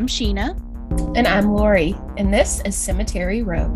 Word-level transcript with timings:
I'm 0.00 0.06
Sheena. 0.06 0.58
And 1.14 1.28
I'm 1.28 1.52
Lori, 1.52 1.94
and 2.16 2.32
this 2.32 2.62
is 2.64 2.74
Cemetery 2.74 3.42
Row. 3.42 3.68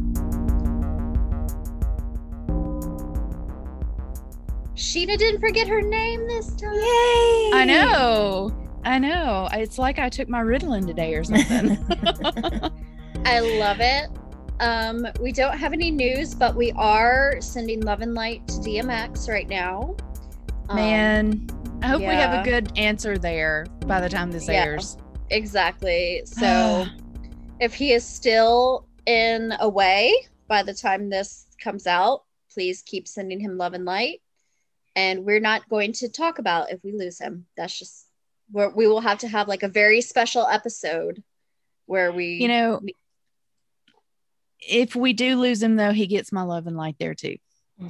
Sheena 4.74 5.18
didn't 5.18 5.42
forget 5.42 5.68
her 5.68 5.82
name 5.82 6.26
this 6.26 6.56
time. 6.56 6.72
Yay! 6.72 7.50
I 7.52 7.64
know. 7.66 8.56
I 8.86 8.98
know. 8.98 9.50
It's 9.52 9.76
like 9.76 9.98
I 9.98 10.08
took 10.08 10.30
my 10.30 10.40
Ritalin 10.40 10.86
today 10.86 11.14
or 11.14 11.24
something. 11.24 11.76
I 13.26 13.40
love 13.40 13.80
it. 13.80 14.08
Um, 14.60 15.06
we 15.20 15.30
don't 15.30 15.58
have 15.58 15.74
any 15.74 15.90
news, 15.90 16.34
but 16.34 16.56
we 16.56 16.72
are 16.72 17.36
sending 17.40 17.82
love 17.82 18.00
and 18.00 18.14
light 18.14 18.48
to 18.48 18.54
DMX 18.54 19.28
right 19.28 19.46
now. 19.46 19.94
Um, 20.70 20.76
Man, 20.76 21.46
I 21.82 21.88
hope 21.88 21.98
we 22.00 22.06
have 22.06 22.32
a 22.32 22.42
good 22.42 22.72
answer 22.78 23.18
there 23.18 23.66
by 23.86 24.00
the 24.00 24.08
time 24.08 24.32
this 24.32 24.48
Yeah. 24.48 24.64
airs. 24.64 24.96
Exactly. 25.34 26.22
So 26.26 26.86
if 27.60 27.74
he 27.74 27.92
is 27.92 28.04
still 28.04 28.86
in 29.06 29.52
a 29.60 29.68
way 29.68 30.12
by 30.48 30.62
the 30.62 30.74
time 30.74 31.08
this 31.08 31.46
comes 31.62 31.86
out, 31.86 32.24
please 32.52 32.82
keep 32.82 33.06
sending 33.08 33.40
him 33.40 33.56
love 33.58 33.74
and 33.74 33.84
light. 33.84 34.20
And 34.96 35.24
we're 35.24 35.40
not 35.40 35.68
going 35.68 35.92
to 35.94 36.08
talk 36.08 36.38
about 36.38 36.70
if 36.70 36.82
we 36.84 36.92
lose 36.92 37.18
him. 37.18 37.46
That's 37.56 37.78
just 37.78 38.06
where 38.50 38.70
we 38.70 38.86
will 38.86 39.00
have 39.00 39.18
to 39.18 39.28
have 39.28 39.48
like 39.48 39.62
a 39.62 39.68
very 39.68 40.00
special 40.00 40.46
episode 40.46 41.22
where 41.86 42.12
we 42.12 42.34
you 42.34 42.48
know, 42.48 42.80
we- 42.82 42.96
if 44.60 44.96
we 44.96 45.12
do 45.12 45.36
lose 45.38 45.62
him, 45.62 45.76
though, 45.76 45.92
he 45.92 46.06
gets 46.06 46.32
my 46.32 46.42
love 46.42 46.66
and 46.66 46.76
light 46.76 46.96
there 46.98 47.14
too. 47.14 47.36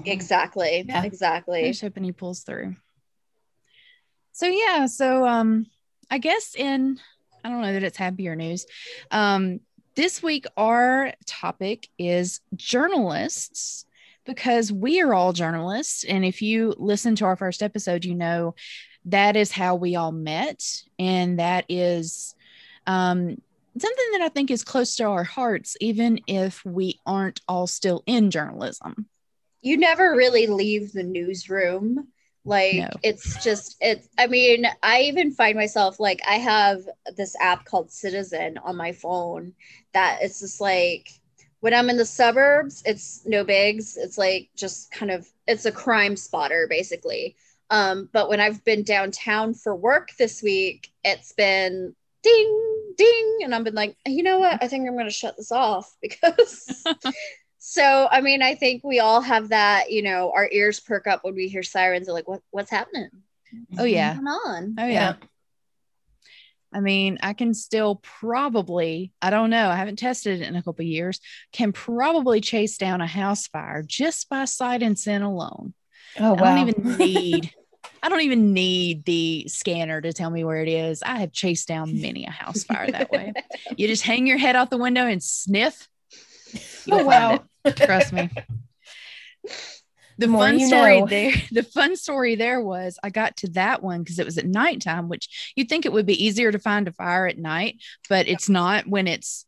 exactly 0.05 0.85
Yeah. 0.87 0.99
I'm 1.01 1.05
exactly 1.05 1.69
just 1.69 1.83
hoping 1.83 2.05
he 2.05 2.13
pulls 2.13 2.41
through. 2.43 2.75
So 4.33 4.47
yeah, 4.47 4.87
so 4.87 5.27
um, 5.27 5.67
I 6.11 6.19
guess 6.19 6.55
in 6.57 6.99
I 7.45 7.51
don't 7.51 7.61
know 7.61 7.73
that 7.73 7.85
it's 7.85 7.99
happier 7.99 8.35
news. 8.35 8.67
Um, 9.11 9.61
this 9.95 10.23
week 10.23 10.47
our 10.57 11.13
topic 11.27 11.89
is 11.99 12.41
journalists 12.57 13.87
because 14.25 14.73
we 14.73 15.03
are 15.03 15.13
all 15.15 15.33
journalists, 15.35 16.03
and 16.05 16.25
if 16.25 16.41
you 16.41 16.75
listen 16.79 17.15
to 17.17 17.27
our 17.27 17.37
first 17.37 17.63
episode, 17.63 18.05
you 18.05 18.15
know 18.15 18.55
that 19.05 19.37
is 19.37 19.53
how 19.53 19.75
we 19.75 19.97
all 19.97 20.13
met, 20.13 20.65
and 20.99 21.39
that 21.39 21.67
is 21.69 22.35
um 22.87 23.41
something 23.77 24.11
that 24.13 24.23
I 24.23 24.29
think 24.31 24.51
is 24.51 24.65
close 24.65 24.97
to 24.97 25.05
our 25.05 25.25
hearts, 25.25 25.77
even 25.81 26.21
if 26.27 26.65
we 26.65 27.01
aren't 27.05 27.41
all 27.49 27.67
still 27.67 28.03
in 28.07 28.31
journalism. 28.31 29.07
you 29.63 29.77
never 29.77 30.15
really 30.15 30.47
leave 30.47 30.93
the 30.93 31.03
newsroom 31.03 32.09
like 32.45 32.75
No. 32.77 32.89
it's 33.03 33.43
just 33.43 33.77
it's 33.81 34.09
i 34.19 34.27
mean 34.27 34.67
i 34.83 35.03
even 35.03 35.33
find 35.33 35.57
myself 35.57 35.99
like 35.99 36.21
i 36.29 36.35
have 36.35 36.87
this 37.17 37.35
app 37.41 37.65
called 37.65 37.91
citizen 37.91 38.59
on 38.59 38.77
my 38.77 38.93
phone 38.93 39.55
that 39.95 40.19
it's 40.21 40.41
just 40.41 40.61
like 40.61 41.09
when 41.61 41.73
i'm 41.73 41.89
in 41.89 41.97
the 41.97 42.05
suburbs 42.05 42.83
it's 42.85 43.23
no 43.25 43.45
bigs. 43.45 43.97
It's 43.97 44.19
like 44.19 44.51
just 44.55 44.91
kind 44.91 45.11
of 45.11 45.27
it's 45.47 45.65
a 45.65 45.73
crime 45.73 46.17
spotter 46.17 46.67
basically. 46.69 47.37
Um 47.71 48.11
but 48.13 48.29
when 48.29 48.41
i've 48.41 48.63
been 48.65 48.83
downtown 48.83 49.55
for 49.55 49.75
work 49.75 50.11
this 50.19 50.43
week 50.43 50.91
it's 51.03 51.33
been 51.33 51.95
ding 52.23 52.93
ding. 52.99 53.39
And 53.43 53.55
i've 53.55 53.65
been 53.65 53.75
like 53.75 53.97
you 54.07 54.23
know 54.23 54.39
what? 54.39 54.63
I 54.63 54.69
think 54.69 54.87
i'm 54.87 54.95
going 54.95 55.07
to 55.07 55.11
shut 55.11 55.39
this 55.39 55.51
off 55.51 55.97
because 56.03 56.85
so 57.67 58.07
I 58.11 58.21
mean, 58.21 58.43
I 58.43 58.55
think 58.57 58.85
we 58.85 59.01
all 59.01 59.23
have 59.23 59.49
that, 59.49 59.91
you 59.91 60.03
know, 60.03 60.31
our 60.33 60.47
ears 60.53 60.81
perk 60.81 61.07
up 61.07 61.25
when 61.25 61.35
we 61.35 61.49
hear 61.49 61.63
sirens. 61.63 62.11
Are 62.11 62.13
like, 62.13 62.29
what 62.29 62.43
what's 62.51 62.71
happening? 62.71 63.09
Oh 63.79 63.85
yeah. 63.85 64.19
What's 64.19 64.21
going 64.21 64.55
on? 64.55 64.77
Oh 64.79 64.87
yeah. 64.87 65.15
I 66.71 66.81
mean, 66.81 67.19
I 67.23 67.33
can 67.33 67.55
still 67.55 68.03
probably, 68.03 69.13
I 69.23 69.31
don't 69.31 69.49
know, 69.49 69.71
I 69.71 69.77
haven't 69.77 69.99
tested 69.99 70.43
it 70.43 70.47
in 70.47 70.57
a 70.57 70.63
couple 70.63 70.83
of 70.83 70.89
years, 70.89 71.21
can 71.53 71.73
probably 71.73 72.43
chase 72.43 72.77
down 72.77 73.01
a 73.01 73.07
house 73.07 73.47
fire 73.47 73.83
just 73.83 74.29
by 74.29 74.45
sight 74.45 74.83
and 74.83 74.99
scent 74.99 75.25
alone. 75.25 75.73
Oh, 76.21 76.35
I 76.37 76.43
wow. 76.43 76.57
don't 76.57 76.69
even 76.69 76.99
need 76.99 77.55
I 78.03 78.11
don't 78.11 78.21
even 78.21 78.53
need 78.53 79.07
the 79.07 79.47
scanner 79.49 80.03
to 80.03 80.13
tell 80.13 80.29
me 80.29 80.45
where 80.45 80.61
it 80.61 80.69
is. 80.69 81.03
I 81.03 81.17
have 81.21 81.33
chased 81.33 81.67
down 81.67 81.99
many 82.03 82.27
a 82.27 82.31
house 82.31 82.63
fire 82.65 82.91
that 82.91 83.11
way. 83.11 83.33
You 83.79 83.89
just 83.89 84.03
hang 84.03 84.27
your 84.27 84.37
head 84.37 84.55
out 84.55 84.69
the 84.69 84.77
window 84.77 85.07
and 85.07 85.23
sniff. 85.23 85.89
You'll 86.85 87.01
oh, 87.01 87.05
find 87.07 87.41
wow. 87.41 87.45
Trust 87.77 88.13
me. 88.13 88.31
The 90.19 90.29
fun 90.29 90.59
you 90.59 90.67
story 90.67 91.01
know. 91.01 91.07
there, 91.07 91.33
the 91.51 91.63
fun 91.63 91.97
story 91.97 92.37
there 92.37 92.61
was 92.61 92.99
I 93.03 93.11
got 93.11 93.37
to 93.39 93.49
that 93.51 93.83
one 93.83 94.03
because 94.03 94.19
it 94.19 94.25
was 94.25 94.39
at 94.39 94.47
nighttime, 94.47 95.09
which 95.09 95.53
you'd 95.57 95.69
think 95.69 95.85
it 95.85 95.93
would 95.93 96.07
be 96.07 96.25
easier 96.25 96.53
to 96.53 96.59
find 96.59 96.87
a 96.87 96.93
fire 96.93 97.27
at 97.27 97.39
night, 97.39 97.83
but 98.09 98.29
it's 98.29 98.49
not 98.49 98.87
when 98.87 99.09
it's 99.09 99.45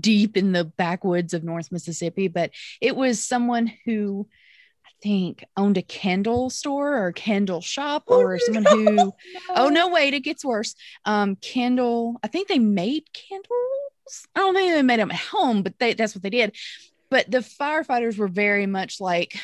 deep 0.00 0.36
in 0.36 0.52
the 0.52 0.64
backwoods 0.64 1.34
of 1.34 1.44
North 1.44 1.72
Mississippi. 1.72 2.28
But 2.28 2.50
it 2.80 2.94
was 2.94 3.24
someone 3.24 3.72
who 3.86 4.28
I 4.84 4.90
think 5.02 5.44
owned 5.56 5.78
a 5.78 5.82
candle 5.82 6.50
store 6.50 7.06
or 7.06 7.12
candle 7.12 7.62
shop 7.62 8.04
or 8.06 8.38
someone 8.38 8.66
who 8.66 9.12
oh 9.56 9.68
no 9.68 9.88
wait 9.88 10.14
it 10.14 10.20
gets 10.20 10.44
worse 10.44 10.76
um 11.04 11.34
candle 11.36 12.20
i 12.22 12.28
think 12.28 12.46
they 12.46 12.60
made 12.60 13.02
candles 13.12 14.28
i 14.36 14.40
don't 14.40 14.54
think 14.54 14.72
they 14.72 14.82
made 14.82 15.00
them 15.00 15.10
at 15.10 15.16
home 15.18 15.64
but 15.64 15.76
they 15.80 15.94
that's 15.94 16.14
what 16.14 16.22
they 16.22 16.30
did 16.30 16.54
but 17.12 17.30
the 17.30 17.38
firefighters 17.38 18.16
were 18.16 18.26
very 18.26 18.66
much 18.66 19.00
like 19.00 19.38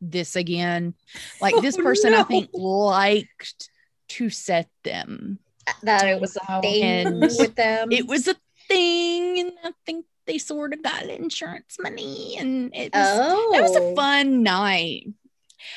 this 0.00 0.36
again 0.36 0.94
like 1.40 1.54
this 1.62 1.76
Oh, 1.80 1.82
person 1.82 2.14
i 2.14 2.22
think 2.22 2.50
liked 2.52 3.70
to 4.10 4.28
set 4.30 4.68
them 4.84 5.38
that 5.82 6.06
it 6.06 6.20
was 6.20 6.36
a 6.36 6.40
oh, 6.48 6.60
thing 6.60 6.82
And 6.84 7.20
with 7.20 7.54
them. 7.54 7.90
it 7.90 8.06
was 8.06 8.28
a 8.28 8.36
thing 8.68 9.40
and 9.40 9.52
i 9.64 9.70
think 9.86 10.04
they 10.26 10.38
sort 10.38 10.74
of 10.74 10.82
got 10.82 11.04
insurance 11.04 11.76
money 11.80 12.36
and 12.38 12.70
it 12.74 12.92
was 12.94 13.18
oh, 13.20 13.54
it 13.56 13.62
was 13.62 13.76
a 13.76 13.80
oh. 13.80 13.94
fun 13.94 14.42
night 14.42 15.06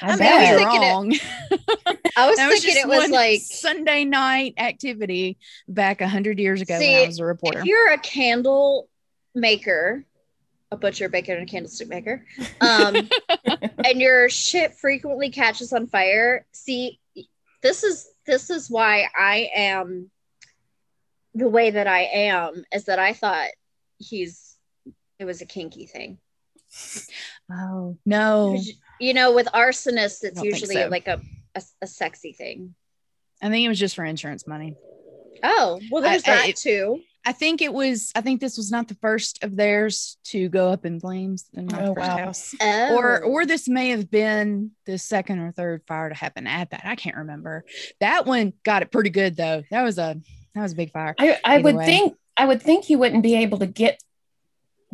I 0.02 0.14
i 0.14 0.18
bet. 0.18 0.20
may 0.20 0.52
be 0.52 0.64
thinking 0.64 1.12
it- 1.14 1.22
I 2.18 2.28
was 2.28 2.38
that 2.38 2.50
was 2.50 2.64
thinking 2.64 2.81
it 2.81 2.88
was 2.88 3.09
like 3.09 3.42
Sunday 3.42 4.06
night 4.06 4.56
activity 4.58 5.38
back 5.68 6.02
a 6.02 6.08
hundred 6.08 6.40
years 6.40 6.62
ago 6.62 6.78
when 6.80 7.04
I 7.04 7.08
was 7.08 7.20
a 7.20 7.25
reporter. 7.25 7.59
if 7.59 7.66
you're 7.66 7.92
a 7.92 7.98
candle 8.00 8.90
maker, 9.36 10.06
a 10.72 10.78
butcher, 10.78 11.09
baker, 11.09 11.34
and 11.34 11.44
a 11.48 11.52
candlestick 11.52 11.88
maker, 11.88 12.26
um, 12.62 12.96
and 13.86 14.02
your 14.02 14.30
shit 14.30 14.74
frequently 14.74 15.30
catches 15.30 15.72
on 15.74 15.88
fire. 15.88 16.46
See, 16.52 17.00
this 17.62 17.84
is 17.84 18.09
this 18.26 18.50
is 18.50 18.70
why 18.70 19.08
I 19.18 19.50
am 19.56 20.09
the 21.34 21.48
way 21.50 21.70
that 21.72 21.88
I 21.88 22.02
am. 22.02 22.64
Is 22.74 22.86
that 22.86 23.00
I 23.00 23.14
thought 23.14 23.50
he's 23.98 24.56
it 25.20 25.25
was 25.25 25.42
a 25.42 25.46
kinky 25.46 25.86
thing. 25.86 26.18
Oh 27.52 27.98
no, 28.06 28.58
You 29.00 29.14
know, 29.14 29.34
with 29.34 29.48
arsonists, 29.48 30.24
it's 30.24 30.42
usually 30.44 30.75
so. 30.75 30.88
like 30.88 31.08
a, 31.08 31.22
a 31.54 31.62
a 31.81 31.88
sexy 31.88 32.34
thing. 32.34 32.75
I 33.42 33.50
think 33.50 33.66
it 33.66 33.70
was 33.70 33.80
just 33.80 33.96
for 33.96 34.04
insurance 34.04 34.48
money. 34.48 34.75
Oh, 35.44 35.80
well, 35.92 36.04
I- 36.06 36.09
there's 36.09 36.24
I- 36.24 36.31
that 36.36 36.50
it- 36.50 36.58
too. 36.58 37.02
I 37.25 37.31
think 37.31 37.62
it 37.62 37.74
was. 37.74 38.12
I 38.16 38.22
think 38.22 38.40
this 38.40 38.56
was 38.58 38.69
not 38.72 38.88
the 38.88 38.96
first 38.96 39.44
of 39.44 39.56
theirs 39.56 40.18
to 40.25 40.47
go 40.50 40.69
up 40.69 40.86
in 40.86 41.00
flames 41.00 41.46
in 41.53 41.66
my 41.66 41.86
Oh, 41.88 41.94
first 41.96 42.08
wow. 42.08 42.18
house. 42.18 42.56
Oh. 42.62 42.96
Or, 42.96 43.24
or 43.24 43.46
this 43.46 43.68
may 43.68 43.90
have 43.90 44.12
been 44.12 44.72
the 44.86 44.97
second 45.00 45.40
or 45.40 45.52
third 45.52 45.81
fire 45.88 46.09
to 46.09 46.16
happen 46.16 46.46
at 46.46 46.69
that. 46.69 46.84
I 46.86 46.96
can't 46.96 47.16
remember. 47.18 47.66
That 48.00 48.25
one 48.28 48.53
got 48.63 48.84
it 48.84 48.91
pretty 48.91 49.09
good 49.09 49.36
though. 49.36 49.63
That 49.72 49.81
was 49.84 49.97
a 49.97 50.18
that 50.53 50.62
was 50.62 50.74
a 50.74 50.75
big 50.75 50.91
fire. 50.91 51.16
I, 51.18 51.40
I 51.44 51.58
would 51.58 51.75
way. 51.75 51.86
think 51.86 52.16
I 52.38 52.46
would 52.46 52.62
think 52.62 52.90
you 52.90 53.00
wouldn't 53.00 53.24
be 53.24 53.36
able 53.36 53.57
to 53.60 53.68
get 53.68 54.01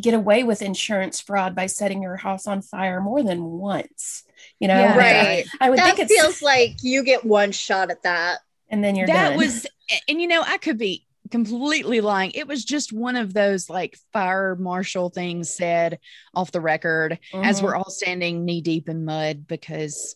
get 0.01 0.13
away 0.13 0.43
with 0.43 0.61
insurance 0.61 1.19
fraud 1.19 1.53
by 1.53 1.65
setting 1.67 2.01
your 2.01 2.15
house 2.15 2.47
on 2.47 2.61
fire 2.61 3.01
more 3.01 3.21
than 3.21 3.43
once. 3.43 4.23
You 4.59 4.67
know, 4.69 4.79
Yeah. 4.79 4.97
Right. 4.97 5.45
I 5.59 5.69
would 5.69 5.77
that 5.79 5.95
think 5.97 6.09
it 6.09 6.13
feels 6.13 6.41
like 6.41 6.77
you 6.81 7.03
get 7.03 7.25
one 7.25 7.51
shot 7.51 7.91
at 7.91 8.03
that. 8.03 8.39
and 8.69 8.83
then 8.83 8.95
you're 8.95 9.07
that 9.07 9.29
done. 9.31 9.37
was 9.37 9.67
and 10.07 10.21
you 10.21 10.27
know 10.27 10.41
i 10.47 10.57
could 10.57 10.77
be 10.77 11.05
completely 11.31 12.01
lying 12.01 12.31
it 12.35 12.47
was 12.47 12.63
just 12.65 12.91
one 12.93 13.15
of 13.15 13.33
those 13.33 13.69
like 13.69 13.97
fire 14.13 14.55
marshal 14.55 15.09
things 15.09 15.49
said 15.49 15.97
off 16.35 16.51
the 16.51 16.61
record 16.61 17.17
as 17.33 17.59
Mhm. 17.59 17.63
we're 17.63 17.75
all 17.75 17.89
standing 17.89 18.45
knee 18.45 18.61
deep 18.61 18.87
in 18.89 19.05
mud 19.05 19.47
because 19.47 20.15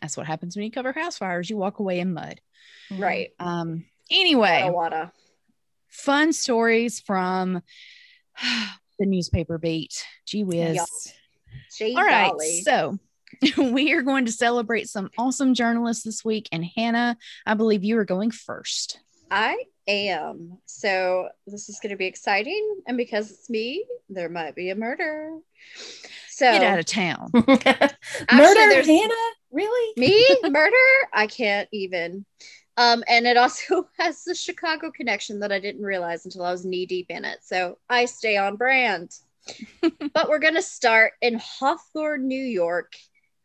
that's 0.00 0.16
what 0.16 0.26
happens 0.26 0.56
when 0.56 0.64
you 0.64 0.70
cover 0.70 0.92
house 0.92 1.18
fires 1.18 1.50
you 1.50 1.56
walk 1.56 1.78
away 1.80 1.98
in 2.00 2.14
mud 2.14 2.40
Right. 2.90 3.30
um 3.38 3.84
anyway 4.10 4.60
Wada 4.62 4.72
wada. 4.72 5.12
fun 5.88 6.32
stories 6.32 7.00
from 7.00 7.62
the 8.98 9.06
newspaper 9.06 9.58
beat 9.58 10.04
gee 10.26 10.44
whiz. 10.44 11.12
Jay 11.76 11.94
all 11.94 12.04
right 12.04 12.30
Dolly. 12.30 12.62
so 12.62 12.98
we 13.58 13.92
are 13.92 14.02
going 14.02 14.26
to 14.26 14.32
celebrate 14.32 14.88
some 14.88 15.10
awesome 15.18 15.54
journalists 15.54 16.04
this 16.04 16.24
week 16.24 16.48
and 16.52 16.64
hannah 16.64 17.16
i 17.46 17.54
believe 17.54 17.82
you 17.82 17.98
are 17.98 18.04
going 18.04 18.30
first 18.30 19.00
I 19.30 19.64
am. 19.88 20.58
So 20.66 21.28
this 21.46 21.68
is 21.68 21.78
going 21.82 21.90
to 21.90 21.96
be 21.96 22.06
exciting. 22.06 22.76
And 22.86 22.96
because 22.96 23.30
it's 23.30 23.50
me, 23.50 23.84
there 24.08 24.28
might 24.28 24.54
be 24.54 24.70
a 24.70 24.74
murder. 24.74 25.38
So 26.30 26.50
get 26.52 26.62
out 26.62 26.78
of 26.80 26.86
town 26.86 27.30
Murder, 27.34 27.94
there's- 28.32 28.86
Hannah? 28.86 29.14
Really? 29.52 29.92
me, 29.96 30.26
murder? 30.50 30.74
I 31.12 31.26
can't 31.28 31.68
even. 31.72 32.24
Um, 32.76 33.04
and 33.06 33.24
it 33.26 33.36
also 33.36 33.88
has 33.98 34.24
the 34.24 34.34
Chicago 34.34 34.90
connection 34.90 35.38
that 35.40 35.52
I 35.52 35.60
didn't 35.60 35.82
realize 35.84 36.24
until 36.24 36.44
I 36.44 36.50
was 36.50 36.64
knee 36.64 36.86
deep 36.86 37.06
in 37.08 37.24
it. 37.24 37.38
So 37.42 37.78
I 37.88 38.06
stay 38.06 38.36
on 38.36 38.56
brand. 38.56 39.12
but 40.12 40.28
we're 40.28 40.40
going 40.40 40.54
to 40.54 40.62
start 40.62 41.12
in 41.22 41.38
Hawthorne, 41.38 42.26
New 42.26 42.42
York, 42.42 42.94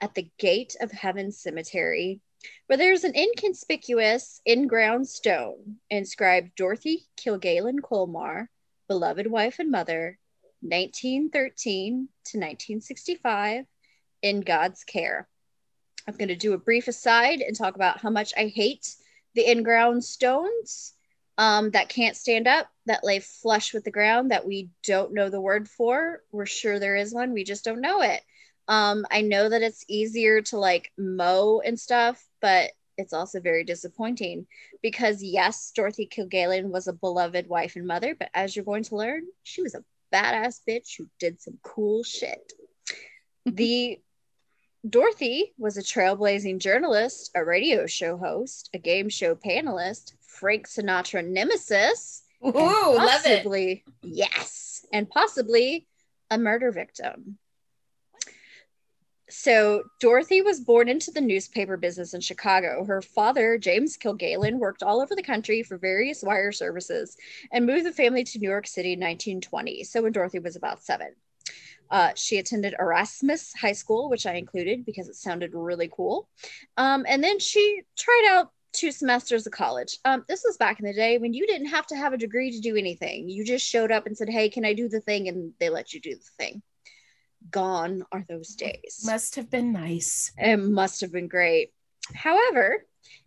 at 0.01 0.15
the 0.15 0.29
Gate 0.39 0.75
of 0.81 0.91
Heaven 0.91 1.31
Cemetery, 1.31 2.21
where 2.67 2.77
there's 2.77 3.03
an 3.03 3.15
inconspicuous 3.15 4.41
in 4.45 4.67
ground 4.67 5.07
stone 5.07 5.77
inscribed 5.89 6.55
Dorothy 6.55 7.07
Kilgallen 7.17 7.79
Kollmar, 7.81 8.47
beloved 8.87 9.27
wife 9.27 9.59
and 9.59 9.71
mother, 9.71 10.17
1913 10.61 12.09
to 12.25 12.37
1965, 12.37 13.65
in 14.21 14.41
God's 14.41 14.83
care. 14.83 15.27
I'm 16.07 16.15
going 16.15 16.29
to 16.29 16.35
do 16.35 16.53
a 16.53 16.57
brief 16.57 16.87
aside 16.87 17.41
and 17.41 17.55
talk 17.55 17.75
about 17.75 17.99
how 17.99 18.09
much 18.09 18.33
I 18.35 18.47
hate 18.47 18.95
the 19.35 19.49
in 19.49 19.63
ground 19.63 20.03
stones 20.03 20.93
um, 21.37 21.71
that 21.71 21.89
can't 21.89 22.17
stand 22.17 22.47
up, 22.47 22.67
that 22.85 23.03
lay 23.03 23.19
flush 23.19 23.73
with 23.73 23.83
the 23.83 23.91
ground, 23.91 24.31
that 24.31 24.45
we 24.45 24.69
don't 24.83 25.13
know 25.13 25.29
the 25.29 25.39
word 25.39 25.69
for. 25.69 26.21
We're 26.31 26.45
sure 26.45 26.79
there 26.79 26.95
is 26.95 27.13
one, 27.13 27.31
we 27.31 27.43
just 27.43 27.63
don't 27.63 27.81
know 27.81 28.01
it. 28.01 28.21
Um, 28.69 29.05
I 29.09 29.21
know 29.21 29.49
that 29.49 29.63
it's 29.63 29.83
easier 29.87 30.41
to 30.43 30.57
like 30.57 30.91
mow 30.95 31.59
and 31.65 31.77
stuff, 31.77 32.23
but 32.39 32.71
it's 32.99 33.13
also 33.13 33.39
very 33.39 33.63
disappointing 33.63 34.45
because 34.83 35.23
yes, 35.23 35.71
Dorothy 35.75 36.07
Kilgallen 36.07 36.69
was 36.69 36.87
a 36.87 36.93
beloved 36.93 37.47
wife 37.47 37.75
and 37.75 37.87
mother, 37.87 38.13
but 38.13 38.29
as 38.33 38.55
you're 38.55 38.65
going 38.65 38.83
to 38.83 38.95
learn, 38.95 39.23
she 39.41 39.63
was 39.63 39.73
a 39.73 39.83
badass 40.13 40.59
bitch 40.67 40.97
who 40.97 41.07
did 41.19 41.41
some 41.41 41.57
cool 41.63 42.03
shit. 42.03 42.53
the 43.45 43.99
Dorothy 44.87 45.53
was 45.57 45.77
a 45.77 45.81
trailblazing 45.81 46.59
journalist, 46.59 47.31
a 47.35 47.43
radio 47.43 47.87
show 47.87 48.17
host, 48.17 48.69
a 48.73 48.77
game 48.77 49.09
show 49.09 49.33
panelist, 49.33 50.13
Frank 50.21 50.67
Sinatra 50.67 51.27
nemesis, 51.27 52.21
Ooh, 52.45 52.51
love 52.53 53.25
it. 53.25 53.43
possibly 53.43 53.83
yes, 54.03 54.85
and 54.93 55.09
possibly 55.09 55.87
a 56.29 56.37
murder 56.37 56.71
victim. 56.71 57.39
So 59.29 59.83
Dorothy 59.99 60.41
was 60.41 60.59
born 60.59 60.89
into 60.89 61.11
the 61.11 61.21
newspaper 61.21 61.77
business 61.77 62.13
in 62.13 62.21
Chicago. 62.21 62.83
Her 62.85 63.01
father, 63.01 63.57
James 63.57 63.95
Kilgallen, 63.95 64.57
worked 64.57 64.81
all 64.81 65.01
over 65.01 65.15
the 65.15 65.23
country 65.23 65.61
for 65.61 65.77
various 65.77 66.23
wire 66.23 66.51
services 66.51 67.15
and 67.51 67.65
moved 67.65 67.85
the 67.85 67.91
family 67.91 68.23
to 68.23 68.39
New 68.39 68.49
York 68.49 68.67
City 68.67 68.93
in 68.93 68.99
1920. 68.99 69.83
So 69.83 70.01
when 70.01 70.11
Dorothy 70.11 70.39
was 70.39 70.55
about 70.55 70.83
seven. 70.83 71.09
Uh, 71.91 72.11
she 72.15 72.37
attended 72.37 72.75
Erasmus 72.79 73.53
High 73.53 73.73
School, 73.73 74.09
which 74.09 74.27
I 74.27 74.33
included 74.33 74.85
because 74.85 75.09
it 75.09 75.15
sounded 75.15 75.51
really 75.53 75.89
cool. 75.91 76.29
Um, 76.77 77.05
and 77.07 77.23
then 77.23 77.39
she 77.39 77.81
tried 77.97 78.27
out 78.29 78.51
two 78.73 78.91
semesters 78.91 79.47
of 79.47 79.53
college. 79.53 79.97
Um, 80.05 80.23
this 80.27 80.43
was 80.45 80.57
back 80.57 80.79
in 80.79 80.85
the 80.85 80.93
day 80.93 81.17
when 81.17 81.33
you 81.33 81.47
didn't 81.47 81.69
have 81.69 81.87
to 81.87 81.95
have 81.95 82.13
a 82.13 82.17
degree 82.17 82.51
to 82.51 82.59
do 82.59 82.75
anything. 82.75 83.27
You 83.27 83.43
just 83.43 83.67
showed 83.67 83.91
up 83.91 84.05
and 84.05 84.15
said, 84.15 84.29
Hey, 84.29 84.49
can 84.49 84.65
I 84.65 84.73
do 84.73 84.87
the 84.87 85.01
thing? 85.01 85.27
And 85.27 85.53
they 85.59 85.69
let 85.69 85.93
you 85.93 85.99
do 85.99 86.15
the 86.15 86.31
thing. 86.37 86.61
Gone 87.51 88.03
are 88.11 88.25
those 88.27 88.55
days. 88.55 89.01
Must 89.05 89.35
have 89.35 89.49
been 89.49 89.71
nice. 89.71 90.31
It 90.37 90.57
must 90.57 91.01
have 91.01 91.11
been 91.11 91.27
great. 91.27 91.71
However, 92.13 92.85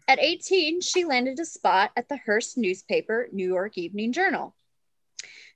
at 0.08 0.18
18, 0.18 0.80
she 0.80 1.04
landed 1.04 1.38
a 1.40 1.44
spot 1.44 1.92
at 1.96 2.08
the 2.08 2.18
Hearst 2.18 2.58
newspaper, 2.58 3.28
New 3.32 3.46
York 3.46 3.78
Evening 3.78 4.12
Journal. 4.12 4.54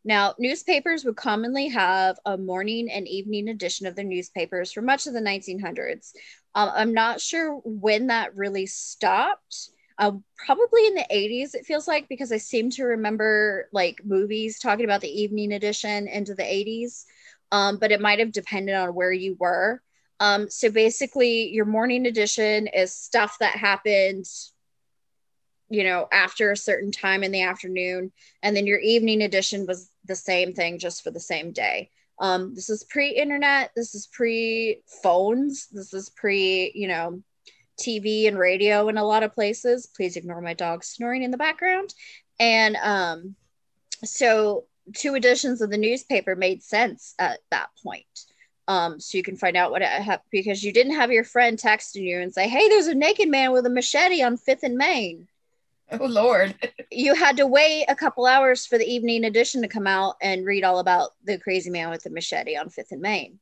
Now, 0.05 0.35
newspapers 0.39 1.05
would 1.05 1.17
commonly 1.17 1.69
have 1.69 2.17
a 2.25 2.39
morning 2.39 2.89
and 2.89 3.09
evening 3.09 3.49
edition 3.49 3.89
of 3.89 3.97
their 3.97 4.05
newspapers 4.05 4.73
for 4.73 4.81
much 4.81 5.09
of 5.09 5.15
the 5.15 5.21
1900s. 5.21 6.13
Um, 6.55 6.71
I'm 6.73 6.95
not 6.95 7.21
sure 7.21 7.61
when 7.65 8.07
that 8.07 8.37
really 8.37 8.67
stopped. 8.67 9.71
Uh, 9.99 10.13
probably 10.37 10.87
in 10.87 10.95
the 10.95 11.07
80s, 11.11 11.55
it 11.55 11.67
feels 11.67 11.89
like, 11.89 12.09
because 12.09 12.31
I 12.31 12.37
seem 12.37 12.71
to 12.71 12.85
remember 12.85 13.69
like 13.73 14.01
movies 14.05 14.61
talking 14.61 14.85
about 14.85 15.01
the 15.01 15.23
evening 15.23 15.53
edition 15.53 16.07
into 16.07 16.35
the 16.35 16.45
80s, 16.45 17.05
um, 17.53 17.79
but 17.79 17.93
it 17.93 18.01
might 18.01 18.19
have 18.19 18.33
depended 18.33 18.75
on 18.75 18.95
where 18.95 19.13
you 19.13 19.37
were. 19.39 19.81
Um, 20.21 20.49
so 20.49 20.71
basically, 20.71 21.51
your 21.51 21.67
morning 21.67 22.07
edition 22.07 22.67
is 22.69 22.95
stuff 22.95 23.37
that 23.41 23.57
happened 23.57 24.27
you 25.69 25.85
know, 25.85 26.07
after 26.13 26.51
a 26.51 26.57
certain 26.57 26.93
time 26.93 27.23
in 27.25 27.33
the 27.33 27.43
afternoon. 27.43 28.13
And 28.43 28.57
then 28.57 28.67
your 28.67 28.79
evening 28.79 29.23
edition 29.23 29.67
was 29.67 29.91
the 30.05 30.15
same 30.15 30.53
thing 30.53 30.79
just 30.79 31.03
for 31.03 31.11
the 31.11 31.21
same 31.21 31.53
day. 31.53 31.91
Um, 32.19 32.55
this 32.55 32.71
is 32.71 32.85
pre 32.85 33.11
internet, 33.11 33.73
this 33.77 33.95
is 33.95 34.07
pre 34.07 34.81
phones, 35.03 35.69
this 35.69 35.93
is 35.93 36.09
pre, 36.09 36.73
you 36.75 36.89
know, 36.89 37.23
TV 37.79 38.27
and 38.27 38.39
radio 38.39 38.89
in 38.89 38.97
a 38.97 39.05
lot 39.05 39.23
of 39.23 39.35
places. 39.35 39.87
Please 39.87 40.17
ignore 40.17 40.41
my 40.41 40.55
dog 40.55 40.83
snoring 40.83 41.23
in 41.23 41.31
the 41.31 41.37
background. 41.37 41.93
And 42.41 42.77
um, 42.77 43.37
so, 44.05 44.65
two 44.95 45.15
editions 45.15 45.61
of 45.61 45.71
the 45.71 45.79
newspaper 45.79 46.37
made 46.37 46.63
sense 46.63 47.15
at 47.19 47.41
that 47.51 47.69
point. 47.83 48.05
Um, 48.69 48.99
so 48.99 49.17
you 49.17 49.23
can 49.23 49.37
find 49.37 49.57
out 49.57 49.71
what 49.71 49.83
it 49.83 50.03
ha- 50.03 50.23
because 50.31 50.63
you 50.63 50.73
didn't 50.73 50.97
have 50.97 51.13
your 51.13 51.25
friend 51.25 51.57
texting 51.57 52.03
you 52.03 52.21
and 52.21 52.33
say, 52.33 52.49
"Hey, 52.49 52.69
there's 52.69 52.89
a 52.89 52.95
naked 52.95 53.29
man 53.29 53.53
with 53.53 53.67
a 53.67 53.71
machete 53.71 54.23
on 54.23 54.37
Fifth 54.37 54.65
and 54.65 54.77
Main." 54.77 55.29
Oh 55.93 56.07
Lord. 56.07 56.55
you 56.91 57.15
had 57.15 57.37
to 57.37 57.47
wait 57.47 57.85
a 57.89 57.95
couple 57.95 58.27
hours 58.27 58.67
for 58.67 58.77
the 58.77 58.87
evening 58.87 59.25
edition 59.25 59.63
to 59.63 59.69
come 59.69 59.87
out 59.87 60.17
and 60.21 60.45
read 60.45 60.65
all 60.65 60.81
about 60.81 61.11
the 61.25 61.39
crazy 61.39 61.71
man 61.71 61.91
with 61.91 62.03
the 62.03 62.11
machete 62.11 62.57
on 62.57 62.71
Fifth 62.71 62.91
and 62.91 63.03
Main. 63.03 63.39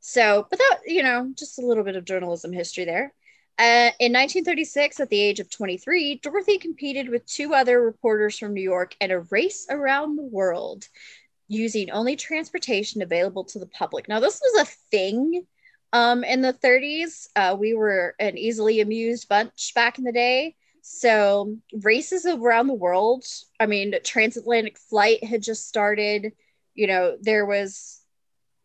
So, 0.00 0.46
but 0.50 0.58
that, 0.58 0.78
you 0.86 1.02
know, 1.02 1.32
just 1.36 1.58
a 1.58 1.66
little 1.66 1.84
bit 1.84 1.96
of 1.96 2.04
journalism 2.04 2.52
history 2.52 2.84
there. 2.84 3.12
Uh, 3.58 3.90
in 3.98 4.12
1936, 4.12 5.00
at 5.00 5.08
the 5.08 5.20
age 5.20 5.40
of 5.40 5.50
23, 5.50 6.16
Dorothy 6.16 6.58
competed 6.58 7.08
with 7.08 7.24
two 7.26 7.54
other 7.54 7.80
reporters 7.80 8.38
from 8.38 8.52
New 8.52 8.62
York 8.62 8.94
in 9.00 9.10
a 9.10 9.20
race 9.20 9.66
around 9.70 10.16
the 10.16 10.22
world 10.22 10.86
using 11.48 11.90
only 11.90 12.16
transportation 12.16 13.00
available 13.00 13.44
to 13.44 13.58
the 13.58 13.66
public. 13.66 14.08
Now, 14.08 14.20
this 14.20 14.40
was 14.42 14.62
a 14.62 14.70
thing 14.90 15.46
um, 15.92 16.22
in 16.22 16.42
the 16.42 16.52
30s. 16.52 17.28
Uh, 17.34 17.56
we 17.58 17.72
were 17.72 18.14
an 18.18 18.36
easily 18.36 18.80
amused 18.80 19.28
bunch 19.28 19.72
back 19.74 19.96
in 19.96 20.04
the 20.04 20.12
day. 20.12 20.54
So 20.82 21.56
races 21.72 22.26
around 22.26 22.66
the 22.66 22.74
world. 22.74 23.24
I 23.58 23.66
mean, 23.66 23.94
transatlantic 24.04 24.78
flight 24.78 25.24
had 25.24 25.42
just 25.42 25.66
started. 25.66 26.32
You 26.74 26.88
know, 26.88 27.16
there 27.20 27.46
was, 27.46 28.02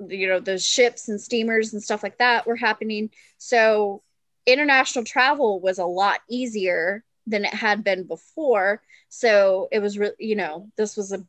you 0.05 0.27
know, 0.27 0.39
the 0.39 0.59
ships 0.59 1.07
and 1.07 1.19
steamers 1.19 1.73
and 1.73 1.81
stuff 1.81 2.03
like 2.03 2.17
that 2.17 2.45
were 2.45 2.57
happening. 2.57 3.09
So 3.37 4.03
international 4.45 5.05
travel 5.05 5.59
was 5.59 5.79
a 5.79 5.85
lot 5.85 6.21
easier 6.29 7.03
than 7.27 7.45
it 7.45 7.53
had 7.53 7.83
been 7.83 8.03
before. 8.07 8.81
So 9.09 9.67
it 9.71 9.79
was 9.79 9.97
really, 9.97 10.15
you 10.19 10.35
know, 10.35 10.69
this 10.77 10.97
was 10.97 11.11
a 11.11 11.23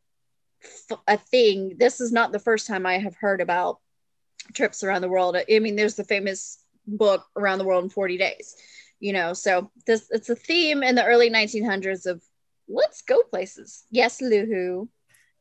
a 1.09 1.17
thing. 1.17 1.77
This 1.79 2.01
is 2.01 2.13
not 2.13 2.31
the 2.31 2.39
first 2.39 2.67
time 2.69 2.87
I 2.87 2.99
have 2.99 3.17
heard 3.17 3.41
about 3.41 3.81
trips 4.55 4.85
around 4.85 5.03
the 5.03 5.09
world. 5.09 5.37
I 5.37 5.59
mean, 5.59 5.75
there's 5.77 5.97
the 5.97 6.05
famous 6.05 6.59
book 6.87 7.25
Around 7.37 7.59
the 7.59 7.65
World 7.65 7.85
in 7.85 7.91
40 7.91 8.19
Days 8.19 8.57
you 9.03 9.13
know 9.13 9.33
so 9.35 9.71
this 9.85 10.07
it's 10.11 10.31
a 10.31 10.37
theme 10.37 10.83
in 10.83 10.95
the 10.95 11.05
early 11.05 11.29
1900s 11.29 12.07
of 12.07 12.23
let's 12.69 13.03
go 13.03 13.21
places 13.31 13.85
yes 13.91 14.21
luhu 14.23 14.89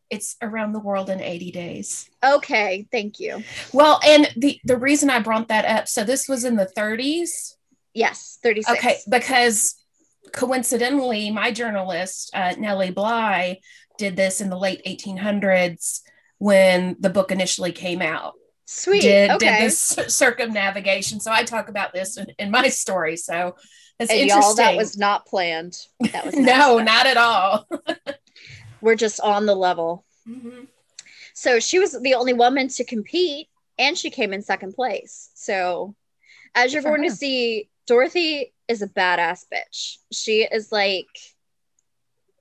It's 0.10 0.36
around 0.42 0.74
the 0.74 0.80
world 0.80 1.10
in 1.10 1.22
80 1.22 1.51
days. 1.51 2.10
okay 2.25 2.88
thank 2.92 3.20
you 3.20 3.44
Well, 3.72 4.00
and 4.06 4.30
the 4.36 4.60
the 4.66 4.78
reason 4.78 5.10
I 5.10 5.20
brought 5.20 5.48
that 5.48 5.66
up, 5.66 5.88
so 5.88 6.04
this 6.04 6.28
was 6.28 6.44
in 6.44 6.56
the 6.58 6.66
30s. 6.78 7.56
Yes 7.93 8.39
36 8.43 8.77
Okay, 8.77 8.98
because 9.10 9.75
coincidentally, 10.31 11.31
my 11.31 11.51
journalist 11.51 12.31
uh, 12.33 12.53
Nellie 12.57 12.91
Bly 12.91 13.60
did 13.98 14.15
this 14.15 14.41
in 14.41 14.50
the 14.50 14.57
late 14.57 14.81
1800s 14.86 16.01
when 16.38 16.95
the 17.00 17.10
book 17.10 17.31
initially 17.31 17.71
came 17.71 18.01
out. 18.01 18.33
sweet 18.65 19.01
Did 19.01 19.38
did 19.39 19.62
this 19.62 19.77
circumnavigation. 20.07 21.19
So 21.19 21.31
I 21.31 21.43
talk 21.43 21.69
about 21.69 21.93
this 21.93 22.17
in, 22.17 22.27
in 22.39 22.51
my 22.51 22.69
story. 22.69 23.17
So 23.17 23.55
it's 24.00 24.12
and 24.12 24.19
interesting. 24.19 24.41
y'all 24.41 24.55
that 24.55 24.75
was 24.75 24.98
not 24.98 25.25
planned 25.25 25.77
that 26.12 26.25
was 26.25 26.36
no, 26.36 26.77
not 26.77 26.86
not 26.86 27.05
at 27.05 27.17
all. 27.17 27.67
we're 28.81 28.95
just 28.95 29.19
on 29.21 29.45
the 29.45 29.55
level 29.55 30.03
so 31.33 31.60
she 31.60 31.79
was 31.79 32.00
the 32.01 32.13
only 32.13 32.33
woman 32.33 32.67
to 32.67 32.83
compete 32.83 33.48
and 33.77 33.98
she 33.98 34.10
came 34.10 34.33
in 34.33 34.41
second 34.41 34.74
place 34.74 35.29
so 35.33 35.95
as 36.55 36.74
you're 36.74 36.83
going 36.83 37.03
to 37.03 37.15
see 37.15 37.69
dorothy 37.88 38.53
is 38.67 38.81
a 38.81 38.88
badass 38.88 39.45
bitch. 39.53 39.97
She 40.11 40.43
is 40.43 40.71
like 40.71 41.07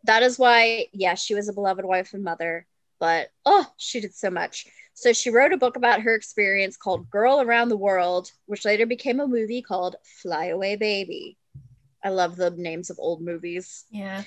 that 0.05 0.23
is 0.23 0.39
why 0.39 0.87
yes 0.93 1.23
she 1.23 1.35
was 1.35 1.49
a 1.49 1.53
beloved 1.53 1.85
wife 1.85 2.15
and 2.15 2.25
mother 2.25 2.67
but 2.99 3.31
oh 3.45 3.67
she 3.77 4.01
did 4.01 4.15
so 4.15 4.31
much. 4.31 4.67
So 4.95 5.13
she 5.13 5.31
wrote 5.31 5.53
a 5.53 5.57
book 5.59 5.77
about 5.77 6.03
her 6.03 6.15
experience 6.15 6.77
called 6.77 7.11
girl 7.11 7.41
around 7.41 7.69
the 7.69 7.77
world 7.77 8.31
which 8.47 8.65
later 8.65 8.87
became 8.87 9.21
a 9.21 9.27
movie 9.27 9.63
called 9.63 9.97
fly 10.23 10.47
away 10.47 10.77
baby. 10.77 11.37
I 12.03 12.11
love 12.11 12.37
the 12.37 12.51
names 12.51 12.91
of 12.91 12.99
old 12.99 13.21
movies. 13.21 13.85
Yeah. 13.91 14.25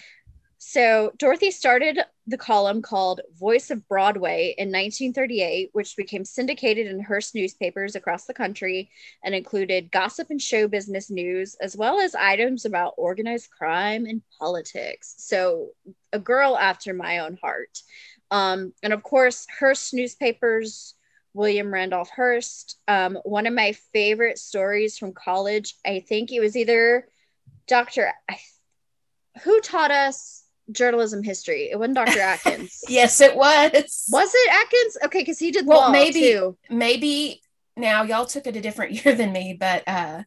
So 0.65 1.11
Dorothy 1.17 1.51
started 1.51 1.99
the 2.25 2.37
column 2.37 2.81
called 2.81 3.19
Voice 3.37 3.69
of 3.69 3.85
Broadway 3.87 4.55
in 4.57 4.69
1938, 4.69 5.69
which 5.73 5.97
became 5.97 6.23
syndicated 6.23 6.87
in 6.87 7.01
Hearst 7.01 7.35
newspapers 7.35 7.95
across 7.95 8.25
the 8.25 8.33
country 8.33 8.89
and 9.25 9.35
included 9.35 9.91
gossip 9.91 10.29
and 10.29 10.41
show 10.41 10.69
business 10.69 11.11
news, 11.11 11.55
as 11.59 11.75
well 11.75 11.99
as 11.99 12.15
items 12.15 12.63
about 12.63 12.93
organized 12.97 13.51
crime 13.51 14.05
and 14.05 14.21
politics. 14.39 15.15
So, 15.17 15.71
a 16.13 16.17
girl 16.17 16.57
after 16.57 16.93
my 16.93 17.19
own 17.19 17.37
heart. 17.41 17.77
Um, 18.31 18.73
and 18.81 18.93
of 18.93 19.03
course, 19.03 19.45
Hearst 19.59 19.93
newspapers, 19.93 20.95
William 21.33 21.73
Randolph 21.73 22.09
Hearst. 22.09 22.77
Um, 22.87 23.19
one 23.25 23.47
of 23.47 23.53
my 23.53 23.73
favorite 23.91 24.39
stories 24.39 24.97
from 24.97 25.11
college, 25.11 25.75
I 25.85 25.99
think 26.07 26.31
it 26.31 26.39
was 26.39 26.55
either 26.55 27.09
Dr. 27.67 28.13
who 29.43 29.59
taught 29.59 29.91
us 29.91 30.42
journalism 30.71 31.23
history. 31.23 31.69
It 31.71 31.77
wasn't 31.77 31.95
Dr. 31.95 32.19
Atkins. 32.21 32.79
yes, 32.87 33.19
it 33.21 33.35
was. 33.35 34.05
Was 34.11 34.31
it 34.33 34.51
Atkins? 34.53 34.97
Okay, 35.05 35.19
because 35.19 35.39
he 35.39 35.51
did 35.51 35.67
well, 35.67 35.81
law 35.81 35.89
maybe 35.91 36.19
too. 36.21 36.57
maybe 36.69 37.41
now 37.75 38.03
y'all 38.03 38.25
took 38.25 38.47
it 38.47 38.55
a 38.55 38.61
different 38.61 38.93
year 39.05 39.15
than 39.15 39.31
me, 39.31 39.57
but 39.59 39.83
uh 39.87 40.23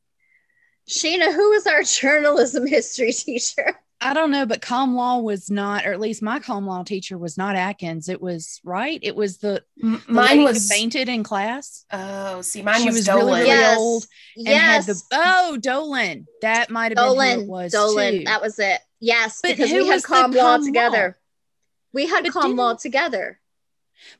Sheena, 0.88 1.34
who 1.34 1.50
was 1.50 1.66
our 1.66 1.82
journalism 1.84 2.66
history 2.66 3.12
teacher? 3.12 3.74
I 3.98 4.12
don't 4.12 4.30
know, 4.30 4.44
but 4.44 4.60
com 4.60 4.94
law 4.94 5.18
was 5.20 5.50
not, 5.50 5.86
or 5.86 5.92
at 5.92 6.00
least 6.00 6.22
my 6.22 6.38
com 6.38 6.66
law 6.66 6.82
teacher 6.82 7.16
was 7.16 7.38
not 7.38 7.56
Atkins. 7.56 8.10
It 8.10 8.20
was 8.20 8.60
right. 8.62 9.00
It 9.02 9.16
was 9.16 9.38
the, 9.38 9.64
m- 9.82 10.02
the 10.06 10.12
mine 10.12 10.26
lady 10.28 10.38
who 10.40 10.44
was 10.44 10.70
fainted 10.70 11.08
in 11.08 11.22
class. 11.24 11.86
oh 11.90 12.42
see 12.42 12.62
mine 12.62 12.80
she 12.80 12.86
was, 12.86 12.96
was 12.96 13.06
Dolan. 13.06 13.24
really, 13.26 13.38
really 13.40 13.48
Yes. 13.48 13.78
old 13.78 14.06
and 14.36 14.46
yes. 14.46 14.86
had 14.86 14.94
the 14.94 15.02
oh 15.12 15.56
Dolan. 15.60 16.26
That 16.42 16.70
might 16.70 16.92
have 16.92 16.96
been 16.96 17.04
who 17.04 17.10
Dolan. 17.14 17.40
it 17.40 17.46
was 17.48 17.72
Dolan. 17.72 18.12
too. 18.12 18.24
That 18.24 18.42
was 18.42 18.58
it. 18.58 18.80
Yes, 19.06 19.40
But 19.42 19.52
because 19.56 19.70
who 19.70 19.78
we 19.82 19.86
had 19.88 19.94
was 19.94 20.04
com 20.06 20.32
law 20.32 20.56
together. 20.58 21.16
We 21.92 22.06
had 22.06 22.25
But 22.25 22.32
com 22.32 22.56
law 22.56 22.75
together. 22.75 23.40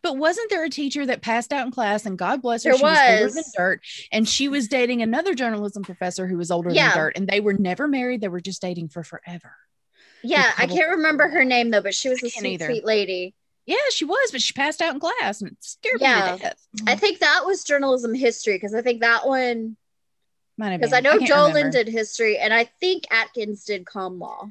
But 0.01 0.17
wasn't 0.17 0.49
there 0.49 0.65
a 0.65 0.71
teacher 0.71 1.05
that 1.07 1.21
passed 1.21 1.53
out 1.53 1.67
in 1.67 1.73
class 1.73 2.07
and 2.07 2.17
God 2.17 2.41
bless 2.41 2.65
her, 2.65 2.71
There 2.71 2.79
she 2.79 2.83
was. 2.85 3.21
older 3.21 3.33
than 3.33 3.45
dirt 3.57 3.81
and 4.13 4.29
she 4.29 4.49
was 4.49 4.69
dating 4.69 5.03
another 5.03 5.35
journalism 5.35 5.83
professor 5.83 6.27
who 6.27 6.37
was 6.39 6.51
older 6.51 6.71
Yeah. 6.71 6.91
than 6.91 6.99
dirt 6.99 7.17
and 7.17 7.29
they 7.29 7.41
were 7.41 7.53
never 7.53 7.87
married. 7.87 8.21
They 8.23 8.29
were 8.29 8.41
just 8.41 8.63
dating 8.63 8.89
for 8.89 9.03
forever. 9.03 9.55
Yeah, 10.23 10.51
I 10.57 10.67
can't 10.67 10.91
remember 10.97 11.29
her 11.29 11.45
name 11.45 11.71
though, 11.71 11.83
but 11.83 11.95
she 11.95 12.09
was 12.09 12.23
I 12.25 12.29
a 12.29 12.31
sweet, 12.31 12.53
either. 12.55 12.67
sweet 12.67 12.85
lady. 12.85 13.35
Yeah, 13.67 13.77
she 13.91 14.05
was, 14.05 14.31
but 14.31 14.41
she 14.41 14.55
passed 14.55 14.81
out 14.81 14.95
in 14.95 15.01
class 15.01 15.41
and 15.43 15.51
it 15.53 15.57
scared 15.61 16.01
Yeah. 16.01 16.33
me 16.33 16.39
to 16.39 16.43
death. 16.45 16.67
I 16.87 16.95
think 16.97 17.19
that 17.19 17.43
was 17.45 17.65
journalism 17.65 18.15
history 18.15 18.55
because 18.55 18.75
I 18.75 18.81
think 18.81 19.01
that 19.03 19.27
one 19.27 19.77
because. 20.59 20.95
I 20.95 21.01
know 21.01 21.19
can't 21.19 21.27
Dolan 21.29 21.55
remember. 21.55 21.85
did 21.85 21.89
history 21.89 22.39
and 22.39 22.55
I 22.55 22.65
think 22.65 23.05
Atkins 23.11 23.65
did 23.65 23.85
com 23.85 24.19
law. 24.19 24.51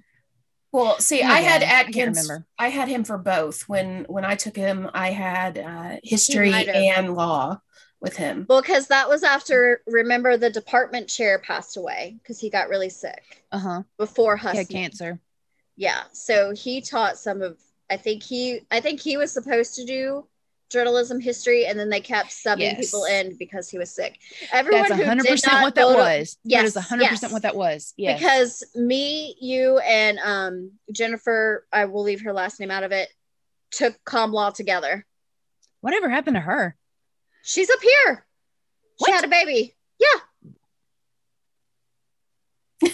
Well, 0.75 0.99
see, 0.99 1.19
Yeah, 1.19 1.29
I 1.29 1.39
had 1.39 1.63
I 1.63 1.65
Atkins. 1.81 2.17
remember. 2.17 2.45
I 2.59 2.67
had 2.69 2.87
him 2.87 3.03
for 3.03 3.17
both. 3.17 3.67
When 3.69 4.05
when 4.09 4.25
I 4.25 4.35
took 4.35 4.55
him, 4.55 4.89
I 4.93 5.11
had 5.11 5.57
uh, 5.57 5.97
history 6.03 6.51
and 6.67 7.15
law 7.15 7.61
with 8.01 8.17
him. 8.17 8.45
Well, 8.49 8.61
because 8.61 8.87
that 8.87 9.07
was 9.09 9.23
after 9.23 9.81
remember 9.87 10.37
the 10.37 10.49
department 10.49 11.07
chair 11.07 11.39
passed 11.39 11.77
away 11.77 12.17
because 12.21 12.39
he 12.39 12.49
got 12.49 12.69
really 12.69 12.89
sick 12.89 13.43
Uh-huh. 13.51 13.83
before 13.97 14.37
He 14.37 14.47
had 14.47 14.69
cancer. 14.69 15.19
Yeah, 15.77 16.03
so 16.13 16.51
he 16.51 16.81
taught 16.81 17.17
some 17.17 17.41
of. 17.41 17.57
I 17.89 17.97
think 17.97 18.23
he. 18.23 18.61
I 18.71 18.81
think 18.81 18.99
he 18.99 19.17
was 19.17 19.31
supposed 19.31 19.75
to 19.75 19.85
do 19.85 20.27
journalism 20.75 21.19
history, 21.19 21.65
and 21.65 21.79
then 21.79 21.89
they 21.89 22.01
kept 22.01 22.29
subbing 22.29 22.59
Yes. 22.59 22.79
people 22.79 23.05
in 23.05 23.35
because 23.37 23.69
he 23.69 23.77
was 23.77 23.89
sick. 23.89 24.19
Everyone 24.51 24.83
That's 24.89 24.95
who 25.01 25.05
hundred 25.07 25.23
did 25.23 25.31
percent 25.31 25.53
not 25.53 25.63
what 25.63 25.75
that 25.75 25.81
go 25.81 25.93
to- 25.93 25.97
was. 25.97 26.37
Yes, 26.43 26.73
that 26.73 26.79
is 26.81 26.87
hundred 26.87 27.07
percent 27.09 27.29
yes. 27.29 27.33
what 27.33 27.41
that 27.43 27.55
was. 27.55 27.93
Yes. 27.97 28.19
because 28.19 28.63
me, 28.75 29.35
you, 29.39 29.79
and 29.79 30.19
um 30.19 30.71
Jennifer, 30.91 31.65
I 31.71 31.85
will 31.85 32.03
leave 32.03 32.21
her 32.21 32.33
last 32.33 32.59
name 32.59 32.71
out 32.71 32.83
of 32.83 32.91
it, 32.91 33.09
took 33.71 33.95
com 34.05 34.31
law 34.33 34.49
together. 34.51 35.05
whatever 35.81 36.09
happened 36.09 36.35
to 36.35 36.41
her? 36.41 36.75
She's 37.43 37.69
up 37.69 37.79
here. 37.81 38.25
She 39.05 39.11
had 39.11 39.23
a 39.23 39.27
baby. 39.27 39.75
Yeah. 39.99 40.19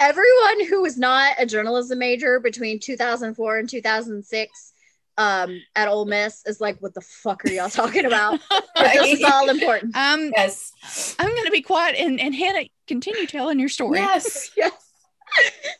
Everyone 0.00 0.66
who 0.68 0.82
was 0.82 0.96
not 0.96 1.32
a 1.40 1.46
journalism 1.46 1.98
major 1.98 2.38
between 2.40 2.78
2004 2.78 3.58
and 3.58 3.68
2006 3.68 4.72
um, 5.18 5.60
at 5.74 5.88
Ole 5.88 6.06
Miss 6.06 6.42
is 6.46 6.60
like, 6.60 6.78
what 6.80 6.94
the 6.94 7.00
fuck 7.02 7.44
are 7.44 7.50
y'all 7.50 7.68
talking 7.68 8.06
about? 8.06 8.40
this 8.76 9.18
is 9.18 9.24
all 9.24 9.50
important. 9.50 9.94
Um, 9.94 10.32
Yes. 10.34 10.72
I'm 11.18 11.34
gonna 11.34 11.50
be 11.50 11.60
quiet 11.60 11.96
and 11.98 12.20
and 12.20 12.34
Hannah 12.34 12.68
continue 12.86 13.26
telling 13.26 13.58
your 13.58 13.68
story. 13.68 13.98
Yes. 13.98 14.50
yes. 14.56 14.72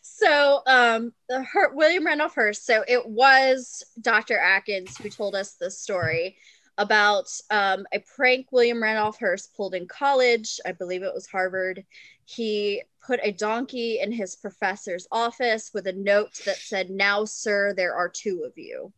So, 0.02 0.62
um, 0.66 1.12
the 1.28 1.42
her, 1.42 1.72
William 1.74 2.04
Randolph 2.04 2.34
Hearst. 2.34 2.66
So 2.66 2.84
it 2.86 3.06
was 3.08 3.84
Dr. 4.00 4.38
Atkins 4.38 4.96
who 4.98 5.08
told 5.08 5.34
us 5.34 5.54
this 5.54 5.80
story 5.80 6.36
about 6.76 7.28
um, 7.50 7.86
a 7.92 8.00
prank 8.00 8.48
William 8.50 8.82
Randolph 8.82 9.18
Hearst 9.18 9.54
pulled 9.56 9.74
in 9.74 9.86
college. 9.86 10.60
I 10.66 10.72
believe 10.72 11.02
it 11.02 11.14
was 11.14 11.26
Harvard. 11.26 11.84
He 12.24 12.82
put 13.06 13.20
a 13.22 13.32
donkey 13.32 14.00
in 14.00 14.12
his 14.12 14.36
professor's 14.36 15.06
office 15.10 15.70
with 15.72 15.86
a 15.86 15.92
note 15.92 16.34
that 16.44 16.56
said, 16.56 16.90
"Now, 16.90 17.24
sir, 17.24 17.72
there 17.72 17.94
are 17.94 18.08
two 18.08 18.42
of 18.44 18.52
you," 18.56 18.92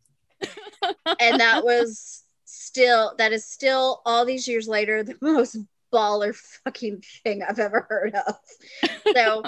and 1.21 1.41
that 1.41 1.65
was 1.65 2.23
still 2.45 3.15
that 3.19 3.33
is 3.33 3.47
still 3.47 4.03
all 4.05 4.25
these 4.25 4.49
years 4.49 4.69
later 4.69 5.03
the 5.03 5.17
most 5.21 5.57
baller 5.93 6.35
fucking 6.65 7.03
thing 7.23 7.43
I've 7.43 7.59
ever 7.59 7.87
heard 7.89 8.15
of. 8.15 8.39
So 9.15 9.43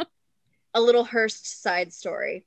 a 0.74 0.80
little 0.80 1.04
Hearst 1.04 1.62
side 1.62 1.92
story. 1.92 2.44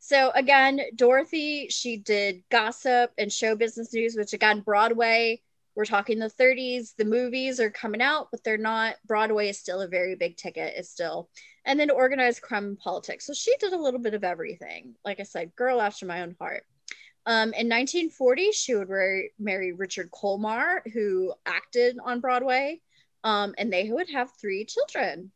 So 0.00 0.30
again, 0.34 0.80
Dorothy, 0.94 1.68
she 1.68 1.96
did 1.96 2.42
gossip 2.50 3.12
and 3.18 3.32
show 3.32 3.56
business 3.56 3.92
news, 3.92 4.16
which 4.16 4.32
again, 4.32 4.60
Broadway, 4.60 5.42
we're 5.74 5.84
talking 5.84 6.18
the 6.18 6.30
30s. 6.30 6.94
The 6.96 7.04
movies 7.04 7.60
are 7.60 7.70
coming 7.70 8.02
out, 8.02 8.28
but 8.30 8.42
they're 8.42 8.58
not. 8.58 8.96
Broadway 9.06 9.48
is 9.48 9.58
still 9.58 9.80
a 9.80 9.88
very 9.88 10.16
big 10.16 10.36
ticket. 10.36 10.74
It's 10.76 10.90
still, 10.90 11.28
and 11.64 11.78
then 11.78 11.90
organized 11.90 12.42
crime 12.42 12.64
and 12.64 12.78
politics. 12.78 13.26
So 13.26 13.32
she 13.32 13.54
did 13.58 13.72
a 13.72 13.80
little 13.80 14.00
bit 14.00 14.14
of 14.14 14.24
everything. 14.24 14.94
Like 15.04 15.20
I 15.20 15.24
said, 15.24 15.54
girl 15.54 15.80
after 15.80 16.06
my 16.06 16.22
own 16.22 16.34
heart. 16.40 16.64
Um, 17.28 17.52
in 17.52 17.68
1940, 17.68 18.52
she 18.52 18.74
would 18.74 18.88
marry, 18.88 19.32
marry 19.38 19.72
Richard 19.72 20.10
Kollmar, 20.10 20.80
who 20.94 21.34
acted 21.44 21.98
on 22.02 22.20
Broadway, 22.20 22.80
um, 23.22 23.54
and 23.58 23.70
they 23.70 23.90
would 23.90 24.08
have 24.08 24.30
three 24.40 24.64
children. 24.64 25.30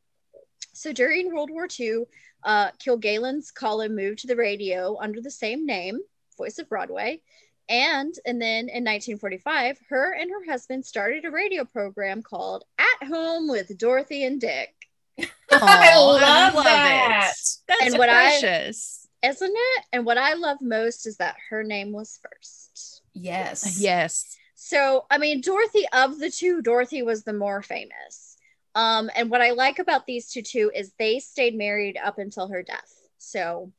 So 0.73 0.95
during 0.95 1.35
World 1.35 1.51
War 1.51 1.69
II, 1.79 2.05
uh, 2.45 2.71
Kilgallen's 2.83 3.51
column 3.51 3.95
moved 3.95 4.21
to 4.21 4.27
the 4.27 4.37
radio 4.37 4.97
under 4.99 5.21
the 5.21 5.31
same 5.31 5.67
name, 5.67 5.99
Voice 6.39 6.59
of 6.59 6.67
Broadway. 6.69 7.21
And 7.69 8.15
and 8.27 8.41
then 8.41 8.71
in 8.71 8.85
1945, 8.85 9.79
her 9.91 10.15
and 10.15 10.31
her 10.31 10.51
husband 10.51 10.87
started 10.87 11.27
a 11.27 11.31
radio 11.31 11.65
program 11.67 12.23
called 12.23 12.65
At 12.79 13.07
Home 13.09 13.49
with 13.49 13.77
Dorothy 13.77 14.25
and 14.25 14.41
Dick. 14.41 14.75
I 15.19 15.93
Aw, 15.95 16.53
love 16.55 16.65
that. 16.65 17.33
it. 17.37 17.49
That's 17.69 17.83
And 17.93 17.99
what 17.99 18.09
I- 18.09 18.41
precious. 18.41 19.02
Isn't 19.23 19.55
it? 19.55 19.85
And 19.93 20.05
what 20.05 20.19
I 20.19 20.35
love 20.35 20.59
most 20.61 21.07
is 21.07 21.19
that 21.19 21.37
her 21.51 21.63
name 21.63 21.93
was 21.93 22.19
first. 22.23 23.03
Yes. 23.15 23.81
Yes. 23.81 24.37
So, 24.55 25.07
I 25.11 25.19
mean, 25.19 25.41
Dorothy 25.41 25.85
of 25.93 26.19
the 26.19 26.31
two, 26.31 26.63
Dorothy 26.63 27.03
was 27.03 27.25
the 27.25 27.33
more 27.33 27.63
famous. 27.63 28.37
Um, 28.75 29.11
and 29.15 29.31
what 29.31 29.41
I 29.41 29.51
like 29.51 29.79
about 29.79 30.07
these 30.07 30.31
two 30.31 30.43
too 30.43 30.71
is 30.75 30.93
they 30.99 31.19
stayed 31.19 31.57
married 31.57 31.99
up 32.03 32.19
until 32.19 32.49
her 32.49 32.63
death. 32.63 32.93
So 33.19 33.73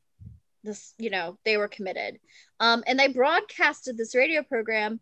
this, 0.64 0.94
you 0.98 1.10
know, 1.10 1.38
they 1.46 1.58
were 1.58 1.68
committed. 1.68 2.20
Um, 2.60 2.84
and 2.86 3.00
they 3.00 3.08
broadcasted 3.08 3.98
this 3.98 4.16
radio 4.16 4.44
program 4.44 5.00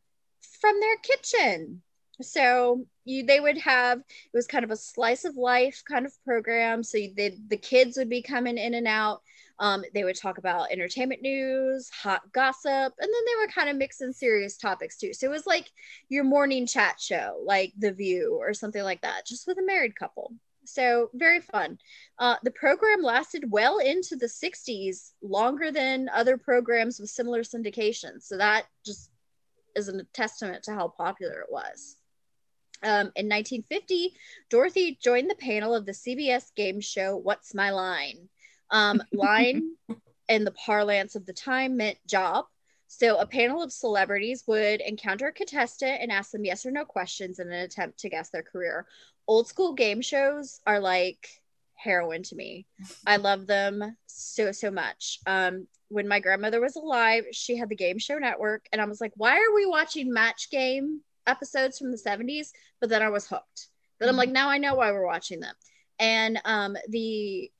from 0.60 0.80
their 0.80 0.98
kitchen. 0.98 1.82
So 2.22 2.86
you 3.04 3.26
they 3.26 3.40
would 3.40 3.58
have 3.58 4.00
it 4.00 4.06
was 4.34 4.48
kind 4.48 4.64
of 4.64 4.72
a 4.72 4.76
slice 4.76 5.26
of 5.26 5.36
life 5.36 5.84
kind 5.88 6.06
of 6.06 6.14
program. 6.24 6.84
So 6.84 6.98
you, 6.98 7.14
they, 7.16 7.38
the 7.48 7.58
kids 7.58 7.98
would 7.98 8.10
be 8.10 8.22
coming 8.22 8.58
in 8.58 8.74
and 8.74 8.88
out. 8.88 9.22
Um, 9.62 9.86
they 9.94 10.04
would 10.04 10.16
talk 10.16 10.40
about 10.40 10.72
entertainment 10.72 11.22
news, 11.22 11.88
hot 11.92 12.24
gossip, 12.34 12.66
and 12.66 12.94
then 13.00 13.10
they 13.10 13.40
were 13.40 13.48
kind 13.54 13.70
of 13.70 13.78
mixing 13.78 14.12
serious 14.12 14.58
topics 14.58 14.98
too. 14.98 15.14
So 15.14 15.28
it 15.28 15.30
was 15.30 15.46
like 15.46 15.72
your 16.10 16.24
morning 16.24 16.66
chat 16.66 17.00
show, 17.00 17.40
like 17.46 17.72
The 17.78 17.92
View 17.92 18.36
or 18.42 18.56
something 18.56 18.82
like 18.82 19.02
that, 19.02 19.28
just 19.28 19.46
with 19.46 19.60
a 19.60 19.66
married 19.66 19.96
couple. 19.96 20.34
So 20.66 21.12
very 21.14 21.42
fun. 21.42 21.78
Uh, 22.18 22.38
the 22.44 22.50
program 22.52 23.04
lasted 23.04 23.52
well 23.52 23.78
into 23.78 24.16
the 24.16 24.26
60s, 24.26 25.12
longer 25.22 25.72
than 25.72 26.10
other 26.10 26.38
programs 26.38 27.00
with 27.00 27.12
similar 27.12 27.44
syndications. 27.44 28.24
So 28.24 28.38
that 28.38 28.66
just 28.84 29.12
is 29.76 29.90
a 29.90 30.04
testament 30.14 30.64
to 30.64 30.74
how 30.74 30.88
popular 30.88 31.42
it 31.42 31.52
was. 31.52 31.98
Um, 32.84 33.12
in 33.16 33.30
1950, 33.30 34.16
Dorothy 34.50 34.98
joined 35.00 35.30
the 35.30 35.36
panel 35.36 35.76
of 35.76 35.86
the 35.86 35.92
CBS 35.92 36.54
game 36.56 36.82
show 36.82 37.16
What's 37.16 37.54
My 37.54 37.70
Line? 37.70 38.28
Um, 38.72 39.04
line 39.12 39.76
in 40.30 40.46
the 40.46 40.52
parlance 40.52 41.16
of 41.16 41.26
the 41.26 41.34
time 41.34 41.78
meant 41.78 41.98
job. 42.08 42.46
So 42.88 43.18
a 43.18 43.26
panel 43.26 43.64
of 43.64 43.72
celebrities 43.72 44.44
would 44.48 44.82
encounter 44.82 45.28
a 45.28 45.32
contestant 45.32 46.02
and 46.02 46.12
ask 46.12 46.32
them 46.32 46.46
yes 46.46 46.66
or 46.66 46.72
no 46.72 46.86
questions 46.86 47.40
in 47.40 47.48
an 47.48 47.54
attempt 47.54 48.00
to 48.00 48.10
guess 48.10 48.30
their 48.30 48.44
career. 48.44 48.86
Old 49.28 49.48
school 49.48 49.74
game 49.74 50.02
shows 50.02 50.60
are 50.66 50.80
like 50.80 51.42
heroin 51.76 52.24
to 52.24 52.36
me. 52.36 52.66
I 53.06 53.18
love 53.18 53.48
them 53.48 53.96
so 54.08 54.52
so 54.52 54.72
much. 54.72 55.20
Um, 55.26 55.68
when 55.90 56.08
my 56.08 56.20
grandmother 56.20 56.62
was 56.62 56.76
alive, 56.76 57.26
she 57.32 57.58
had 57.58 57.70
the 57.70 57.76
Game 57.76 57.98
Show 57.98 58.18
Network, 58.18 58.66
and 58.72 58.82
I 58.82 58.86
was 58.86 59.02
like, 59.02 59.12
why 59.16 59.36
are 59.36 59.54
we 59.54 59.66
watching 59.66 60.14
Match 60.14 60.50
Game 60.50 61.02
episodes 61.28 61.78
from 61.78 61.92
the 61.92 61.98
70s? 61.98 62.50
But 62.80 62.90
then 62.90 63.02
I 63.02 63.10
was 63.10 63.28
hooked. 63.28 63.68
But 64.00 64.10
I'm 64.10 64.16
like, 64.16 64.30
now 64.30 64.50
I 64.50 64.58
know 64.58 64.76
why 64.76 64.92
we're 64.92 65.06
watching 65.06 65.42
them. 65.42 65.54
And 66.00 66.42
um, 66.46 66.76
the 66.90 67.52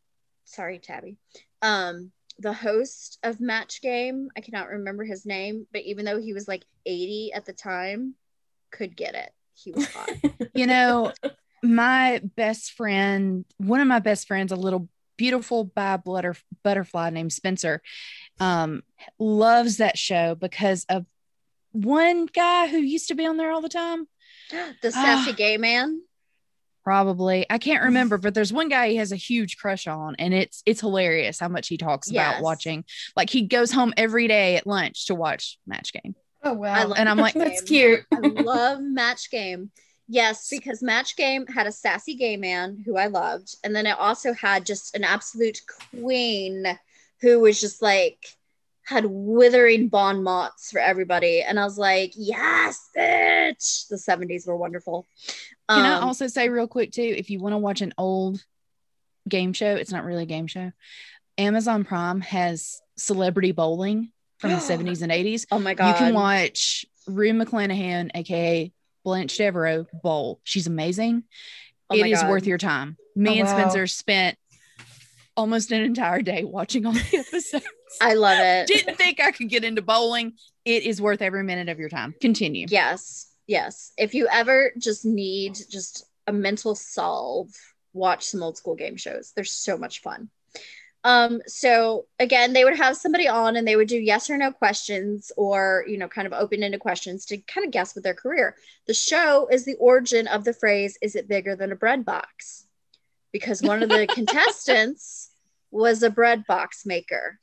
sorry, 0.52 0.80
Tabby. 0.80 1.18
Um, 1.62 2.12
the 2.40 2.54
host 2.54 3.20
of 3.24 3.40
Match 3.40 3.82
Game, 3.82 4.30
I 4.36 4.42
cannot 4.42 4.70
remember 4.70 5.04
his 5.04 5.26
name, 5.26 5.68
but 5.72 5.82
even 5.84 6.06
though 6.06 6.20
he 6.20 6.34
was 6.34 6.48
like 6.48 6.66
80 6.86 7.32
at 7.34 7.46
the 7.46 7.54
time, 7.54 8.16
could 8.72 8.96
get 8.96 9.16
it. 9.16 9.32
He 9.54 9.72
was 9.72 9.88
hot. 9.88 10.10
you 10.56 10.66
know, 10.66 11.14
my 11.62 12.22
best 12.36 12.72
friend, 12.72 13.46
one 13.58 13.80
of 13.80 13.88
my 13.88 14.00
best 14.00 14.28
friends, 14.28 14.52
a 14.52 14.56
little 14.56 14.90
beautiful 15.18 15.66
bi 15.66 15.98
butter, 15.98 16.36
butterfly 16.64 17.10
named 17.12 17.34
Spencer, 17.34 17.82
um, 18.40 18.82
loves 19.20 19.78
that 19.78 19.98
show 19.98 20.36
because 20.36 20.86
of 20.90 21.06
one 21.72 22.26
guy 22.26 22.68
who 22.68 22.78
used 22.78 23.08
to 23.10 23.16
be 23.16 23.26
on 23.26 23.38
there 23.38 23.52
all 23.52 23.62
the 23.62 23.70
time. 23.70 24.08
the 24.82 24.92
sassy 24.92 25.32
uh, 25.32 25.36
gay 25.36 25.58
man. 25.58 26.02
Probably. 26.84 27.46
I 27.50 27.58
can't 27.58 27.84
remember, 27.84 28.18
but 28.20 28.34
there's 28.34 28.54
one 28.54 28.70
guy 28.70 28.90
he 28.90 28.96
has 28.98 29.12
a 29.12 29.18
huge 29.18 29.58
crush 29.58 29.88
on, 29.88 30.16
and 30.20 30.34
it's 30.34 30.64
it's 30.66 30.82
hilarious 30.82 31.40
how 31.40 31.48
much 31.48 31.68
he 31.68 31.78
talks 31.78 32.12
yes. 32.12 32.28
about 32.28 32.44
watching. 32.44 32.86
Like 33.16 33.30
he 33.30 33.44
goes 33.44 33.72
home 33.72 33.94
every 33.98 34.28
day 34.28 34.56
at 34.56 34.68
lunch 34.68 35.08
to 35.08 35.16
watch 35.16 35.60
match 35.66 35.94
game. 35.94 36.16
Oh 36.44 36.54
wow. 36.54 36.94
and 36.94 37.08
I'm 37.08 37.18
like, 37.18 37.36
that's 37.36 37.62
cute. 37.68 38.02
I 38.12 38.18
love 38.18 38.82
match 38.82 39.30
game. 39.30 39.72
Yes, 40.14 40.50
because 40.50 40.84
Match 40.84 41.16
Game 41.16 41.48
had 41.48 41.68
a 41.68 41.72
sassy 41.72 42.16
gay 42.16 42.36
man 42.36 42.84
who 42.86 42.98
I 42.98 43.08
loved. 43.08 43.56
And 43.64 43.74
then 43.74 43.88
it 43.88 43.98
also 43.98 44.34
had 44.34 44.66
just 44.66 44.94
an 44.94 45.06
absolute 45.06 45.62
queen 45.90 46.66
who 47.22 47.40
was 47.40 47.62
just 47.62 47.82
like, 47.82 48.18
had 48.84 49.06
withering 49.06 49.88
bon 49.88 50.22
mots 50.22 50.70
for 50.70 50.80
everybody. 50.80 51.42
And 51.42 51.58
I 51.58 51.64
was 51.64 51.78
like, 51.78 52.12
yes, 52.18 52.90
bitch. 52.96 53.88
The 53.88 53.96
70s 53.96 54.46
were 54.46 54.58
wonderful. 54.58 55.08
Um, 55.72 55.84
Can 55.84 55.92
I 55.92 55.98
um, 55.98 56.04
also 56.04 56.28
say, 56.28 56.50
real 56.50 56.68
quick, 56.68 56.92
too, 56.92 57.02
if 57.02 57.30
you 57.30 57.40
want 57.40 57.54
to 57.54 57.58
watch 57.58 57.82
an 57.82 57.94
old 57.98 58.44
game 59.28 59.54
show, 59.54 59.76
it's 59.76 59.92
not 59.92 60.04
really 60.04 60.24
a 60.24 60.28
game 60.28 60.48
show. 60.48 60.72
Amazon 61.38 61.86
Prime 61.86 62.20
has 62.22 62.82
Celebrity 62.98 63.54
Bowling 63.54 64.12
from 64.40 64.52
the 64.52 64.58
70s 64.58 65.02
and 65.02 65.12
80s. 65.12 65.46
Oh 65.50 65.60
my 65.60 65.74
God. 65.74 65.88
You 65.88 65.94
can 65.96 66.14
watch 66.14 66.86
Rue 67.08 67.32
McClanahan, 67.32 68.12
aka 68.14 68.72
Blanche 69.04 69.38
Devereaux 69.38 69.86
bowl. 70.04 70.42
She's 70.44 70.68
amazing. 70.68 71.24
Oh 71.90 71.96
it 71.96 72.06
is 72.06 72.22
God. 72.22 72.30
worth 72.30 72.46
your 72.46 72.58
time. 72.58 72.98
Me 73.16 73.30
oh, 73.30 73.34
and 73.40 73.48
wow. 73.48 73.58
Spencer 73.58 73.88
spent 73.88 74.38
almost 75.38 75.72
an 75.72 75.82
entire 75.82 76.22
day 76.22 76.44
watching 76.44 76.86
all 76.86 76.94
the 76.94 77.00
episodes. 77.28 77.66
I 78.02 78.14
love 78.14 78.40
it. 78.40 78.68
Didn't 78.68 78.98
think 78.98 79.20
I 79.20 79.32
could 79.32 79.50
get 79.50 79.64
into 79.64 79.82
bowling. 79.82 80.34
It 80.66 80.84
is 80.84 81.02
worth 81.02 81.22
every 81.22 81.44
minute 81.44 81.70
of 81.70 81.80
your 81.80 81.90
time. 81.90 82.14
Continue. 82.22 82.68
Yes. 82.70 83.31
Yes. 83.48 83.92
If 83.98 84.14
you 84.14 84.28
ever 84.32 84.72
just 84.78 85.06
need 85.06 85.58
just 85.70 86.06
a 86.28 86.34
mental 86.34 86.76
solve, 86.76 87.50
watch 87.94 88.24
some 88.26 88.44
old 88.44 88.58
school 88.58 88.76
game 88.76 88.98
shows. 88.98 89.34
They're 89.36 89.44
so 89.44 89.78
much 89.78 90.02
fun. 90.02 90.30
Um, 91.04 91.42
so 91.48 92.06
again, 92.20 92.54
they 92.54 92.64
would 92.64 92.78
have 92.78 92.96
somebody 92.96 93.28
on 93.28 93.56
and 93.56 93.68
they 93.68 93.76
would 93.76 93.88
do 93.88 93.98
yes 93.98 94.30
or 94.30 94.38
no 94.38 94.52
questions 94.52 95.32
or, 95.36 95.84
you 95.88 95.98
know, 95.98 96.08
kind 96.08 96.28
of 96.28 96.34
open 96.34 96.62
ended 96.62 96.80
questions 96.80 97.26
to 97.26 97.38
kind 97.38 97.66
of 97.66 97.72
guess 97.72 97.96
with 97.96 98.04
their 98.04 98.14
career. 98.14 98.56
The 98.86 98.94
show 98.94 99.48
is 99.52 99.66
the 99.66 99.76
origin 99.76 100.28
of 100.28 100.44
the 100.44 100.54
phrase, 100.54 100.98
is 101.02 101.16
it 101.16 101.28
bigger 101.28 101.56
than 101.56 101.72
a 101.72 101.76
bread 101.76 102.06
box? 102.06 102.66
Because 103.32 103.62
one 103.64 103.82
of 103.82 103.90
the 103.90 104.06
contestants 104.14 105.32
was 105.72 106.04
a 106.04 106.10
bread 106.12 106.46
box 106.46 106.86
maker. 106.86 107.40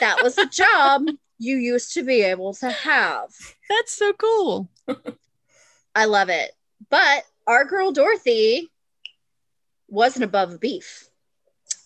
That 0.00 0.22
was 0.22 0.36
a 0.36 0.46
job 0.46 1.06
you 1.38 1.56
used 1.56 1.94
to 1.94 2.02
be 2.02 2.20
able 2.22 2.52
to 2.54 2.70
have. 2.70 3.30
That's 3.68 3.92
so 3.92 4.12
cool. 4.12 4.68
I 5.94 6.06
love 6.06 6.28
it. 6.28 6.52
But 6.88 7.24
our 7.46 7.64
girl 7.64 7.92
Dorothy 7.92 8.68
wasn't 9.88 10.24
above 10.24 10.60
beef 10.60 11.10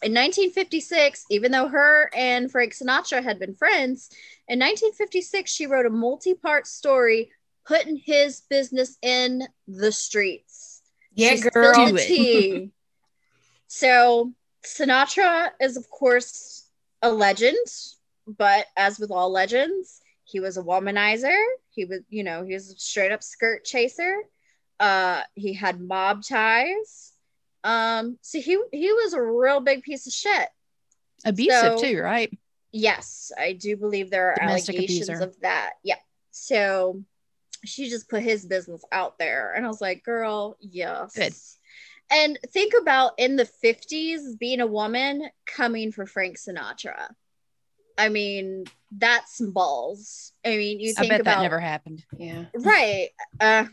in 0.05 0.13
1956, 0.13 1.25
even 1.31 1.51
though 1.51 1.69
her 1.69 2.11
and 2.15 2.51
Frank 2.51 2.75
Sinatra 2.75 3.23
had 3.23 3.39
been 3.39 3.55
friends, 3.55 4.11
in 4.49 4.59
1956, 4.59 5.51
she 5.51 5.67
wrote 5.67 5.87
a 5.87 5.91
multi 5.91 6.35
part 6.35 6.67
story 6.67 7.31
putting 7.67 7.97
his 7.97 8.43
business 8.51 8.99
in 9.01 9.49
the 9.67 9.91
streets. 9.91 10.83
Yeah, 11.15 11.37
girl. 11.37 11.97
so 13.67 14.33
Sinatra 14.63 15.53
is, 15.59 15.79
of 15.79 15.89
course, 15.89 16.69
a 17.01 17.11
legend, 17.11 17.57
but 18.27 18.67
as 18.77 18.99
with 18.99 19.11
all 19.11 19.31
legends, 19.31 20.03
he 20.25 20.41
was 20.41 20.57
a 20.57 20.63
womanizer. 20.63 21.39
He 21.71 21.85
was, 21.85 22.01
you 22.09 22.25
know, 22.25 22.45
he 22.45 22.55
was 22.55 22.71
a 22.71 22.77
straight 22.77 23.13
up 23.13 23.23
skirt 23.23 23.65
chaser. 23.65 24.17
Uh, 24.81 25.23
he 25.35 25.53
had 25.53 25.81
mob 25.81 26.25
ties. 26.25 27.13
Um, 27.63 28.19
so 28.21 28.41
he 28.41 28.59
he 28.73 28.93
was 28.93 29.15
a 29.15 29.23
real 29.23 29.61
big 29.61 29.83
piece 29.83 30.07
of 30.07 30.13
shit. 30.13 30.49
Abusive 31.25 31.79
so, 31.79 31.83
too, 31.83 32.01
right? 32.01 32.37
Yes, 32.73 33.31
I 33.39 33.53
do 33.53 33.77
believe 33.77 34.11
there 34.11 34.33
are 34.33 34.37
Domestic 34.37 34.75
allegations 34.75 35.09
abuser. 35.09 35.25
of 35.25 35.41
that. 35.41 35.75
Yeah. 35.83 35.97
So 36.33 37.03
she 37.65 37.89
just 37.89 38.09
put 38.09 38.23
his 38.23 38.45
business 38.45 38.83
out 38.93 39.19
there. 39.19 39.53
And 39.55 39.65
I 39.65 39.69
was 39.69 39.81
like, 39.81 40.05
girl, 40.05 40.57
yes. 40.61 41.15
Good. 41.15 41.35
And 42.11 42.39
think 42.49 42.75
about 42.79 43.13
in 43.17 43.37
the 43.37 43.49
50s 43.65 44.39
being 44.39 44.61
a 44.61 44.67
woman 44.67 45.23
coming 45.47 45.93
for 45.93 46.05
Frank 46.05 46.37
Sinatra. 46.37 47.09
I 47.97 48.09
mean, 48.09 48.65
that's 48.91 49.37
some 49.37 49.53
balls. 49.53 50.33
I 50.45 50.57
mean, 50.57 50.81
you 50.81 50.93
think 50.95 51.07
I 51.07 51.15
bet 51.15 51.21
about 51.21 51.37
that 51.37 51.43
never 51.43 51.61
happened. 51.61 52.05
Yeah. 52.17 52.47
Right. 52.55 53.11
Uh, 53.41 53.67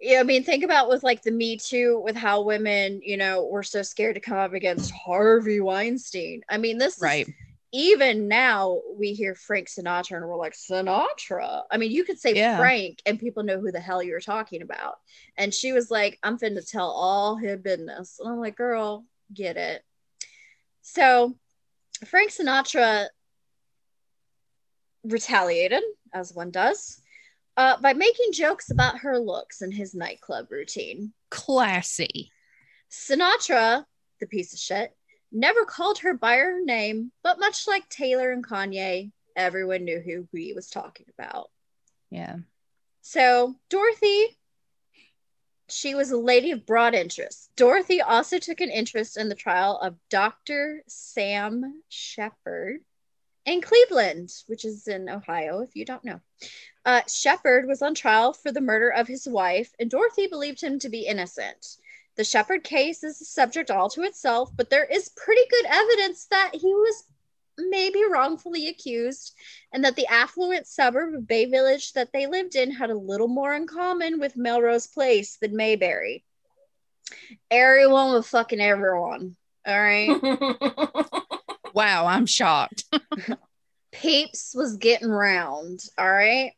yeah, 0.00 0.20
I 0.20 0.22
mean, 0.22 0.44
think 0.44 0.64
about 0.64 0.88
with 0.88 1.02
like 1.02 1.22
the 1.22 1.30
Me 1.30 1.56
Too, 1.56 2.00
with 2.04 2.16
how 2.16 2.42
women, 2.42 3.00
you 3.04 3.16
know, 3.16 3.44
were 3.44 3.62
so 3.62 3.82
scared 3.82 4.14
to 4.14 4.20
come 4.20 4.38
up 4.38 4.54
against 4.54 4.92
Harvey 4.92 5.60
Weinstein. 5.60 6.42
I 6.48 6.58
mean, 6.58 6.78
this 6.78 6.98
right. 7.00 7.28
Is, 7.28 7.34
even 7.72 8.26
now 8.26 8.80
we 8.96 9.12
hear 9.12 9.34
Frank 9.34 9.68
Sinatra 9.68 10.16
and 10.16 10.26
we're 10.26 10.36
like 10.36 10.54
Sinatra. 10.54 11.62
I 11.70 11.76
mean, 11.76 11.92
you 11.92 12.04
could 12.04 12.18
say 12.18 12.34
yeah. 12.34 12.56
Frank 12.56 13.00
and 13.06 13.20
people 13.20 13.42
know 13.44 13.60
who 13.60 13.70
the 13.70 13.78
hell 13.78 14.02
you're 14.02 14.20
talking 14.20 14.62
about. 14.62 14.96
And 15.36 15.54
she 15.54 15.72
was 15.72 15.90
like, 15.90 16.18
"I'm 16.22 16.38
finna 16.38 16.68
tell 16.68 16.88
all 16.88 17.36
his 17.36 17.60
business," 17.60 18.18
and 18.18 18.28
I'm 18.28 18.40
like, 18.40 18.56
"Girl, 18.56 19.04
get 19.32 19.56
it." 19.56 19.84
So 20.82 21.36
Frank 22.06 22.32
Sinatra 22.32 23.08
retaliated, 25.04 25.82
as 26.12 26.32
one 26.32 26.50
does 26.50 27.00
uh, 27.60 27.76
by 27.80 27.92
making 27.92 28.32
jokes 28.32 28.70
about 28.70 29.00
her 29.00 29.18
looks 29.18 29.60
in 29.60 29.70
his 29.70 29.94
nightclub 29.94 30.50
routine. 30.50 31.12
Classy. 31.30 32.30
Sinatra, 32.90 33.84
the 34.18 34.26
piece 34.26 34.54
of 34.54 34.58
shit, 34.58 34.96
never 35.30 35.66
called 35.66 35.98
her 35.98 36.14
by 36.14 36.36
her 36.36 36.64
name, 36.64 37.12
but 37.22 37.38
much 37.38 37.68
like 37.68 37.86
Taylor 37.90 38.32
and 38.32 38.46
Kanye, 38.46 39.12
everyone 39.36 39.84
knew 39.84 40.00
who 40.00 40.26
he 40.32 40.54
was 40.54 40.70
talking 40.70 41.06
about. 41.18 41.50
Yeah. 42.10 42.36
So, 43.02 43.56
Dorothy, 43.68 44.38
she 45.68 45.94
was 45.94 46.10
a 46.10 46.16
lady 46.16 46.52
of 46.52 46.64
broad 46.64 46.94
interest. 46.94 47.50
Dorothy 47.56 48.00
also 48.00 48.38
took 48.38 48.62
an 48.62 48.70
interest 48.70 49.16
in 49.16 49.28
the 49.28 49.34
trial 49.34 49.78
of 49.78 49.96
Dr. 50.08 50.82
Sam 50.88 51.82
Sheppard 51.90 52.80
in 53.46 53.60
Cleveland, 53.60 54.32
which 54.46 54.64
is 54.64 54.86
in 54.86 55.08
Ohio, 55.08 55.60
if 55.60 55.74
you 55.74 55.84
don't 55.84 56.04
know. 56.04 56.20
Uh, 56.84 57.02
Sheppard 57.08 57.66
was 57.66 57.82
on 57.82 57.94
trial 57.94 58.32
for 58.32 58.52
the 58.52 58.60
murder 58.60 58.90
of 58.90 59.08
his 59.08 59.26
wife, 59.26 59.72
and 59.78 59.90
Dorothy 59.90 60.26
believed 60.26 60.60
him 60.60 60.78
to 60.80 60.88
be 60.88 61.06
innocent. 61.06 61.76
The 62.16 62.24
Sheppard 62.24 62.64
case 62.64 63.02
is 63.04 63.20
a 63.20 63.24
subject 63.24 63.70
all 63.70 63.88
to 63.90 64.02
itself, 64.02 64.50
but 64.56 64.70
there 64.70 64.84
is 64.84 65.10
pretty 65.16 65.42
good 65.50 65.66
evidence 65.66 66.26
that 66.26 66.50
he 66.54 66.72
was 66.72 67.04
maybe 67.68 68.02
wrongfully 68.04 68.68
accused 68.68 69.34
and 69.72 69.84
that 69.84 69.96
the 69.96 70.06
affluent 70.06 70.66
suburb 70.66 71.14
of 71.14 71.26
Bay 71.26 71.44
Village 71.44 71.92
that 71.92 72.12
they 72.12 72.26
lived 72.26 72.56
in 72.56 72.70
had 72.70 72.90
a 72.90 72.96
little 72.96 73.28
more 73.28 73.54
in 73.54 73.66
common 73.66 74.18
with 74.18 74.36
Melrose 74.36 74.86
Place 74.86 75.36
than 75.36 75.56
Mayberry. 75.56 76.24
Everyone 77.50 78.12
was 78.12 78.28
fucking 78.28 78.60
everyone. 78.60 79.36
All 79.66 79.80
right. 79.80 80.08
wow, 81.74 82.06
I'm 82.06 82.26
shocked. 82.26 82.84
Peeps 83.92 84.54
was 84.54 84.76
getting 84.76 85.10
round. 85.10 85.80
All 85.98 86.10
right. 86.10 86.52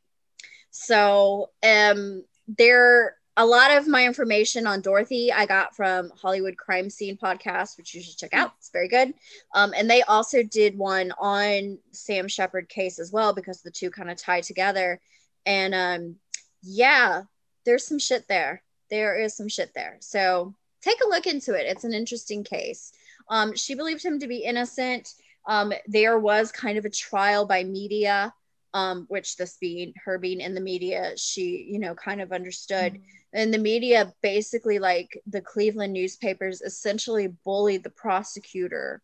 So 0.71 1.51
um 1.63 2.25
there 2.49 3.17
a 3.37 3.47
lot 3.47 3.71
of 3.77 3.89
my 3.89 4.05
information 4.05 4.67
on 4.67 4.83
Dorothy 4.83 5.33
I 5.33 5.47
got 5.47 5.75
from 5.75 6.11
Hollywood 6.21 6.57
Crime 6.57 6.91
Scene 6.91 7.17
podcast, 7.17 7.79
which 7.79 7.95
you 7.95 8.03
should 8.03 8.19
check 8.19 8.35
out. 8.35 8.53
It's 8.59 8.71
very 8.71 8.89
good. 8.89 9.15
Um, 9.55 9.73
and 9.75 9.89
they 9.89 10.03
also 10.03 10.43
did 10.43 10.77
one 10.77 11.13
on 11.19 11.79
Sam 11.93 12.29
Sheppard 12.29 12.69
case 12.69 12.99
as 12.99 13.11
well 13.11 13.33
because 13.33 13.63
the 13.63 13.71
two 13.71 13.91
kind 13.91 14.11
of 14.11 14.19
tie 14.19 14.43
together. 14.43 15.01
And 15.47 15.75
um, 15.75 16.17
yeah, 16.63 17.23
there's 17.65 17.87
some 17.87 17.99
shit 17.99 18.29
there. 18.29 18.63
There 18.91 19.19
is 19.19 19.35
some 19.35 19.49
shit 19.49 19.73
there. 19.75 19.97
So 20.01 20.55
take 20.83 20.99
a 21.03 21.09
look 21.09 21.27
into 21.27 21.55
it. 21.55 21.67
It's 21.67 21.85
an 21.85 21.95
interesting 21.95 22.45
case. 22.45 22.93
Um, 23.29 23.55
she 23.55 23.75
believed 23.75 24.05
him 24.05 24.19
to 24.21 24.27
be 24.27 24.39
innocent. 24.39 25.09
Um, 25.47 25.73
there 25.87 26.19
was 26.19 26.53
kind 26.53 26.79
of 26.79 26.85
a 26.85 26.91
trial 26.91 27.47
by 27.47 27.65
media, 27.65 28.33
um, 28.75 29.07
which 29.09 29.37
this 29.37 29.57
being 29.61 29.93
her 30.05 30.19
being 30.19 30.41
in 30.41 30.55
the 30.55 30.61
media, 30.61 31.13
she, 31.17 31.67
you 31.71 31.79
know, 31.79 31.95
kind 31.95 32.21
of 32.21 32.33
understood. 32.33 32.95
Mm-hmm. 32.95 33.03
And 33.35 33.53
the 33.53 33.59
media 33.59 34.13
basically, 34.23 34.79
like 34.79 35.21
the 35.27 35.41
Cleveland 35.41 35.93
newspapers, 35.93 36.61
essentially 36.61 37.29
bullied 37.45 37.83
the 37.83 37.91
prosecutor 37.91 39.03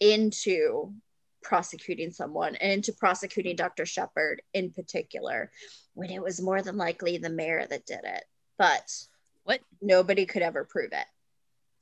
into 0.00 0.92
prosecuting 1.42 2.10
someone 2.10 2.56
and 2.56 2.72
into 2.72 2.92
prosecuting 2.92 3.56
Dr. 3.56 3.86
Sheppard 3.86 4.42
in 4.52 4.70
particular, 4.70 5.50
when 5.94 6.10
it 6.10 6.22
was 6.22 6.42
more 6.42 6.60
than 6.62 6.76
likely 6.76 7.18
the 7.18 7.30
mayor 7.30 7.66
that 7.66 7.86
did 7.86 8.00
it. 8.04 8.24
But 8.58 8.90
what 9.44 9.60
nobody 9.80 10.26
could 10.26 10.42
ever 10.42 10.64
prove 10.64 10.92
it. 10.92 11.06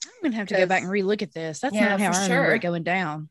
I'm 0.07 0.23
gonna 0.23 0.37
have 0.37 0.49
to 0.49 0.57
go 0.57 0.66
back 0.66 0.83
and 0.83 0.90
relook 0.90 1.23
at 1.23 1.33
this. 1.33 1.61
That's 1.61 1.75
yeah, 1.75 1.88
not 1.88 2.01
how 2.01 2.12
I 2.12 2.23
remember 2.25 2.55
it 2.55 2.62
going 2.62 2.83
down. 2.83 3.29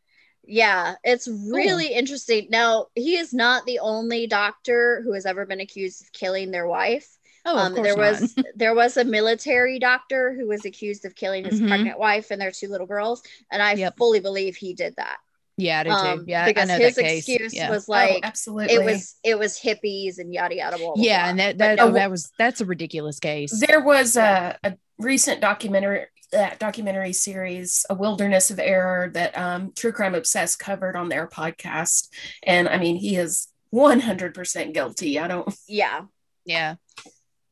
Yeah, 0.48 0.96
it's 1.04 1.28
really 1.28 1.88
cool. 1.88 1.98
interesting. 1.98 2.48
Now, 2.50 2.88
he 2.96 3.18
is 3.18 3.34
not 3.34 3.66
the 3.66 3.80
only 3.80 4.28
doctor 4.28 5.02
who 5.04 5.14
has 5.14 5.26
ever 5.26 5.46
been 5.46 5.60
accused 5.60 6.04
of 6.04 6.12
killing 6.12 6.52
their 6.52 6.68
wife. 6.68 7.10
Oh, 7.46 7.58
um, 7.58 7.74
there 7.74 7.96
not. 7.96 7.98
was 7.98 8.36
there 8.56 8.76
was 8.76 8.98
a 8.98 9.04
military 9.04 9.80
doctor 9.80 10.34
who 10.34 10.48
was 10.48 10.66
accused 10.66 11.06
of 11.06 11.16
killing 11.16 11.46
his 11.46 11.60
mm-hmm. 11.60 11.68
pregnant 11.68 12.00
wife 12.00 12.32
and 12.32 12.42
their 12.42 12.52
two 12.52 12.68
little 12.68 12.88
girls, 12.88 13.22
and 13.52 13.62
I 13.62 13.74
yep. 13.74 13.98
fully 13.98 14.20
believe 14.20 14.56
he 14.56 14.74
did 14.74 14.96
that. 14.98 15.18
Yeah, 15.58 15.80
I 15.80 15.84
do 15.84 15.90
um, 15.90 16.20
too. 16.20 16.26
Yeah, 16.28 16.46
because 16.46 16.70
his 16.70 16.98
excuse 16.98 17.54
yeah. 17.54 17.70
was 17.70 17.88
like, 17.88 18.24
oh, 18.24 18.28
absolutely, 18.28 18.74
it 18.74 18.84
was 18.84 19.16
it 19.24 19.40
was 19.40 19.60
hippies 19.60 20.18
and 20.18 20.34
yada 20.34 20.56
yada. 20.56 20.78
Blah, 20.78 20.96
blah, 20.96 21.04
yeah, 21.04 21.22
blah. 21.22 21.30
and 21.30 21.40
that 21.40 21.58
that, 21.60 21.78
no, 21.78 21.92
that 21.92 22.12
was 22.12 22.32
that's 22.38 22.62
a 22.62 22.66
ridiculous 22.66 23.20
case. 23.20 23.64
There 23.66 23.82
was 23.82 24.18
a, 24.18 24.58
a 24.64 24.78
recent 24.98 25.40
documentary 25.40 26.08
that 26.32 26.60
documentary 26.60 27.14
series, 27.14 27.86
A 27.90 27.96
Wilderness 27.96 28.52
of 28.52 28.60
Error, 28.60 29.10
that 29.14 29.38
um, 29.38 29.72
True 29.76 29.92
Crime 29.92 30.16
Obsessed 30.16 30.60
covered 30.60 30.96
on 30.96 31.10
their 31.10 31.28
podcast. 31.28 32.10
And 32.44 32.68
I 32.68 32.78
mean, 32.78 32.96
he 32.96 33.16
is 33.16 33.48
100% 33.74 34.74
guilty. 34.74 35.20
I 35.20 35.28
don't. 35.28 35.54
Yeah. 35.68 36.02
Yeah. 36.46 36.76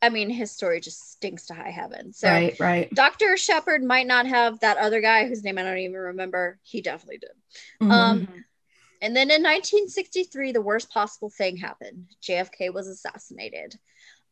I 0.02 0.10
mean, 0.10 0.30
his 0.30 0.52
story 0.52 0.82
just 0.82 1.14
stinks 1.14 1.46
to 1.48 1.54
high 1.54 1.72
heaven. 1.72 2.12
So, 2.12 2.28
right, 2.28 2.60
right. 2.60 2.94
Dr. 2.94 3.38
Sheppard 3.38 3.84
might 3.84 4.06
not 4.06 4.28
have 4.28 4.60
that 4.60 4.78
other 4.78 5.00
guy 5.00 5.28
whose 5.28 5.44
name 5.44 5.58
I 5.58 5.64
don't 5.64 5.78
even 5.78 5.98
remember. 5.98 6.60
He 6.62 6.82
definitely 6.82 7.20
did. 7.20 7.32
Mm-hmm. 7.82 7.92
Um, 7.92 8.28
and 9.02 9.16
then 9.16 9.32
in 9.32 9.42
1963, 9.44 10.52
the 10.52 10.62
worst 10.62 10.90
possible 10.90 11.30
thing 11.30 11.56
happened. 11.58 12.08
JFK 12.22 12.74
was 12.74 12.88
assassinated. 12.88 13.80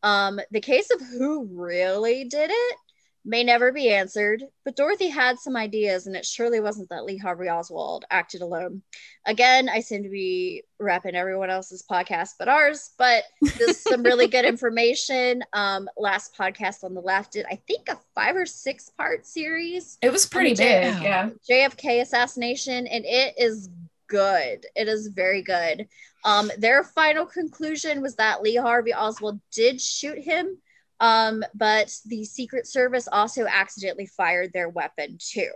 Um, 0.04 0.40
the 0.52 0.62
case 0.62 0.92
of 0.92 1.02
who 1.02 1.48
really 1.52 2.26
did 2.26 2.50
it 2.52 2.78
may 3.24 3.44
never 3.44 3.72
be 3.72 3.90
answered, 3.90 4.44
but 4.66 4.76
Dorothy 4.76 5.08
had 5.08 5.38
some 5.38 5.56
ideas, 5.56 6.08
and 6.08 6.16
it 6.16 6.26
surely 6.26 6.60
wasn't 6.60 6.90
that 6.90 7.06
Lee 7.06 7.18
Harvey 7.18 7.50
Oswald 7.50 8.06
acted 8.10 8.42
alone. 8.42 8.82
Again, 9.26 9.70
I 9.70 9.82
seem 9.82 10.04
to 10.04 10.10
be 10.10 10.64
wrapping 10.80 11.16
everyone 11.16 11.52
else's 11.52 11.84
podcast 11.90 12.32
but 12.40 12.48
ours, 12.48 12.92
but 12.98 13.24
this 13.42 13.70
is 13.70 13.84
some 13.84 14.02
really 14.02 14.28
good 14.28 14.46
information. 14.54 15.44
Um, 15.54 15.88
last 15.98 16.36
podcast 16.36 16.84
on 16.84 16.96
the 16.96 17.02
left 17.02 17.34
did, 17.34 17.46
I 17.46 17.62
think, 17.68 17.90
a 17.90 18.00
five 18.16 18.36
or 18.36 18.46
six 18.46 18.90
part 18.90 19.28
series. 19.28 19.98
It 20.02 20.12
was 20.12 20.26
pretty 20.26 20.52
big, 20.52 20.58
J- 20.58 21.04
yeah. 21.04 21.30
JFK 21.50 22.02
assassination, 22.02 22.88
and 22.88 23.06
it 23.06 23.36
is 23.38 23.70
good. 24.08 24.66
It 24.76 24.88
is 24.88 25.08
very 25.08 25.44
good. 25.44 25.88
Um, 26.24 26.52
their 26.58 26.84
final 26.84 27.26
conclusion 27.26 28.02
was 28.02 28.16
that 28.16 28.42
Lee 28.42 28.56
Harvey 28.56 28.94
Oswald 28.94 29.40
did 29.52 29.80
shoot 29.82 30.20
him 30.20 30.58
um, 31.02 31.44
but 31.56 31.94
the 32.06 32.24
Secret 32.24 32.68
Service 32.68 33.10
also 33.12 33.48
accidentally 33.48 34.06
fired 34.06 34.54
their 34.54 34.70
weapon 34.70 35.18
too. 35.20 35.50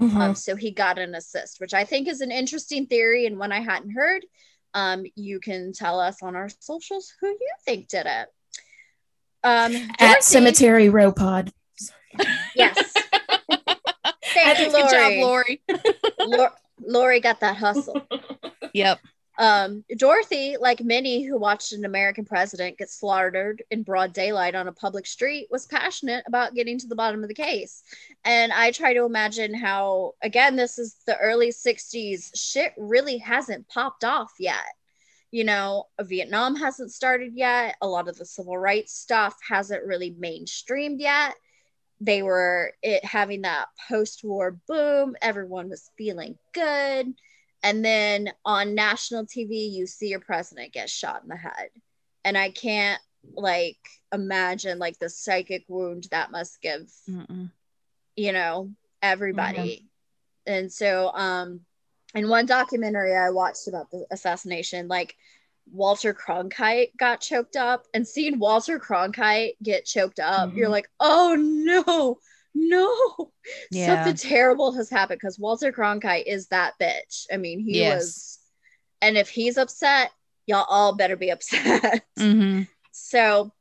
Mm-hmm. 0.00 0.20
Um, 0.20 0.34
so 0.34 0.56
he 0.56 0.72
got 0.72 0.98
an 0.98 1.14
assist, 1.14 1.60
which 1.60 1.72
I 1.72 1.84
think 1.84 2.08
is 2.08 2.20
an 2.20 2.32
interesting 2.32 2.86
theory 2.86 3.24
and 3.26 3.38
one 3.38 3.52
I 3.52 3.60
hadn't 3.60 3.92
heard. 3.92 4.26
Um, 4.74 5.04
you 5.14 5.38
can 5.38 5.72
tell 5.72 6.00
us 6.00 6.22
on 6.22 6.34
our 6.34 6.48
socials 6.58 7.12
who 7.20 7.28
you 7.28 7.50
think 7.64 7.88
did 7.88 8.06
it. 8.06 8.28
Um, 9.42 9.74
At 9.98 10.24
Cemetery 10.24 10.88
Row 10.88 11.12
Pod. 11.12 11.52
Yes. 12.54 12.92
Thank 14.24 14.58
you, 14.58 14.72
Lori. 14.72 14.72
Good 14.72 14.90
job, 14.90 15.12
Lori. 16.18 16.48
Lori 16.80 17.20
got 17.20 17.40
that 17.40 17.56
hustle. 17.56 18.06
Yep. 18.72 19.00
Um, 19.40 19.86
Dorothy, 19.96 20.58
like 20.60 20.84
many 20.84 21.22
who 21.22 21.38
watched 21.38 21.72
an 21.72 21.86
American 21.86 22.26
president 22.26 22.76
get 22.76 22.90
slaughtered 22.90 23.62
in 23.70 23.82
broad 23.82 24.12
daylight 24.12 24.54
on 24.54 24.68
a 24.68 24.72
public 24.72 25.06
street, 25.06 25.48
was 25.50 25.66
passionate 25.66 26.24
about 26.26 26.52
getting 26.52 26.78
to 26.78 26.86
the 26.86 26.94
bottom 26.94 27.22
of 27.22 27.28
the 27.28 27.34
case. 27.34 27.82
And 28.22 28.52
I 28.52 28.70
try 28.70 28.92
to 28.92 29.06
imagine 29.06 29.54
how, 29.54 30.12
again, 30.22 30.56
this 30.56 30.78
is 30.78 30.96
the 31.06 31.16
early 31.16 31.52
60s, 31.52 32.32
shit 32.34 32.74
really 32.76 33.16
hasn't 33.16 33.66
popped 33.70 34.04
off 34.04 34.30
yet. 34.38 34.74
You 35.30 35.44
know, 35.44 35.84
Vietnam 36.02 36.54
hasn't 36.54 36.92
started 36.92 37.32
yet. 37.34 37.76
A 37.80 37.88
lot 37.88 38.08
of 38.08 38.18
the 38.18 38.26
civil 38.26 38.58
rights 38.58 38.92
stuff 38.92 39.38
hasn't 39.48 39.86
really 39.86 40.10
mainstreamed 40.10 41.00
yet. 41.00 41.34
They 41.98 42.22
were 42.22 42.74
it 42.82 43.06
having 43.06 43.42
that 43.42 43.68
post 43.88 44.22
war 44.22 44.58
boom. 44.68 45.16
Everyone 45.22 45.70
was 45.70 45.90
feeling 45.96 46.36
good 46.52 47.14
and 47.62 47.84
then 47.84 48.32
on 48.44 48.74
national 48.74 49.26
TV, 49.26 49.70
you 49.70 49.86
see 49.86 50.08
your 50.08 50.20
president 50.20 50.72
get 50.72 50.88
shot 50.88 51.22
in 51.22 51.28
the 51.28 51.36
head. 51.36 51.70
And 52.24 52.36
I 52.36 52.50
can't 52.50 53.00
like 53.34 53.78
imagine 54.12 54.78
like 54.78 54.98
the 54.98 55.10
psychic 55.10 55.64
wound 55.68 56.08
that 56.10 56.30
must 56.30 56.60
give, 56.62 56.90
Mm-mm. 57.08 57.50
you 58.16 58.32
know, 58.32 58.70
everybody. 59.02 59.86
Mm-hmm. 60.46 60.52
And 60.52 60.72
so, 60.72 61.10
um, 61.14 61.60
in 62.14 62.28
one 62.28 62.46
documentary 62.46 63.14
I 63.14 63.30
watched 63.30 63.68
about 63.68 63.90
the 63.90 64.06
assassination, 64.10 64.88
like 64.88 65.14
Walter 65.72 66.12
Cronkite 66.14 66.96
got 66.98 67.20
choked 67.20 67.56
up, 67.56 67.86
and 67.94 68.06
seeing 68.06 68.38
Walter 68.38 68.80
Cronkite 68.80 69.52
get 69.62 69.84
choked 69.84 70.18
up, 70.18 70.48
mm-hmm. 70.48 70.58
you're 70.58 70.68
like, 70.68 70.88
oh 70.98 71.36
no, 71.38 72.18
no, 72.54 73.32
yeah. 73.70 74.04
something 74.04 74.16
terrible 74.16 74.72
has 74.72 74.90
happened 74.90 75.20
because 75.20 75.38
Walter 75.38 75.72
Cronkite 75.72 76.24
is 76.26 76.48
that 76.48 76.74
bitch. 76.80 77.26
I 77.32 77.36
mean, 77.36 77.60
he 77.60 77.80
yes. 77.80 77.96
was, 77.96 78.38
and 79.02 79.16
if 79.16 79.28
he's 79.28 79.56
upset, 79.56 80.10
y'all 80.46 80.66
all 80.68 80.94
better 80.94 81.16
be 81.16 81.30
upset. 81.30 82.04
Mm-hmm. 82.18 82.62
So 82.92 83.52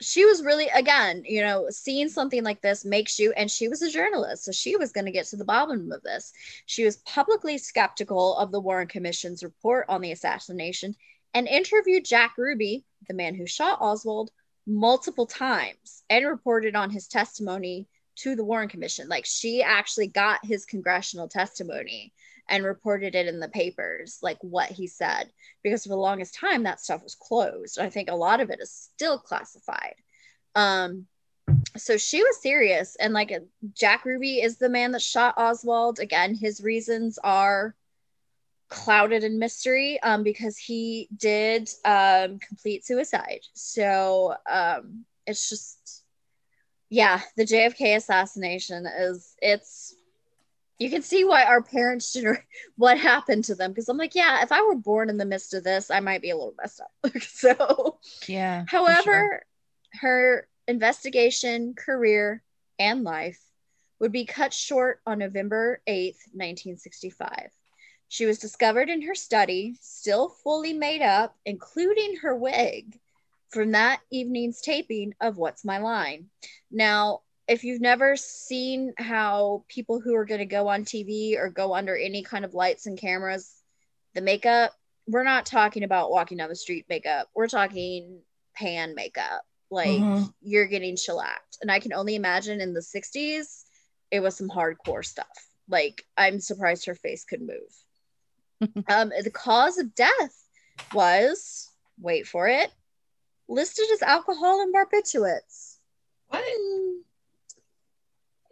she 0.00 0.24
was 0.24 0.44
really, 0.44 0.68
again, 0.68 1.22
you 1.26 1.40
know, 1.40 1.66
seeing 1.70 2.08
something 2.08 2.44
like 2.44 2.60
this 2.60 2.84
makes 2.84 3.18
you, 3.18 3.32
and 3.32 3.50
she 3.50 3.68
was 3.68 3.82
a 3.82 3.90
journalist, 3.90 4.44
so 4.44 4.52
she 4.52 4.76
was 4.76 4.92
going 4.92 5.06
to 5.06 5.12
get 5.12 5.26
to 5.26 5.36
the 5.36 5.44
bottom 5.44 5.90
of 5.92 6.02
this. 6.02 6.32
She 6.66 6.84
was 6.84 6.96
publicly 6.98 7.58
skeptical 7.58 8.36
of 8.36 8.52
the 8.52 8.60
Warren 8.60 8.88
Commission's 8.88 9.42
report 9.42 9.86
on 9.88 10.00
the 10.00 10.12
assassination 10.12 10.94
and 11.32 11.48
interviewed 11.48 12.04
Jack 12.04 12.34
Ruby, 12.36 12.84
the 13.08 13.14
man 13.14 13.34
who 13.34 13.46
shot 13.46 13.80
Oswald, 13.80 14.30
multiple 14.66 15.26
times 15.26 16.04
and 16.08 16.26
reported 16.26 16.74
on 16.74 16.90
his 16.90 17.06
testimony 17.06 17.86
to 18.16 18.36
the 18.36 18.44
Warren 18.44 18.68
Commission. 18.68 19.08
Like 19.08 19.26
she 19.26 19.62
actually 19.62 20.06
got 20.06 20.44
his 20.44 20.64
congressional 20.64 21.28
testimony 21.28 22.12
and 22.48 22.64
reported 22.64 23.14
it 23.14 23.26
in 23.26 23.40
the 23.40 23.48
papers, 23.48 24.18
like 24.22 24.38
what 24.42 24.70
he 24.70 24.86
said, 24.86 25.30
because 25.62 25.82
for 25.82 25.88
the 25.90 25.96
longest 25.96 26.34
time 26.34 26.64
that 26.64 26.80
stuff 26.80 27.02
was 27.02 27.14
closed. 27.14 27.78
I 27.78 27.88
think 27.88 28.10
a 28.10 28.14
lot 28.14 28.40
of 28.40 28.50
it 28.50 28.60
is 28.60 28.70
still 28.70 29.18
classified. 29.18 29.94
Um, 30.54 31.06
so 31.76 31.96
she 31.96 32.22
was 32.22 32.40
serious, 32.40 32.96
and 32.96 33.12
like 33.12 33.32
Jack 33.72 34.04
Ruby 34.04 34.40
is 34.40 34.58
the 34.58 34.68
man 34.68 34.92
that 34.92 35.02
shot 35.02 35.34
Oswald. 35.36 35.98
Again, 35.98 36.34
his 36.34 36.62
reasons 36.62 37.18
are 37.22 37.74
clouded 38.74 39.22
in 39.22 39.38
mystery 39.38 40.02
um, 40.02 40.24
because 40.24 40.58
he 40.58 41.08
did 41.16 41.70
um, 41.84 42.40
complete 42.40 42.84
suicide. 42.84 43.40
So 43.52 44.34
um, 44.50 45.04
it's 45.28 45.48
just, 45.48 46.02
yeah, 46.90 47.20
the 47.36 47.44
JFK 47.44 47.96
assassination 47.96 48.84
is, 48.86 49.36
it's, 49.40 49.94
you 50.80 50.90
can 50.90 51.02
see 51.02 51.22
why 51.22 51.44
our 51.44 51.62
parents 51.62 52.10
should, 52.10 52.36
what 52.76 52.98
happened 52.98 53.44
to 53.44 53.54
them. 53.54 53.70
Because 53.70 53.88
I'm 53.88 53.96
like, 53.96 54.16
yeah, 54.16 54.42
if 54.42 54.50
I 54.50 54.60
were 54.62 54.74
born 54.74 55.08
in 55.08 55.18
the 55.18 55.24
midst 55.24 55.54
of 55.54 55.62
this, 55.62 55.88
I 55.88 56.00
might 56.00 56.20
be 56.20 56.30
a 56.30 56.36
little 56.36 56.54
messed 56.60 56.80
up. 56.80 57.12
so, 57.22 57.98
yeah. 58.26 58.64
However, 58.66 59.02
sure. 59.04 59.42
her 60.00 60.48
investigation, 60.66 61.74
career, 61.74 62.42
and 62.80 63.04
life 63.04 63.40
would 64.00 64.10
be 64.10 64.24
cut 64.24 64.52
short 64.52 65.00
on 65.06 65.20
November 65.20 65.80
8th, 65.86 66.26
1965 66.32 67.52
she 68.08 68.26
was 68.26 68.38
discovered 68.38 68.88
in 68.88 69.02
her 69.02 69.14
study, 69.14 69.76
still 69.80 70.28
fully 70.28 70.72
made 70.72 71.02
up, 71.02 71.34
including 71.44 72.16
her 72.16 72.34
wig, 72.34 72.98
from 73.50 73.72
that 73.72 74.00
evening's 74.10 74.60
taping 74.60 75.14
of 75.20 75.36
What's 75.36 75.64
My 75.64 75.78
Line. 75.78 76.26
Now, 76.70 77.20
if 77.46 77.64
you've 77.64 77.80
never 77.80 78.16
seen 78.16 78.94
how 78.96 79.64
people 79.68 80.00
who 80.00 80.14
are 80.14 80.24
going 80.24 80.38
to 80.38 80.46
go 80.46 80.68
on 80.68 80.84
TV 80.84 81.36
or 81.36 81.50
go 81.50 81.74
under 81.74 81.96
any 81.96 82.22
kind 82.22 82.44
of 82.44 82.54
lights 82.54 82.86
and 82.86 82.98
cameras, 82.98 83.52
the 84.14 84.20
makeup, 84.20 84.72
we're 85.06 85.24
not 85.24 85.46
talking 85.46 85.82
about 85.82 86.10
walking 86.10 86.38
down 86.38 86.48
the 86.48 86.56
street 86.56 86.86
makeup. 86.88 87.28
We're 87.34 87.48
talking 87.48 88.20
pan 88.56 88.94
makeup. 88.94 89.42
Like 89.70 89.88
mm-hmm. 89.88 90.24
you're 90.40 90.66
getting 90.66 90.96
shellacked. 90.96 91.58
And 91.60 91.70
I 91.70 91.80
can 91.80 91.92
only 91.92 92.14
imagine 92.14 92.60
in 92.60 92.72
the 92.74 92.80
60s, 92.80 93.64
it 94.10 94.20
was 94.20 94.36
some 94.36 94.48
hardcore 94.48 95.04
stuff. 95.04 95.48
Like, 95.68 96.04
I'm 96.16 96.40
surprised 96.40 96.86
her 96.86 96.94
face 96.94 97.24
could 97.24 97.40
move. 97.40 97.72
um, 98.88 99.10
the 99.22 99.30
cause 99.32 99.78
of 99.78 99.94
death 99.94 100.44
was, 100.92 101.70
wait 102.00 102.26
for 102.26 102.48
it, 102.48 102.70
listed 103.48 103.86
as 103.92 104.02
alcohol 104.02 104.62
and 104.62 104.74
barbiturates. 104.74 105.76
What? 106.28 106.44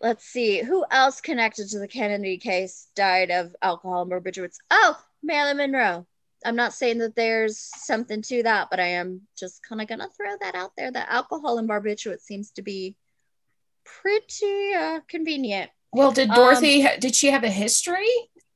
Let's 0.01 0.25
see, 0.25 0.63
who 0.63 0.85
else 0.91 1.21
connected 1.21 1.69
to 1.69 1.79
the 1.79 1.89
Kennedy 1.89 2.37
case 2.37 2.89
died 2.97 3.31
of 3.31 3.55
alcohol 3.63 4.03
and 4.03 4.11
barbiturates? 4.11 4.57
Oh, 4.71 5.01
Marilyn 5.23 5.59
Monroe. 5.59 6.07
I'm 6.45 6.57
not 6.57 6.75
saying 6.75 6.99
that 6.99 7.15
there's 7.15 7.57
something 7.59 8.21
to 8.23 8.43
that, 8.43 8.69
but 8.69 8.81
I 8.81 8.89
am 8.89 9.23
just 9.39 9.61
kind 9.63 9.81
of 9.81 9.87
gonna 9.87 10.09
throw 10.17 10.37
that 10.41 10.57
out 10.57 10.73
there. 10.77 10.91
That 10.91 11.09
alcohol 11.09 11.59
and 11.59 11.69
barbiturates 11.69 12.23
seems 12.23 12.51
to 12.53 12.63
be 12.63 12.97
pretty 13.85 14.75
uh, 14.75 15.01
convenient. 15.07 15.71
Well, 15.93 16.11
did 16.11 16.31
Um, 16.31 16.35
Dorothy, 16.37 16.87
did 16.99 17.15
she 17.15 17.29
have 17.29 17.45
a 17.45 17.51
history? 17.51 18.09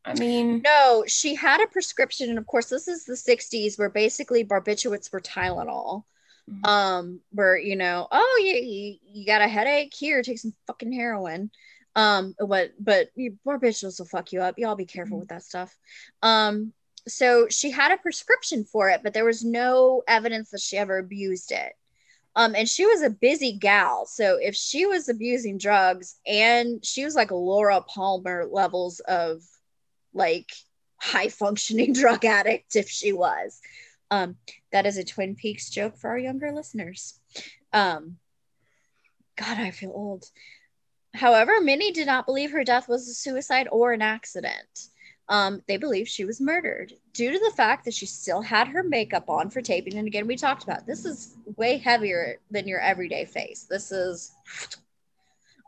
I 0.07 0.15
mean, 0.15 0.63
No, 0.65 1.05
she 1.07 1.35
had 1.35 1.61
a 1.61 1.67
prescription, 1.67 2.31
and 2.31 2.39
of 2.39 2.47
course, 2.47 2.69
this 2.69 2.89
is 2.89 3.05
the 3.05 3.17
60s 3.17 3.79
where 3.79 3.91
basically 3.91 4.45
barbiturates 4.45 5.13
were 5.13 5.21
Tylenol. 5.21 6.05
Mhm. 6.49 6.65
Um, 6.65 7.21
where 7.33 7.59
you 7.59 7.75
know, 7.75 8.07
oh, 8.11 8.41
you, 8.41 8.55
you 8.55 8.99
you 9.03 9.27
got 9.27 9.43
a 9.43 9.49
headache 9.49 9.93
here, 9.93 10.23
take 10.23 10.39
some 10.39 10.55
fucking 10.69 10.93
heroin. 10.93 11.51
Um, 11.97 12.37
but 12.39 12.73
but 12.79 13.09
barbiturates 13.45 13.99
will 13.99 14.07
fuck 14.07 14.33
you 14.33 14.43
up. 14.43 14.57
Y'all 14.59 14.77
be 14.77 14.87
careful 14.87 15.19
with 15.19 15.29
that 15.31 15.43
stuff. 15.43 15.77
Um, 16.23 16.73
so 17.09 17.49
she 17.49 17.71
had 17.71 17.91
a 17.91 17.97
prescription 17.97 18.65
for 18.65 18.91
it, 18.91 19.01
but 19.03 19.13
there 19.13 19.25
was 19.25 19.45
no 19.45 20.03
evidence 20.07 20.51
that 20.51 20.61
she 20.61 20.77
ever 20.77 20.99
abused 20.99 21.51
it. 21.53 21.73
Um, 22.37 22.55
and 22.55 22.69
she 22.69 22.85
was 22.85 23.03
a 23.03 23.11
busy 23.11 23.53
gal. 23.53 24.07
So 24.07 24.37
if 24.41 24.55
she 24.55 24.85
was 24.87 25.09
abusing 25.09 25.57
drugs 25.57 26.17
and 26.27 26.85
she 26.85 27.05
was 27.05 27.15
like 27.15 27.31
Laura 27.31 27.81
Palmer 27.81 28.45
levels 28.45 29.01
of 29.01 29.43
like 30.17 30.51
high 31.01 31.29
functioning 31.29 31.93
drug 31.95 32.25
addict, 32.25 32.77
if 32.77 32.89
she 32.89 33.13
was. 33.13 33.61
Um, 34.11 34.37
that 34.73 34.87
is 34.87 34.97
a 34.97 35.05
Twin 35.05 35.35
Peaks 35.35 35.71
joke 35.71 35.97
for 35.97 36.11
our 36.11 36.19
younger 36.19 36.53
listeners. 36.53 37.19
Um, 37.73 38.17
God, 39.37 39.59
I 39.59 39.71
feel 39.71 39.93
old. 39.95 40.25
However, 41.15 41.61
many 41.61 41.93
did 41.93 42.07
not 42.07 42.27
believe 42.27 42.51
her 42.53 42.65
death 42.65 42.89
was 42.89 43.09
a 43.09 43.15
suicide 43.15 43.69
or 43.71 43.93
an 43.93 44.03
accident. 44.03 44.89
Um, 45.29 45.63
they 45.67 45.77
believe 45.77 46.07
she 46.07 46.25
was 46.25 46.41
murdered 46.41 46.93
due 47.13 47.33
to 47.33 47.39
the 47.39 47.53
fact 47.57 47.85
that 47.85 47.95
she 47.95 48.07
still 48.07 48.43
had 48.43 48.69
her 48.69 48.85
makeup 48.85 49.29
on 49.29 49.51
for 49.51 49.61
taping. 49.61 49.99
And 49.99 50.07
again, 50.07 50.27
we 50.27 50.37
talked 50.37 50.63
about 50.63 50.87
this 50.87 51.05
is 51.05 51.37
way 51.57 51.79
heavier 51.79 52.37
than 52.51 52.69
your 52.69 52.81
everyday 52.81 53.25
face. 53.25 53.65
This 53.69 53.91
is, 53.91 54.33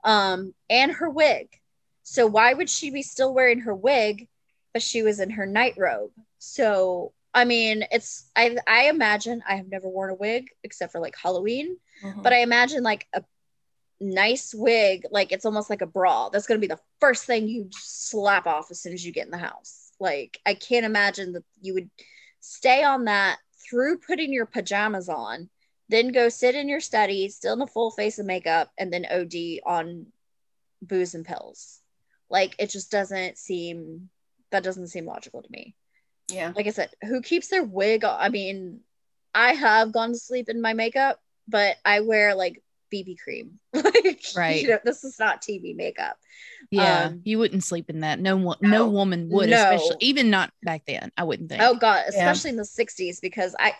um, 0.05 0.55
and 0.71 0.93
her 0.93 1.11
wig. 1.11 1.49
So 2.05 2.27
why 2.27 2.55
would 2.55 2.71
she 2.71 2.91
be 2.91 3.03
still 3.03 3.35
wearing 3.35 3.61
her 3.61 3.75
wig, 3.75 4.29
but 4.73 4.83
she 4.83 5.03
was 5.03 5.21
in 5.21 5.31
her 5.31 5.47
night 5.47 5.75
robe? 5.77 6.11
So 6.39 7.13
I 7.35 7.45
mean, 7.45 7.85
it's 7.93 8.31
I 8.37 8.57
I 8.67 8.89
imagine 8.89 9.43
I 9.49 9.57
have 9.57 9.69
never 9.69 9.89
worn 9.89 10.11
a 10.11 10.15
wig 10.15 10.49
except 10.65 10.93
for 10.93 11.01
like 11.01 11.15
Halloween, 11.23 11.77
Mhm. 12.03 12.23
but 12.23 12.33
I 12.33 12.39
imagine 12.39 12.83
like 12.83 13.07
a 13.13 13.23
nice 14.01 14.55
wig, 14.55 15.07
like 15.11 15.33
it's 15.33 15.45
almost 15.45 15.71
like 15.71 15.83
a 15.83 15.87
bra. 15.87 16.29
That's 16.29 16.47
gonna 16.47 16.61
be 16.61 16.67
the 16.67 16.81
first 17.01 17.25
thing 17.25 17.49
you 17.49 17.69
slap 17.73 18.47
off 18.47 18.71
as 18.71 18.81
soon 18.81 18.93
as 18.93 19.05
you 19.05 19.13
get 19.13 19.27
in 19.27 19.31
the 19.33 19.39
house. 19.39 19.93
Like 20.01 20.39
I 20.47 20.55
can't 20.55 20.87
imagine 20.87 21.33
that 21.33 21.45
you 21.61 21.75
would 21.75 21.91
stay 22.41 22.85
on 22.85 23.05
that 23.07 23.39
through 23.69 23.99
putting 23.99 24.33
your 24.33 24.47
pajamas 24.47 25.09
on, 25.09 25.51
then 25.89 26.09
go 26.13 26.29
sit 26.29 26.55
in 26.55 26.69
your 26.69 26.81
study, 26.81 27.29
still 27.29 27.55
in 27.55 27.61
a 27.63 27.67
full 27.67 27.91
face 27.91 28.19
of 28.19 28.27
makeup, 28.27 28.71
and 28.79 28.93
then 28.93 29.05
OD 29.11 29.61
on 29.67 30.07
booze 30.81 31.15
and 31.15 31.27
pills. 31.27 31.81
Like 32.31 32.55
it 32.59 32.71
just 32.71 32.91
doesn't 32.91 33.37
seem 33.39 34.11
that 34.51 34.63
doesn't 34.63 34.89
seem 34.89 35.07
logical 35.07 35.43
to 35.43 35.49
me 35.51 35.75
yeah. 36.31 36.53
like 36.55 36.67
I 36.67 36.71
said, 36.71 36.91
who 37.03 37.23
keeps 37.23 37.49
their 37.49 37.65
wig 37.65 38.05
on? 38.05 38.17
I 38.21 38.29
mean, 38.29 38.81
I 39.35 39.55
have 39.55 39.93
gone 39.93 40.11
to 40.11 40.19
sleep 40.19 40.49
in 40.49 40.61
my 40.61 40.75
makeup, 40.75 41.19
but 41.47 41.77
I 41.85 42.01
wear 42.01 42.35
like 42.35 42.63
BB 42.93 43.17
cream. 43.19 43.59
like, 43.73 44.23
Right. 44.37 44.63
You 44.63 44.69
know, 44.69 44.79
this 44.85 45.05
is 45.05 45.19
not 45.19 45.41
TV 45.41 45.75
makeup. 45.75 46.19
Yeah, 46.71 47.07
Um, 47.07 47.23
you 47.25 47.39
wouldn't 47.39 47.65
sleep 47.65 47.89
in 47.89 48.01
that. 48.01 48.21
No 48.21 48.37
one, 48.37 48.59
no, 48.61 48.71
No. 48.71 48.89
woman 48.91 49.29
would, 49.31 49.49
No. 49.49 49.57
especially 49.57 49.97
even 50.01 50.29
not 50.29 50.53
back 50.63 50.83
then. 50.87 51.11
I 51.17 51.25
wouldn't 51.25 51.49
think. 51.49 51.63
Oh 51.63 51.77
God, 51.77 52.05
Yeah. 52.13 52.31
especially 52.31 52.51
in 52.51 52.57
the 52.57 52.65
60s, 52.65 53.21
because 53.21 53.57
I 53.59 53.73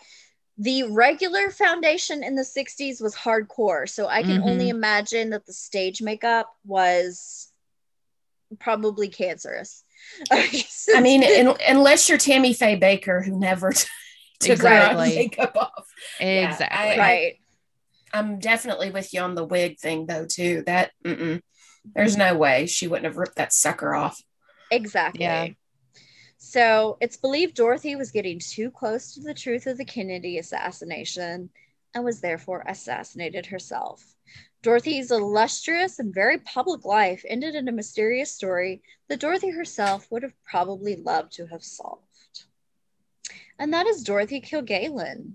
the 0.57 0.83
regular 0.91 1.51
foundation 1.51 2.23
in 2.23 2.35
the 2.35 2.43
60s 2.43 2.99
was 2.99 3.15
hardcore. 3.15 3.87
So 3.87 4.07
I 4.07 4.23
can 4.23 4.41
only 4.41 4.65
Mhm. 4.65 4.69
imagine 4.69 5.29
that 5.29 5.45
the 5.45 5.53
stage 5.53 6.01
makeup 6.01 6.53
was 6.65 7.51
probably 8.57 9.07
cancerous. 9.07 9.83
I 10.31 11.01
mean, 11.01 11.23
un 11.23 11.55
unless 11.67 12.09
you're 12.09 12.17
Tammy 12.17 12.53
Faye 12.53 12.79
Bakker, 12.79 13.23
who 13.23 13.39
never 13.39 13.71
took 14.39 14.47
her 14.47 14.53
Exactly. 14.53 15.15
makeup 15.15 15.55
off. 15.55 15.85
yeah, 16.19 16.49
exactly. 16.49 16.79
I- 16.79 16.97
right. 16.97 17.35
I'm 18.11 18.39
definitely 18.39 18.89
with 18.89 19.13
you 19.13 19.21
on 19.21 19.35
the 19.35 19.45
wig 19.45 19.77
thing, 19.79 20.07
though, 20.07 20.25
too. 20.25 20.63
That, 20.65 20.91
mm-mm. 21.05 21.41
there's 21.93 22.17
no 22.17 22.35
way 22.35 22.65
she 22.65 22.87
wouldn't 22.87 23.05
have 23.05 23.17
ripped 23.17 23.35
that 23.35 23.53
sucker 23.53 23.93
off. 23.93 24.19
Exactly. 24.71 25.21
Yeah. 25.21 25.49
So 26.37 26.97
it's 27.01 27.17
believed 27.17 27.55
Dorothy 27.55 27.95
was 27.95 28.11
getting 28.11 28.39
too 28.39 28.71
close 28.71 29.13
to 29.13 29.21
the 29.21 29.33
truth 29.33 29.67
of 29.67 29.77
the 29.77 29.85
Kennedy 29.85 30.39
assassination 30.39 31.49
and 31.93 32.03
was 32.03 32.21
therefore 32.21 32.63
assassinated 32.67 33.45
herself. 33.45 34.03
Dorothy's 34.61 35.11
illustrious 35.11 35.99
and 35.99 36.13
very 36.13 36.37
public 36.37 36.85
life 36.85 37.23
ended 37.27 37.55
in 37.55 37.67
a 37.67 37.71
mysterious 37.71 38.31
story 38.33 38.81
that 39.07 39.19
Dorothy 39.19 39.51
herself 39.51 40.09
would 40.11 40.23
have 40.23 40.33
probably 40.45 40.95
loved 40.95 41.33
to 41.33 41.47
have 41.47 41.63
solved. 41.63 42.45
And 43.57 43.73
that 43.73 43.87
is 43.87 44.03
Dorothy 44.03 44.41
Kilgallen, 44.41 45.33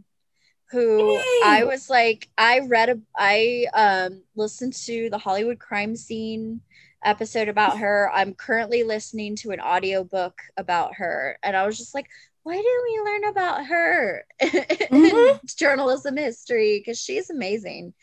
who 0.71 1.01
Yay! 1.01 1.41
I 1.43 1.65
was 1.65 1.89
like, 1.91 2.29
I 2.39 2.61
read, 2.61 2.89
a, 2.91 2.99
I 3.17 3.67
um, 3.75 4.23
listened 4.35 4.75
to 4.87 5.09
the 5.11 5.19
Hollywood 5.19 5.59
crime 5.59 5.97
scene 5.97 6.61
episode 7.05 7.49
about 7.49 7.79
her. 7.79 8.11
I'm 8.13 8.35
currently 8.35 8.83
listening 8.83 9.37
to 9.37 9.51
an 9.51 9.61
audiobook 9.61 10.41
about 10.57 10.95
her. 10.97 11.39
And 11.43 11.57
I 11.57 11.67
was 11.67 11.79
just 11.79 11.95
like, 11.95 12.09
why 12.43 12.55
didn't 12.57 12.85
we 12.85 13.11
learn 13.11 13.25
about 13.31 13.67
her 13.67 14.25
in 14.41 14.51
Mhm. 14.91 15.41
journalism 15.57 16.17
history? 16.17 16.79
Because 16.79 17.01
she's 17.01 17.31
amazing. 17.31 17.95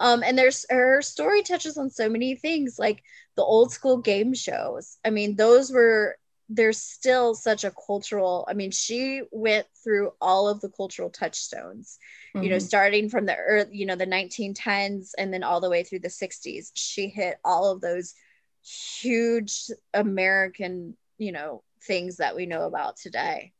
Um, 0.00 0.22
and 0.24 0.38
there's 0.38 0.66
her 0.70 1.02
story 1.02 1.42
touches 1.42 1.78
on 1.78 1.90
so 1.90 2.08
many 2.08 2.34
things 2.34 2.78
like 2.78 3.02
the 3.36 3.44
old 3.44 3.72
school 3.72 3.98
game 3.98 4.34
shows. 4.34 4.98
I 5.04 5.10
mean, 5.10 5.36
those 5.36 5.70
were 5.70 6.16
there's 6.52 6.78
still 6.82 7.34
such 7.34 7.64
a 7.64 7.72
cultural 7.86 8.44
i 8.50 8.54
mean 8.54 8.72
she 8.72 9.22
went 9.30 9.66
through 9.84 10.12
all 10.20 10.48
of 10.48 10.60
the 10.60 10.68
cultural 10.68 11.08
touchstones 11.08 11.98
you 12.40 12.50
know 12.50 12.58
Mhm. 12.58 12.66
starting 12.66 13.08
from 13.08 13.26
the 13.26 13.36
earth 13.36 13.68
you 13.72 13.86
know 13.86 13.94
the 13.94 14.06
1910s 14.06 15.14
and 15.16 15.32
then 15.32 15.44
all 15.44 15.60
the 15.60 15.70
way 15.70 15.84
through 15.84 16.00
the 16.00 16.10
60s 16.10 16.72
she 16.74 17.08
hit 17.08 17.38
all 17.44 17.70
of 17.70 17.80
those 17.80 18.14
huge 18.62 19.70
american 19.94 20.96
you 21.18 21.32
know 21.32 21.62
things 21.86 22.16
that 22.16 22.34
we 22.36 22.46
know 22.46 22.62
about 22.66 22.96
today 22.96 23.52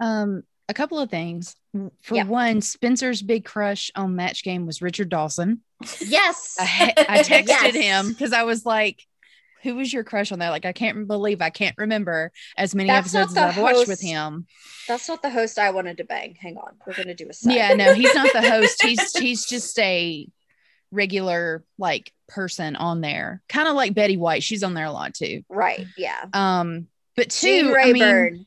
Um, 0.00 0.42
a 0.70 0.74
couple 0.74 0.98
of 0.98 1.10
things. 1.10 1.56
For 2.02 2.14
Yeah. 2.16 2.24
one, 2.24 2.60
Spencer's 2.62 3.20
big 3.22 3.44
crush 3.44 3.90
on 3.94 4.16
Match 4.16 4.42
Game 4.44 4.64
was 4.66 4.80
Richard 4.80 5.08
Dawson. 5.10 5.60
yes 6.00 6.56
I, 6.58 6.94
I 6.96 7.18
texted 7.22 7.46
Yes. 7.48 7.74
him 7.74 8.08
because 8.10 8.32
I 8.32 8.44
was 8.44 8.64
like, 8.64 9.02
"Who 9.62 9.74
was 9.76 9.92
your 9.92 10.04
crush 10.04 10.30
on 10.32 10.38
there?" 10.38 10.50
Like, 10.50 10.64
I 10.64 10.72
can't 10.72 11.06
believe 11.06 11.40
I 11.42 11.50
can't 11.50 11.76
remember 11.78 12.32
as 12.56 12.74
many 12.74 12.88
That's 12.88 13.14
episodes 13.14 13.36
as 13.36 13.56
I've 13.56 13.62
watched 13.62 13.88
with 13.88 14.00
him. 14.00 14.46
that's 14.88 15.08
not 15.08 15.22
the 15.22 15.30
host 15.30 15.56
i 15.58 15.70
wanted 15.70 15.98
to 15.98 16.04
bang 16.04 16.34
hang 16.40 16.56
on 16.56 16.72
we're 16.86 16.94
gonna 16.94 17.14
do 17.14 17.28
a 17.28 17.32
side. 17.32 17.54
Yeah, 17.54 17.74
no, 17.74 17.94
he's 17.94 18.14
not 18.14 18.32
the 18.32 18.42
host. 18.42 18.82
He's 18.86 19.12
he's 19.16 19.44
just 19.46 19.78
a 19.78 20.26
regular 20.92 21.64
like 21.78 22.12
person 22.28 22.76
on 22.76 23.00
there, 23.00 23.42
kind 23.48 23.68
of 23.68 23.74
like 23.74 23.94
Betty 23.94 24.16
White. 24.16 24.42
She's 24.42 24.62
on 24.62 24.74
there 24.74 24.86
a 24.86 24.92
lot 24.92 25.14
too. 25.14 25.42
right 25.48 25.86
yeah 25.96 26.24
Um, 26.32 26.88
but 27.16 27.30
two, 27.30 27.46
gene 27.72 27.74
I 27.76 27.92
mean, 27.92 28.46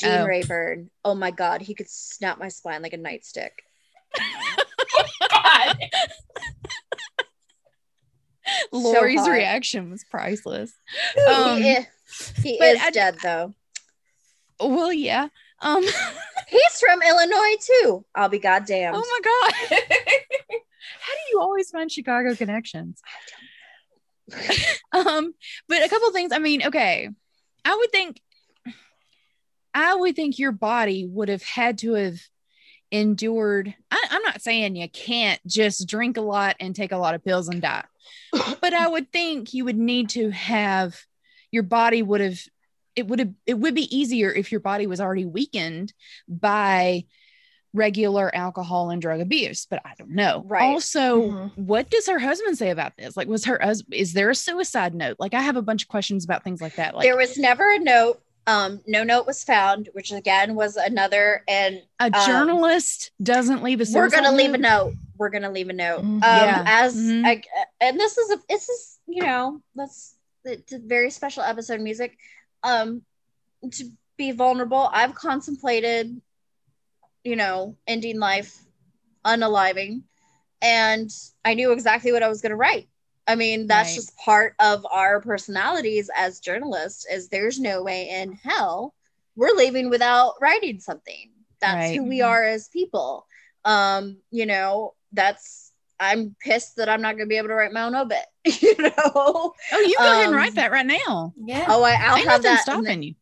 gene 0.00 0.10
Oh. 0.10 0.26
rayburn 0.26 0.90
oh 1.04 1.14
my 1.14 1.30
god 1.30 1.60
he 1.62 1.74
could 1.74 1.88
snap 1.88 2.38
my 2.38 2.48
spine 2.48 2.82
like 2.82 2.92
a 2.92 2.98
nightstick 2.98 3.50
God. 5.30 5.76
Lori's 8.72 9.20
hot. 9.20 9.30
reaction 9.30 9.90
was 9.90 10.04
priceless. 10.10 10.72
he 11.14 11.20
Um, 11.22 11.58
is, 11.62 11.86
he 12.42 12.50
is 12.56 12.80
I- 12.82 12.90
dead 12.90 13.16
though 13.22 13.54
well, 14.60 14.92
yeah. 14.92 15.28
Um, 15.60 15.82
he's 16.48 16.80
from 16.80 17.02
illinois 17.02 17.56
too 17.60 18.04
i'll 18.14 18.28
be 18.28 18.38
goddamn 18.38 18.94
oh 18.94 18.98
my 18.98 19.20
god, 19.24 19.78
how 21.00 21.12
do 21.14 21.20
you 21.32 21.40
always 21.40 21.70
find 21.70 21.90
Chicago 21.90 22.34
connections? 22.34 23.00
um, 24.92 25.34
but 25.68 25.82
a 25.82 25.88
couple 25.88 26.10
things. 26.12 26.32
I 26.32 26.38
mean, 26.38 26.62
okay, 26.66 27.08
I 27.64 27.76
would 27.76 27.90
think, 27.92 28.20
I 29.74 29.94
would 29.96 30.14
think 30.16 30.38
your 30.38 30.52
body 30.52 31.06
would 31.06 31.28
have 31.28 31.42
had 31.42 31.78
to 31.78 31.94
have 31.94 32.20
endured. 32.90 33.74
I, 33.90 34.06
I'm 34.10 34.22
not 34.22 34.40
saying 34.40 34.76
you 34.76 34.88
can't 34.88 35.40
just 35.46 35.88
drink 35.88 36.16
a 36.16 36.20
lot 36.20 36.56
and 36.60 36.74
take 36.74 36.92
a 36.92 36.96
lot 36.96 37.14
of 37.14 37.24
pills 37.24 37.48
and 37.48 37.60
die, 37.60 37.84
but 38.60 38.72
I 38.72 38.86
would 38.86 39.10
think 39.12 39.52
you 39.52 39.64
would 39.64 39.76
need 39.76 40.10
to 40.10 40.30
have 40.30 40.96
your 41.50 41.62
body 41.64 42.02
would 42.02 42.20
have 42.20 42.38
it 42.96 43.08
would 43.08 43.18
have 43.18 43.32
it 43.46 43.54
would 43.54 43.74
be 43.74 43.94
easier 43.96 44.32
if 44.32 44.52
your 44.52 44.60
body 44.60 44.86
was 44.86 45.00
already 45.00 45.24
weakened 45.24 45.92
by 46.28 47.04
regular 47.72 48.32
alcohol 48.34 48.90
and 48.90 49.02
drug 49.02 49.20
abuse 49.20 49.66
but 49.68 49.80
i 49.84 49.90
don't 49.98 50.10
know 50.10 50.44
Right. 50.46 50.62
also 50.62 51.22
Mhm. 51.22 51.56
what 51.58 51.90
does 51.90 52.06
her 52.08 52.20
husband 52.20 52.56
say 52.56 52.70
about 52.70 52.92
this 52.96 53.16
like 53.16 53.26
was 53.26 53.44
her 53.46 53.60
is 53.90 54.12
there 54.12 54.30
a 54.30 54.34
suicide 54.34 54.94
note 54.94 55.16
like 55.18 55.34
i 55.34 55.40
have 55.42 55.56
a 55.56 55.62
bunch 55.62 55.82
of 55.82 55.88
questions 55.88 56.24
about 56.24 56.44
things 56.44 56.60
like 56.60 56.76
that 56.76 56.94
like 56.94 57.02
there 57.02 57.16
was 57.16 57.36
never 57.36 57.68
a 57.68 57.80
note. 57.80 58.20
Um, 58.46 58.82
no 58.86 59.04
note 59.04 59.26
was 59.26 59.42
found, 59.42 59.88
which 59.92 60.12
again 60.12 60.54
was 60.54 60.76
another. 60.76 61.42
And 61.48 61.82
a 61.98 62.06
um, 62.06 62.26
journalist 62.26 63.10
doesn't 63.22 63.62
leave 63.62 63.80
a 63.80 63.86
we're 63.92 64.10
gonna 64.10 64.32
leave 64.32 64.54
a 64.54 64.58
note? 64.58 64.94
We're 65.16 65.30
gonna 65.30 65.50
leave 65.50 65.70
a 65.70 65.72
note. 65.72 66.02
Mhm. 66.02 66.16
Um, 66.16 66.20
Yeah. 66.22 66.62
as 66.66 66.94
Mhm. 66.94 67.24
I, 67.24 67.42
and 67.80 67.98
this 67.98 68.18
is 68.18 68.30
a 68.32 68.38
this 68.48 68.68
is 68.68 68.98
you 69.06 69.22
know 69.22 69.62
that's 69.74 70.16
it's 70.44 70.72
a 70.72 70.78
very 70.78 71.10
special 71.10 71.42
episode 71.42 71.76
of 71.76 71.80
music. 71.80 72.18
Um, 72.62 73.02
to 73.70 73.90
be 74.16 74.32
vulnerable, 74.32 74.90
I've 74.92 75.14
contemplated, 75.14 76.20
you 77.24 77.36
know, 77.36 77.76
ending 77.86 78.18
life, 78.18 78.58
unaliving, 79.24 80.02
and 80.60 81.10
I 81.44 81.54
knew 81.54 81.72
exactly 81.72 82.12
what 82.12 82.22
I 82.22 82.28
was 82.28 82.42
gonna 82.42 82.56
write. 82.56 82.88
I 83.26 83.34
mean, 83.36 83.66
that's 83.66 83.90
Right. 83.90 83.94
just 83.94 84.16
part 84.16 84.54
of 84.60 84.86
our 84.90 85.20
personalities 85.20 86.10
as 86.14 86.40
journalists. 86.40 87.06
Is 87.10 87.28
there's 87.28 87.58
no 87.58 87.82
way 87.82 88.08
in 88.10 88.32
hell 88.32 88.94
we're 89.36 89.54
leaving 89.56 89.90
without 89.90 90.34
writing 90.40 90.78
something. 90.80 91.30
That's 91.60 91.90
Right. 91.90 91.96
who 91.98 92.04
we 92.04 92.20
are 92.22 92.42
as 92.44 92.68
people. 92.68 93.26
Um, 93.64 94.18
you 94.30 94.46
know, 94.46 94.94
that's 95.12 95.72
I'm 95.98 96.34
pissed 96.40 96.76
that 96.76 96.88
I'm 96.88 97.00
not 97.00 97.12
going 97.16 97.26
to 97.26 97.32
be 97.32 97.38
able 97.38 97.48
to 97.48 97.54
write 97.54 97.72
my 97.72 97.82
own 97.82 97.94
obit. 97.94 98.24
You 98.60 98.76
know, 98.78 98.92
oh 99.14 99.54
you 99.72 99.94
go 99.98 100.12
ahead 100.12 100.24
and 100.24 100.34
Um, 100.34 100.36
write 100.40 100.54
that 100.56 100.72
right 100.72 100.84
now 100.84 101.32
Yeah. 101.42 101.64
oh, 101.68 101.82
I, 101.82 101.92
I'll 102.00 102.16
ain't 102.16 102.28
have 102.28 102.42
nothing 102.42 102.42
that 102.42 102.58
in 102.58 102.58
stopping 102.58 103.00
the- 103.00 103.06
you 103.06 103.14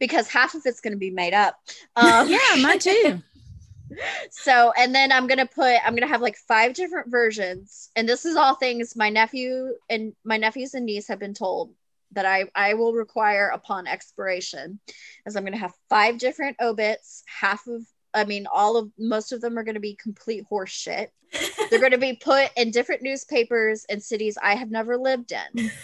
because 0.00 0.26
half 0.28 0.54
of 0.54 0.62
it's 0.66 0.80
going 0.80 0.92
to 0.92 0.98
be 0.98 1.10
made 1.10 1.34
up. 1.34 1.56
Um, 1.96 2.28
yeah 2.28 2.38
mine 2.58 2.78
too 2.80 3.22
so 4.30 4.72
and 4.78 4.94
then 4.94 5.12
i'm 5.12 5.26
gonna 5.26 5.46
put 5.46 5.76
i'm 5.84 5.94
gonna 5.94 6.06
have 6.06 6.22
like 6.22 6.36
five 6.36 6.74
different 6.74 7.10
versions. 7.10 7.90
And 7.96 8.08
this 8.08 8.24
is 8.24 8.36
all 8.36 8.54
things 8.54 8.96
my 8.96 9.10
nephew 9.10 9.74
and 9.88 10.14
my 10.24 10.36
nephews 10.36 10.74
and 10.74 10.86
niece 10.86 11.08
have 11.08 11.18
been 11.18 11.34
told 11.34 11.72
that 12.12 12.26
i 12.26 12.44
i 12.54 12.74
will 12.74 12.92
require 12.92 13.48
upon 13.48 13.86
expiration 13.86 14.78
is 15.26 15.36
i'm 15.36 15.44
gonna 15.44 15.56
have 15.56 15.74
five 15.88 16.18
different 16.18 16.56
obits. 16.60 17.22
Half 17.26 17.66
of 17.66 17.82
i 18.14 18.24
mean 18.24 18.46
all 18.52 18.76
of 18.76 18.90
most 18.98 19.32
of 19.32 19.40
them 19.40 19.58
are 19.58 19.64
gonna 19.64 19.80
be 19.80 19.94
complete 19.94 20.44
horse 20.48 20.70
shit 20.70 21.12
they're 21.70 21.80
gonna 21.80 21.98
be 21.98 22.14
put 22.14 22.50
in 22.56 22.70
different 22.70 23.02
newspapers 23.02 23.84
in 23.88 24.00
cities 24.00 24.38
i 24.42 24.54
have 24.54 24.70
never 24.70 24.96
lived 24.96 25.32
in. 25.32 25.70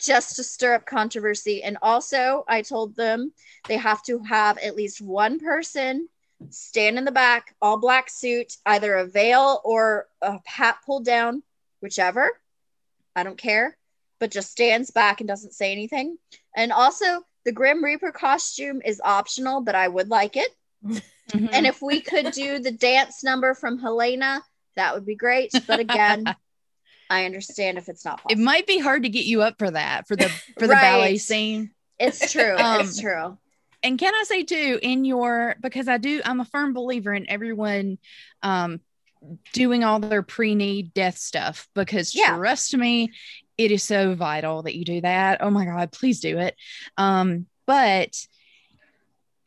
Just 0.00 0.36
to 0.36 0.44
stir 0.44 0.74
up 0.74 0.86
controversy. 0.86 1.62
And 1.64 1.76
also 1.82 2.44
i 2.48 2.62
told 2.62 2.94
them 2.96 3.32
they 3.66 3.76
have 3.76 4.02
to 4.04 4.20
have 4.20 4.56
at 4.58 4.76
least 4.76 5.00
one 5.00 5.38
person 5.40 6.08
stand 6.50 6.98
in 6.98 7.04
the 7.04 7.12
back, 7.12 7.54
all 7.60 7.78
black 7.78 8.10
suit, 8.10 8.54
either 8.66 8.94
a 8.94 9.06
veil 9.06 9.60
or 9.64 10.06
a 10.22 10.38
hat 10.46 10.78
pulled 10.84 11.04
down, 11.04 11.42
whichever. 11.80 12.30
I 13.16 13.22
don't 13.22 13.38
care, 13.38 13.76
but 14.18 14.30
just 14.30 14.50
stands 14.52 14.90
back 14.90 15.20
and 15.20 15.28
doesn't 15.28 15.54
say 15.54 15.72
anything. 15.72 16.18
And 16.56 16.72
also, 16.72 17.22
the 17.44 17.52
Grim 17.52 17.82
Reaper 17.82 18.12
costume 18.12 18.80
is 18.84 19.00
optional, 19.04 19.60
but 19.60 19.74
I 19.74 19.88
would 19.88 20.08
like 20.08 20.36
it. 20.36 20.50
Mhm. 20.84 21.50
And 21.52 21.66
if 21.66 21.82
we 21.82 22.00
could 22.00 22.32
do 22.32 22.58
the 22.58 22.70
dance 22.70 23.22
number 23.24 23.54
from 23.54 23.78
Helena, 23.78 24.42
that 24.76 24.94
would 24.94 25.04
be 25.04 25.16
great. 25.16 25.52
But 25.66 25.80
again, 25.80 26.24
I 27.10 27.24
understand 27.24 27.78
if 27.78 27.88
it's 27.88 28.04
not 28.04 28.20
it 28.30 28.38
might 28.38 28.66
be 28.66 28.78
hard 28.78 29.02
to 29.04 29.08
get 29.08 29.24
you 29.24 29.42
up 29.42 29.58
for 29.58 29.70
that 29.70 30.06
for 30.06 30.14
the 30.14 30.28
for 30.58 30.66
the 30.66 30.74
ballet 30.80 31.16
scene 31.16 31.70
it's 31.98 32.30
true. 32.32 32.54
Um, 32.56 32.80
it's 32.82 33.00
true. 33.00 33.36
And 33.82 33.98
can 33.98 34.14
i 34.14 34.22
say 34.24 34.42
too 34.44 34.78
in 34.82 35.04
your 35.04 35.56
because 35.60 35.88
i 35.88 35.98
do 35.98 36.20
i'm 36.24 36.40
a 36.40 36.44
firm 36.44 36.72
believer 36.72 37.12
in 37.12 37.28
everyone 37.30 37.98
um 38.42 38.80
doing 39.52 39.82
all 39.82 39.98
their 39.98 40.22
pre-need 40.22 40.94
death 40.94 41.18
stuff 41.18 41.68
because 41.74 42.14
Yeah. 42.14 42.36
trust 42.36 42.76
me 42.76 43.10
it 43.56 43.72
is 43.72 43.82
so 43.82 44.14
vital 44.14 44.62
that 44.62 44.76
you 44.76 44.84
do 44.84 45.00
that 45.00 45.38
oh 45.42 45.50
my 45.50 45.64
god 45.64 45.90
please 45.92 46.20
do 46.20 46.38
it 46.38 46.54
um 46.96 47.46
but 47.66 48.14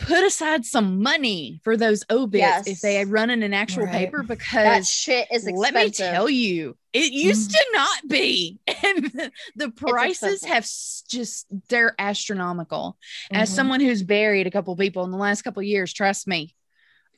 put 0.01 0.23
aside 0.25 0.65
some 0.65 1.01
money 1.01 1.59
for 1.63 1.77
those 1.77 2.03
obits 2.09 2.39
Yes. 2.41 2.67
if 2.67 2.81
they 2.81 3.03
run 3.05 3.29
in 3.29 3.43
an 3.43 3.53
actual 3.53 3.83
Right. 3.85 3.91
paper 3.93 4.23
because 4.23 4.53
That 4.63 4.85
shit 4.85 5.27
is 5.31 5.47
expensive. 5.47 5.59
let 5.59 5.73
me 5.73 5.89
tell 5.91 6.29
you 6.29 6.77
it 6.93 7.11
used 7.13 7.51
to 7.51 7.65
not 7.73 8.07
be 8.07 8.59
and 8.67 9.05
the, 9.05 9.31
the 9.55 9.69
prices 9.71 10.43
have 10.43 10.63
just 11.07 11.47
they're 11.69 11.95
astronomical 11.99 12.97
as 13.31 13.49
Mhm. 13.49 13.55
someone 13.55 13.79
who's 13.79 14.03
buried 14.03 14.47
a 14.47 14.51
couple 14.51 14.75
people 14.75 15.03
in 15.05 15.11
the 15.11 15.17
last 15.17 15.41
couple 15.43 15.61
years 15.63 15.93
trust 15.93 16.27
me 16.27 16.55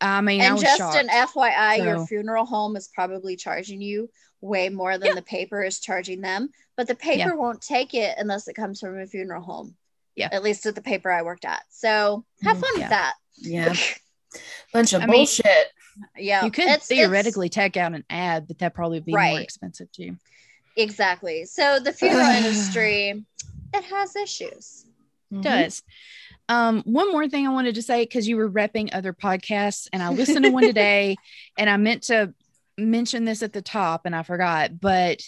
i 0.02 0.22
mean 0.22 0.41
i 0.41 0.46
and 0.46 0.54
was 0.56 0.63
just 0.63 0.78
shocked. 0.78 0.98
an 0.98 1.10
FYI, 1.10 1.78
So- 1.78 1.84
your 1.84 2.06
funeral 2.08 2.46
home 2.46 2.76
is 2.76 2.89
probably 2.93 3.36
charging 3.36 3.82
you 3.82 4.10
way 4.41 4.67
more 4.69 4.98
than 4.98 5.08
Yeah. 5.10 5.15
the 5.15 5.22
paper 5.22 5.63
is 5.63 5.80
charging 5.80 6.19
them. 6.19 6.50
But 6.76 6.88
the 6.89 6.96
paper 6.96 7.30
Yeah. 7.30 7.36
won't 7.36 7.62
take 7.62 7.93
it 7.93 8.15
unless 8.17 8.50
it 8.50 8.56
comes 8.56 8.82
from 8.82 9.00
a 9.00 9.08
funeral 9.08 9.41
home. 9.41 9.78
Yeah. 10.15 10.30
At 10.32 10.43
least 10.43 10.65
at 10.65 10.76
the 10.76 10.82
paper 10.82 11.12
I 11.12 11.21
worked 11.23 11.45
at. 11.45 11.63
So 11.69 12.26
have 12.43 12.58
Mhm. 12.58 12.62
fun 12.62 12.69
Yeah. 12.76 12.82
with 12.82 12.89
that. 12.89 13.13
Yeah. 13.38 13.73
Bunch 14.73 14.93
of 14.93 15.02
I 15.02 15.06
mean- 15.06 15.15
bullshit. 15.17 15.67
Yeah. 16.17 16.43
you 16.43 16.49
could 16.52 16.63
it's- 16.63 16.76
it's- 16.76 16.88
theoretically 16.88 17.49
take 17.49 17.78
out 17.78 17.93
an 17.93 18.04
ad 18.10 18.47
but 18.47 18.58
that 18.60 18.73
probably 18.73 18.97
would 18.97 19.06
be 19.06 19.12
more 19.12 19.39
expensive 19.39 19.91
too 19.91 20.17
exactly. 20.76 21.45
So 21.45 21.80
the 21.80 21.93
funeral 21.93 22.26
industry, 22.38 23.23
it 23.73 23.84
has 23.84 24.15
issues. 24.15 24.86
Mhm. 25.32 25.41
does 25.43 25.82
um 26.49 26.82
one 26.86 27.12
more 27.12 27.28
thing 27.28 27.47
i 27.47 27.49
wanted 27.52 27.73
to 27.76 27.82
say 27.82 28.04
because 28.04 28.28
you 28.28 28.38
were 28.38 28.49
repping 28.52 28.89
other 28.93 29.13
podcasts 29.13 29.88
and 29.93 30.04
i 30.04 30.10
listened 30.10 30.43
to 30.45 30.52
one 30.52 30.63
today 30.63 31.15
and 31.58 31.69
i 31.69 31.78
meant 31.78 32.04
to 32.04 32.34
mention 32.78 33.23
this 33.26 33.41
at 33.41 33.52
the 33.54 33.62
top 33.62 34.06
and 34.06 34.15
i 34.15 34.21
forgot 34.21 34.80
but 34.80 35.21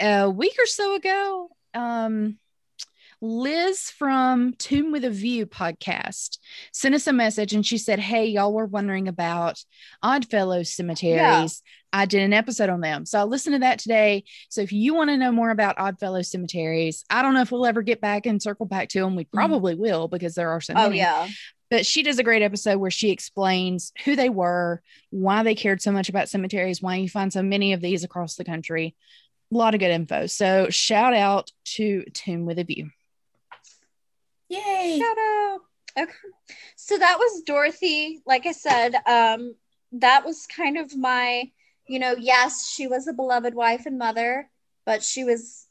a 0.00 0.28
week 0.28 0.52
or 0.58 0.66
so 0.66 0.94
ago 0.96 1.48
um 1.72 2.36
Liz 3.24 3.90
from 3.90 4.52
Tomb 4.58 4.92
with 4.92 5.02
a 5.02 5.08
View 5.08 5.46
podcast 5.46 6.36
sent 6.74 6.94
us 6.94 7.06
a 7.06 7.12
message 7.12 7.54
and 7.54 7.64
she 7.64 7.78
said, 7.78 7.98
Hey, 7.98 8.26
y'all 8.26 8.52
were 8.52 8.66
wondering 8.66 9.08
about 9.08 9.64
Oddfellows 10.02 10.70
cemeteries. 10.70 11.62
I 11.90 12.04
did 12.04 12.20
an 12.20 12.34
episode 12.34 12.68
on 12.68 12.82
them. 12.82 13.06
So 13.06 13.18
I 13.18 13.22
listened 13.22 13.54
to 13.54 13.60
that 13.60 13.78
today. 13.78 14.24
So 14.50 14.60
if 14.60 14.72
you 14.72 14.92
want 14.92 15.08
to 15.08 15.16
know 15.16 15.32
more 15.32 15.48
about 15.48 15.78
Oddfellows 15.78 16.30
cemeteries, 16.30 17.06
I 17.08 17.22
don't 17.22 17.32
know 17.32 17.40
if 17.40 17.50
we'll 17.50 17.64
ever 17.64 17.80
get 17.80 18.02
back 18.02 18.26
and 18.26 18.42
circle 18.42 18.66
back 18.66 18.90
to 18.90 19.00
them. 19.00 19.16
We 19.16 19.24
mm-hmm. 19.24 19.38
probably 19.38 19.74
will 19.74 20.06
because 20.06 20.34
there 20.34 20.50
are 20.50 20.60
so 20.60 20.74
Oh 20.76 20.90
yeah. 20.90 21.26
But 21.70 21.86
she 21.86 22.02
does 22.02 22.18
a 22.18 22.24
great 22.24 22.42
episode 22.42 22.76
where 22.76 22.90
she 22.90 23.10
explains 23.10 23.90
who 24.04 24.16
they 24.16 24.28
were, 24.28 24.82
why 25.08 25.44
they 25.44 25.54
cared 25.54 25.80
so 25.80 25.92
much 25.92 26.10
about 26.10 26.28
cemeteries, 26.28 26.82
why 26.82 26.96
you 26.96 27.08
find 27.08 27.32
so 27.32 27.42
many 27.42 27.72
of 27.72 27.80
these 27.80 28.04
across 28.04 28.36
the 28.36 28.44
country. 28.44 28.94
A 29.50 29.56
lot 29.56 29.72
of 29.72 29.80
good 29.80 29.90
info. 29.90 30.26
So 30.26 30.68
shout 30.68 31.14
out 31.14 31.52
to 31.76 32.04
Tomb 32.12 32.44
with 32.44 32.58
a 32.58 32.64
View. 32.64 32.90
Yay. 34.54 34.98
Okay. 35.96 36.12
So 36.76 36.98
that 36.98 37.18
was 37.18 37.42
Dorothy. 37.42 38.20
Like 38.26 38.46
I 38.46 38.52
said, 38.52 38.94
um, 39.06 39.54
that 39.92 40.24
was 40.24 40.46
kind 40.46 40.76
of 40.76 40.96
my, 40.96 41.50
you 41.86 41.98
know, 41.98 42.14
yes, 42.18 42.68
she 42.68 42.86
was 42.86 43.06
a 43.06 43.12
beloved 43.12 43.54
wife 43.54 43.86
and 43.86 43.98
mother, 43.98 44.50
but 44.84 45.02
she 45.02 45.24
was 45.24 45.66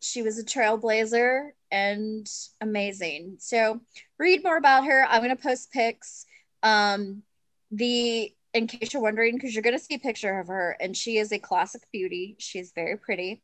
she 0.00 0.20
was 0.22 0.38
a 0.38 0.44
trailblazer 0.44 1.50
and 1.70 2.28
amazing. 2.60 3.36
So 3.38 3.80
read 4.18 4.44
more 4.44 4.56
about 4.56 4.84
her. 4.84 5.06
I'm 5.08 5.22
gonna 5.22 5.36
post 5.36 5.72
pics. 5.72 6.26
Um, 6.62 7.22
the 7.70 8.34
in 8.52 8.66
case 8.66 8.92
you're 8.92 9.02
wondering, 9.02 9.34
because 9.34 9.54
you're 9.54 9.62
gonna 9.62 9.78
see 9.78 9.94
a 9.94 9.98
picture 9.98 10.38
of 10.38 10.48
her, 10.48 10.76
and 10.80 10.96
she 10.96 11.16
is 11.18 11.32
a 11.32 11.38
classic 11.38 11.82
beauty. 11.92 12.36
She's 12.38 12.72
very 12.72 12.96
pretty. 12.96 13.42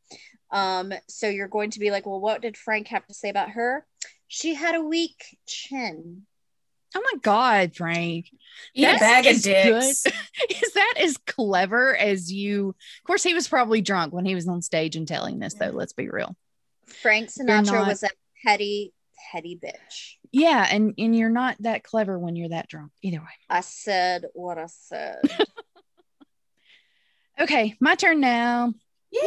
Um, 0.51 0.93
so 1.07 1.27
you're 1.27 1.47
going 1.47 1.71
to 1.71 1.79
be 1.79 1.91
like, 1.91 2.05
well, 2.05 2.19
what 2.19 2.41
did 2.41 2.57
Frank 2.57 2.87
have 2.89 3.07
to 3.07 3.13
say 3.13 3.29
about 3.29 3.51
her? 3.51 3.85
She 4.33 4.53
had 4.53 4.75
a 4.75 4.81
weak 4.81 5.37
chin. 5.45 6.21
Oh 6.95 7.01
my 7.01 7.19
God, 7.21 7.75
Frank. 7.75 8.29
Eat 8.73 8.85
a 8.85 8.97
bag 8.97 9.25
of 9.25 9.33
is 9.33 9.43
dicks. 9.43 10.03
good. 10.03 10.13
Is 10.63 10.71
that 10.73 10.93
as 11.01 11.17
clever 11.17 11.95
as 11.97 12.31
you? 12.31 12.69
Of 12.69 13.03
course, 13.05 13.23
he 13.23 13.33
was 13.33 13.49
probably 13.49 13.81
drunk 13.81 14.13
when 14.13 14.23
he 14.23 14.33
was 14.33 14.47
on 14.47 14.61
stage 14.61 14.95
and 14.95 15.05
telling 15.05 15.39
this, 15.39 15.55
though. 15.55 15.71
Let's 15.71 15.91
be 15.91 16.09
real. 16.09 16.33
Frank 17.01 17.27
Sinatra 17.29 17.73
not- 17.73 17.87
was 17.89 18.03
a 18.03 18.09
petty, 18.45 18.93
petty 19.33 19.59
bitch. 19.61 20.13
Yeah, 20.31 20.65
and 20.69 20.93
and 20.97 21.13
you're 21.13 21.29
not 21.29 21.57
that 21.59 21.83
clever 21.83 22.17
when 22.17 22.37
you're 22.37 22.49
that 22.49 22.69
drunk. 22.69 22.93
Either 23.01 23.19
way. 23.19 23.25
I 23.49 23.59
said 23.59 24.25
what 24.33 24.57
I 24.57 24.67
said. 24.67 25.19
Okay, 27.39 27.75
my 27.79 27.95
turn 27.95 28.19
now. 28.19 28.71
Yay. 29.11 29.21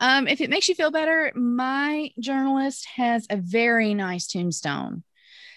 Um, 0.00 0.26
if 0.26 0.40
it 0.40 0.50
makes 0.50 0.68
you 0.68 0.74
feel 0.74 0.90
better, 0.90 1.30
my 1.34 2.10
journalist 2.18 2.86
has 2.96 3.26
a 3.30 3.36
very 3.36 3.94
nice 3.94 4.26
tombstone. 4.26 5.04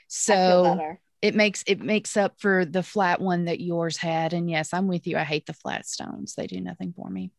So 0.07 0.97
it 1.21 1.33
makes 1.33 1.63
it 1.65 1.79
makes 1.79 2.17
up 2.17 2.39
for 2.39 2.65
the 2.65 2.83
flat 2.83 3.21
one 3.21 3.45
that 3.45 3.61
yours 3.61 3.95
had. 3.97 4.33
And 4.33 4.49
yes, 4.49 4.73
I'm 4.73 4.87
with 4.87 5.07
you. 5.07 5.17
I 5.17 5.23
hate 5.23 5.45
the 5.45 5.53
flat 5.53 5.87
stones. 5.87 6.35
They 6.35 6.47
do 6.47 6.59
nothing 6.59 6.93
for 6.95 7.09
me. 7.09 7.31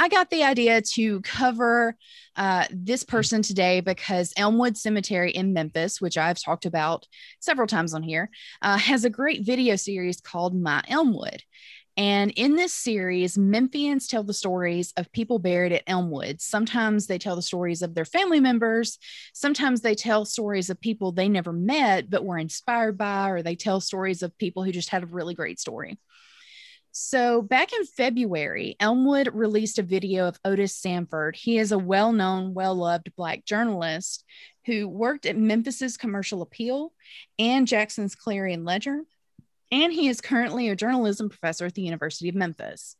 I 0.00 0.08
got 0.08 0.30
the 0.30 0.44
idea 0.44 0.80
to 0.80 1.20
cover 1.22 1.96
uh, 2.36 2.66
this 2.70 3.02
person 3.02 3.42
today 3.42 3.80
because 3.80 4.32
Elmwood 4.36 4.76
Cemetery 4.76 5.32
in 5.32 5.52
Memphis, 5.52 6.00
which 6.00 6.16
I've 6.16 6.40
talked 6.40 6.66
about 6.66 7.04
several 7.40 7.66
times 7.66 7.94
on 7.94 8.04
here, 8.04 8.30
uh, 8.62 8.78
has 8.78 9.04
a 9.04 9.10
great 9.10 9.44
video 9.44 9.74
series 9.74 10.20
called 10.20 10.54
My 10.54 10.84
Elmwood. 10.88 11.42
And 11.98 12.30
in 12.36 12.54
this 12.54 12.72
series, 12.72 13.36
Memphians 13.36 14.06
tell 14.06 14.22
the 14.22 14.32
stories 14.32 14.92
of 14.96 15.10
people 15.10 15.40
buried 15.40 15.72
at 15.72 15.82
Elmwood. 15.88 16.40
Sometimes 16.40 17.08
they 17.08 17.18
tell 17.18 17.34
the 17.34 17.42
stories 17.42 17.82
of 17.82 17.92
their 17.96 18.04
family 18.04 18.38
members. 18.38 19.00
Sometimes 19.34 19.80
they 19.80 19.96
tell 19.96 20.24
stories 20.24 20.70
of 20.70 20.80
people 20.80 21.10
they 21.10 21.28
never 21.28 21.52
met 21.52 22.08
but 22.08 22.24
were 22.24 22.38
inspired 22.38 22.96
by, 22.96 23.30
or 23.30 23.42
they 23.42 23.56
tell 23.56 23.80
stories 23.80 24.22
of 24.22 24.38
people 24.38 24.62
who 24.62 24.70
just 24.70 24.90
had 24.90 25.02
a 25.02 25.06
really 25.06 25.34
great 25.34 25.58
story. 25.58 25.98
So, 26.92 27.42
back 27.42 27.72
in 27.72 27.84
February, 27.84 28.76
Elmwood 28.78 29.34
released 29.34 29.80
a 29.80 29.82
video 29.82 30.28
of 30.28 30.38
Otis 30.44 30.76
Sanford. 30.76 31.34
He 31.34 31.58
is 31.58 31.72
a 31.72 31.78
well 31.78 32.12
known, 32.12 32.54
well 32.54 32.76
loved 32.76 33.10
Black 33.16 33.44
journalist 33.44 34.24
who 34.66 34.86
worked 34.86 35.26
at 35.26 35.36
Memphis's 35.36 35.96
Commercial 35.96 36.42
Appeal 36.42 36.92
and 37.40 37.66
Jackson's 37.66 38.14
Clarion 38.14 38.64
Ledger. 38.64 39.02
And 39.70 39.92
he 39.92 40.08
is 40.08 40.20
currently 40.20 40.68
a 40.68 40.76
journalism 40.76 41.28
professor 41.28 41.66
at 41.66 41.74
the 41.74 41.82
University 41.82 42.28
of 42.28 42.34
Memphis. 42.34 42.96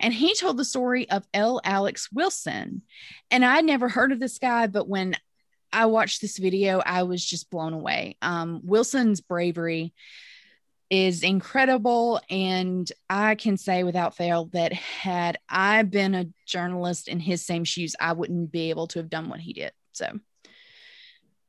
And 0.00 0.12
he 0.12 0.34
told 0.34 0.56
the 0.56 0.64
story 0.64 1.08
of 1.10 1.26
L. 1.32 1.60
Alex 1.64 2.10
Wilson. 2.12 2.82
And 3.30 3.44
I'd 3.44 3.64
never 3.64 3.88
heard 3.88 4.10
of 4.10 4.20
this 4.20 4.38
guy, 4.38 4.66
but 4.66 4.88
when 4.88 5.14
I 5.72 5.86
watched 5.86 6.20
this 6.20 6.38
video, 6.38 6.82
I 6.84 7.04
was 7.04 7.24
just 7.24 7.50
blown 7.50 7.72
away. 7.72 8.16
Um, 8.20 8.60
Wilson's 8.64 9.20
bravery 9.20 9.94
is 10.90 11.22
incredible. 11.22 12.20
And 12.30 12.90
I 13.08 13.34
can 13.34 13.56
say 13.56 13.84
without 13.84 14.16
fail 14.16 14.46
that 14.52 14.72
had 14.72 15.38
I 15.48 15.82
been 15.82 16.14
a 16.14 16.28
journalist 16.46 17.08
in 17.08 17.20
his 17.20 17.44
same 17.44 17.64
shoes, 17.64 17.94
I 18.00 18.12
wouldn't 18.12 18.50
be 18.50 18.70
able 18.70 18.86
to 18.88 18.98
have 18.98 19.10
done 19.10 19.28
what 19.28 19.40
he 19.40 19.52
did. 19.52 19.72
So 19.92 20.18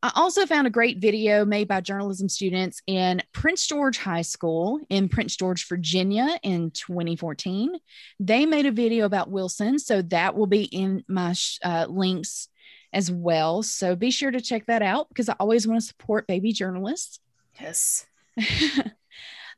I 0.01 0.11
also 0.15 0.45
found 0.45 0.65
a 0.65 0.69
great 0.69 0.99
video 0.99 1.43
made 1.43 1.67
by 1.67 1.81
journalism 1.81 2.29
students 2.29 2.81
in 2.87 3.21
Prince 3.33 3.67
George 3.67 3.97
High 3.97 4.21
School 4.21 4.79
in 4.89 5.09
Prince 5.09 5.35
George, 5.35 5.67
Virginia 5.67 6.39
in 6.41 6.71
2014. 6.71 7.77
They 8.19 8.45
made 8.45 8.65
a 8.65 8.71
video 8.71 9.05
about 9.05 9.29
Wilson. 9.29 9.77
So 9.77 10.01
that 10.03 10.35
will 10.35 10.47
be 10.47 10.63
in 10.63 11.03
my 11.09 11.35
uh, 11.63 11.87
links 11.89 12.47
as 12.93 13.11
well. 13.11 13.61
So 13.61 13.95
be 13.95 14.09
sure 14.09 14.31
to 14.31 14.39
check 14.39 14.67
that 14.67 14.81
out 14.81 15.09
because 15.09 15.27
I 15.27 15.35
always 15.37 15.67
want 15.67 15.81
to 15.81 15.87
support 15.87 16.27
baby 16.27 16.53
journalists. 16.53 17.19
Yes. 17.59 18.05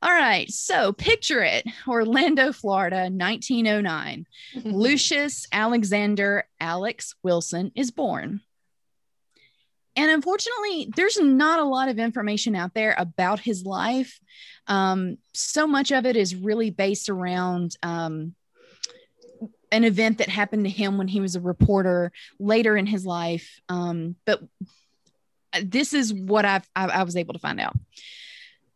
All 0.02 0.12
right. 0.12 0.50
So 0.50 0.92
picture 0.92 1.44
it 1.44 1.68
Orlando, 1.88 2.52
Florida, 2.52 3.10
1909. 3.12 4.26
Lucius 4.66 5.46
Alexander 5.52 6.46
Alex 6.60 7.14
Wilson 7.22 7.72
is 7.76 7.92
born. 7.92 8.42
And 9.96 10.10
unfortunately, 10.10 10.92
there's 10.96 11.20
not 11.20 11.60
a 11.60 11.66
lot 11.66 11.90
of 11.90 12.00
information 12.00 12.56
out 12.56 12.74
there 12.74 12.96
about 12.98 13.40
his 13.40 13.66
life. 13.66 14.20
Um, 14.68 15.18
so 15.34 15.68
much 15.68 15.92
of 15.92 16.06
it 16.06 16.16
is 16.16 16.36
really 16.36 16.70
based 16.70 17.10
around 17.10 17.76
um, 17.84 18.36
an 19.72 19.84
event 19.84 20.20
that 20.20 20.30
happened 20.30 20.66
to 20.66 20.70
him 20.70 20.98
when 20.98 21.08
he 21.08 21.20
was 21.20 21.36
a 21.36 21.42
reporter 21.42 22.12
later 22.40 22.78
in 22.78 22.86
his 22.86 23.06
life. 23.06 23.60
Um, 23.70 24.16
but 24.26 24.42
this 25.62 25.94
is 25.94 26.14
what 26.14 26.46
I've, 26.46 26.68
I, 26.76 26.88
I 26.88 27.04
was 27.04 27.18
able 27.18 27.34
to 27.34 27.40
find 27.40 27.60
out. 27.60 27.74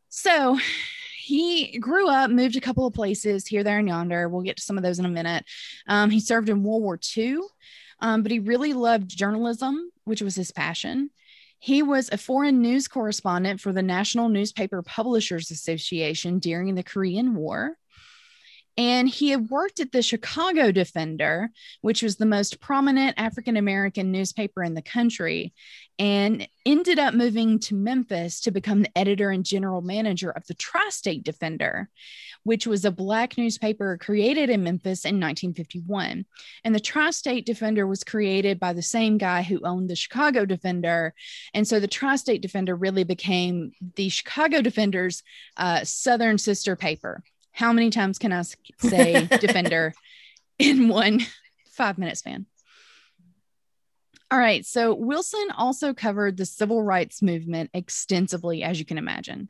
So 0.09 0.57
he 1.17 1.79
grew 1.79 2.07
up, 2.07 2.29
moved 2.29 2.55
a 2.55 2.61
couple 2.61 2.85
of 2.85 2.93
places 2.93 3.47
here, 3.47 3.63
there, 3.63 3.79
and 3.79 3.87
yonder. 3.87 4.29
We'll 4.29 4.43
get 4.43 4.57
to 4.57 4.63
some 4.63 4.77
of 4.77 4.83
those 4.83 4.99
in 4.99 5.05
a 5.05 5.09
minute. 5.09 5.43
Um, 5.87 6.09
he 6.09 6.19
served 6.19 6.49
in 6.49 6.63
World 6.63 6.83
War 6.83 6.99
II, 7.17 7.39
um, 7.99 8.21
but 8.21 8.31
he 8.31 8.39
really 8.39 8.73
loved 8.73 9.09
journalism, 9.09 9.91
which 10.05 10.21
was 10.21 10.35
his 10.35 10.51
passion. 10.51 11.09
He 11.59 11.83
was 11.83 12.09
a 12.11 12.17
foreign 12.17 12.61
news 12.61 12.87
correspondent 12.87 13.59
for 13.59 13.73
the 13.73 13.81
National 13.81 14.29
Newspaper 14.29 14.81
Publishers 14.81 15.51
Association 15.51 16.39
during 16.39 16.75
the 16.75 16.83
Korean 16.83 17.35
War. 17.35 17.77
And 18.77 19.07
he 19.07 19.29
had 19.29 19.49
worked 19.49 19.79
at 19.79 19.93
the 19.93 20.01
Chicago 20.01 20.71
Defender, 20.71 21.49
which 21.81 22.03
was 22.03 22.17
the 22.17 22.25
most 22.25 22.59
prominent 22.59 23.15
African 23.17 23.55
American 23.55 24.11
newspaper 24.11 24.63
in 24.63 24.73
the 24.73 24.81
country, 24.81 25.53
and 25.97 26.47
ended 26.65 26.99
up 26.99 27.13
moving 27.13 27.59
to 27.59 27.75
Memphis 27.75 28.41
to 28.41 28.51
become 28.51 28.81
the 28.81 28.97
editor 28.97 29.29
and 29.29 29.45
general 29.45 29.81
manager 29.81 30.29
of 30.29 30.45
the 30.47 30.53
Tri 30.53 30.89
State 30.89 31.23
Defender, 31.23 31.89
which 32.43 32.67
was 32.67 32.83
a 32.83 32.91
Black 32.91 33.37
newspaper 33.37 33.97
created 33.97 34.49
in 34.49 34.63
Memphis 34.63 35.05
in 35.05 35.15
1951. 35.15 36.25
And 36.65 36.75
the 36.75 36.79
Tri 36.81 37.11
State 37.11 37.45
Defender 37.45 37.87
was 37.87 38.03
created 38.03 38.59
by 38.59 38.73
the 38.73 38.81
same 38.81 39.17
guy 39.17 39.41
who 39.41 39.61
owned 39.63 39.89
the 39.89 39.95
Chicago 39.95 40.43
Defender. 40.43 41.13
And 41.53 41.65
so 41.65 41.79
the 41.79 41.87
Tri 41.87 42.17
State 42.17 42.41
Defender 42.41 42.75
really 42.75 43.05
became 43.05 43.71
the 43.95 44.09
Chicago 44.09 44.61
Defender's 44.61 45.23
uh, 45.55 45.85
Southern 45.85 46.37
sister 46.37 46.75
paper. 46.75 47.23
How 47.55 47.71
many 47.71 47.89
times 47.89 48.19
can 48.19 48.33
I 48.33 48.43
say 48.79 49.27
defender 49.39 49.93
in 50.59 50.89
one 50.89 51.21
five 51.71 51.97
minute 51.97 52.17
span? 52.17 52.45
All 54.29 54.39
right. 54.39 54.65
So 54.65 54.93
Wilson 54.93 55.47
also 55.55 55.93
covered 55.93 56.35
the 56.35 56.45
civil 56.45 56.83
rights 56.83 57.21
movement 57.21 57.69
extensively, 57.73 58.61
as 58.61 58.77
you 58.77 58.85
can 58.85 58.97
imagine. 58.97 59.47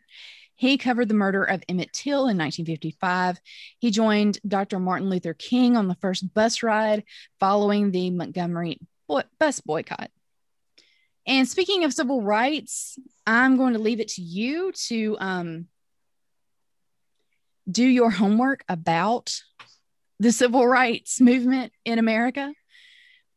He 0.54 0.78
covered 0.78 1.10
the 1.10 1.16
murder 1.16 1.44
of 1.44 1.64
Emmett 1.68 1.92
Till 1.94 2.28
in 2.28 2.38
1955. 2.38 3.40
He 3.80 3.90
joined 3.90 4.38
Dr. 4.48 4.80
Martin 4.80 5.10
Luther 5.10 5.34
King 5.34 5.76
on 5.76 5.88
the 5.88 5.96
first 5.96 6.32
bus 6.34 6.62
ride 6.62 7.04
following 7.40 7.90
the 7.90 8.12
Montgomery 8.12 8.80
bus 9.40 9.62
boycott. 9.62 10.12
And 11.26 11.48
speaking 11.48 11.84
of 11.84 11.94
civil 11.94 12.22
rights, 12.22 13.00
I'm 13.26 13.58
going 13.58 13.74
to 13.74 13.80
leave 13.80 14.00
it 14.00 14.10
to 14.10 14.22
you 14.22 14.72
to 14.88 15.18
um, 15.20 15.68
do 17.70 17.86
your 17.86 18.12
homework 18.12 18.64
about 18.70 19.40
the 20.20 20.32
civil 20.32 20.66
rights 20.66 21.20
movement 21.20 21.74
in 21.84 22.00
America 22.00 22.54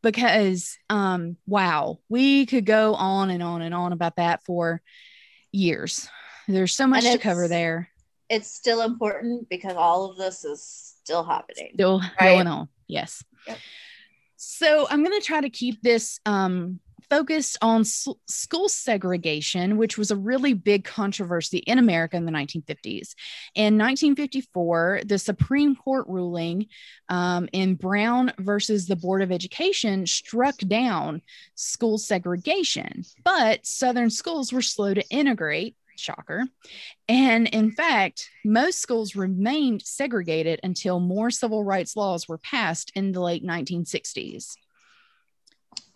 because 0.02 0.78
um 0.90 1.36
wow, 1.46 1.98
we 2.08 2.46
could 2.46 2.64
go 2.64 2.94
on 2.94 3.30
and 3.30 3.42
on 3.42 3.62
and 3.62 3.74
on 3.74 3.92
about 3.92 4.16
that 4.16 4.44
for 4.44 4.80
years. 5.52 6.08
There's 6.46 6.72
so 6.72 6.86
much 6.86 7.04
to 7.04 7.18
cover 7.18 7.48
there. 7.48 7.90
It's 8.28 8.50
still 8.50 8.82
important 8.82 9.48
because 9.48 9.74
all 9.76 10.10
of 10.10 10.16
this 10.18 10.44
is 10.44 10.62
still 11.02 11.24
happening. 11.24 11.70
Still 11.74 12.00
right. 12.00 12.34
going 12.34 12.46
on. 12.46 12.68
Yes. 12.86 13.24
Yep. 13.46 13.58
So 14.36 14.86
I'm 14.88 15.02
going 15.02 15.18
to 15.18 15.26
try 15.26 15.40
to 15.40 15.50
keep 15.50 15.82
this 15.82 16.20
um 16.24 16.80
focused 17.10 17.56
on 17.62 17.84
school 17.84 18.68
segregation, 18.68 19.76
which 19.76 19.96
was 19.96 20.10
a 20.10 20.16
really 20.16 20.54
big 20.54 20.84
controversy 20.84 21.58
in 21.58 21.78
America 21.78 22.16
in 22.16 22.26
the 22.26 22.32
1950s. 22.32 23.14
In 23.54 23.78
1954, 23.78 25.02
the 25.04 25.18
Supreme 25.18 25.74
Court 25.74 26.06
ruling 26.08 26.66
um, 27.08 27.48
in 27.52 27.74
Brown 27.74 28.32
versus 28.38 28.86
the 28.86 28.96
Board 28.96 29.22
of 29.22 29.32
Education 29.32 30.06
struck 30.06 30.58
down 30.58 31.22
school 31.54 31.98
segregation, 31.98 33.04
but 33.24 33.64
Southern 33.66 34.10
schools 34.10 34.52
were 34.52 34.62
slow 34.62 34.94
to 34.94 35.08
integrate 35.08 35.76
shocker. 35.96 36.44
And 37.08 37.48
in 37.48 37.72
fact, 37.72 38.30
most 38.44 38.80
schools 38.80 39.16
remained 39.16 39.82
segregated 39.82 40.60
until 40.62 41.00
more 41.00 41.30
civil 41.30 41.64
rights 41.64 41.96
laws 41.96 42.28
were 42.28 42.38
passed 42.38 42.92
in 42.94 43.10
the 43.10 43.20
late 43.20 43.44
1960s 43.44 44.54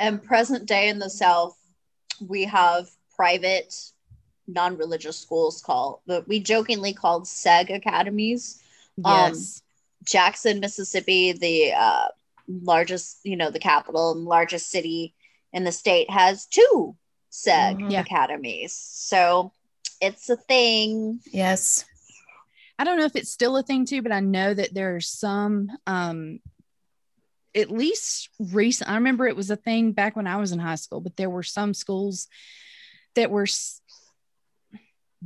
and 0.03 0.23
present 0.23 0.67
day 0.67 0.89
in 0.89 0.99
the 0.99 1.11
South, 1.11 1.57
we 2.21 2.45
have 2.45 2.89
private 3.15 3.75
non-religious 4.49 5.19
schools 5.19 5.63
called 5.63 6.01
but 6.07 6.27
we 6.27 6.41
jokingly 6.41 6.93
called 6.93 7.25
seg 7.25 7.75
academies. 7.75 8.61
Um, 9.05 9.13
yes. 9.15 9.63
Um, 9.63 9.69
jackson 10.05 10.59
mississippi 10.59 11.31
the 11.33 11.73
uh, 11.73 12.09
largest 12.49 13.21
you 13.23 13.37
know 13.37 13.51
the 13.51 13.61
capital 13.61 14.13
and 14.13 14.25
largest 14.25 14.69
city 14.69 15.15
in 15.53 15.63
the 15.63 15.71
state 15.71 16.11
has 16.11 16.47
two 16.47 16.97
seg 17.31 17.79
mm-hmm. 17.79 17.95
academies. 17.95 18.75
So 18.75 19.53
it's 20.01 20.29
a 20.29 20.37
thing. 20.37 21.21
Yes. 21.31 21.85
I 22.79 22.85
don't 22.85 22.99
know 22.99 23.05
if 23.05 23.15
it's 23.15 23.31
still 23.31 23.57
a 23.57 23.63
thing 23.63 23.87
too 23.87 24.03
but 24.03 24.11
i 24.11 24.19
know 24.19 24.53
that 24.53 24.75
there 24.75 24.97
are 24.97 25.01
some 25.01 25.71
um 25.87 26.41
at 27.55 27.71
least 27.71 28.29
recent 28.39 28.89
i 28.91 28.95
remember 28.95 29.27
it 29.27 29.37
was 29.37 29.51
a 29.51 29.57
thing 29.57 29.93
back 29.93 30.17
when 30.17 30.27
i 30.27 30.37
was 30.37 30.53
in 30.53 30.59
high 30.59 30.75
school 30.75 31.01
but 31.01 31.17
there 31.17 31.31
were 31.31 31.43
some 31.43 31.75
schools 31.75 32.29
that 33.15 33.31
were 33.31 33.47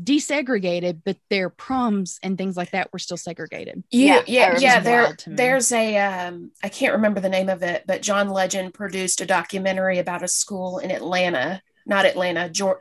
desegregated 0.02 1.00
but 1.04 1.16
their 1.30 1.48
proms 1.48 2.18
and 2.22 2.36
things 2.36 2.56
like 2.56 2.70
that 2.72 2.92
were 2.92 2.98
still 2.98 3.16
segregated 3.16 3.82
yeah 3.90 4.22
yeah 4.26 4.58
yeah 4.58 4.80
there, 4.80 5.16
there's 5.26 5.72
a 5.72 5.96
um, 5.96 6.50
I 6.62 6.68
can't 6.68 6.94
remember 6.94 7.20
the 7.20 7.30
name 7.30 7.48
of 7.48 7.62
it 7.62 7.84
but 7.86 8.02
john 8.02 8.28
legend 8.28 8.74
produced 8.74 9.20
a 9.22 9.26
documentary 9.26 9.98
about 9.98 10.22
a 10.22 10.28
school 10.28 10.78
in 10.78 10.90
atlanta 10.90 11.62
not 11.86 12.04
atlanta 12.04 12.50
georgia 12.50 12.80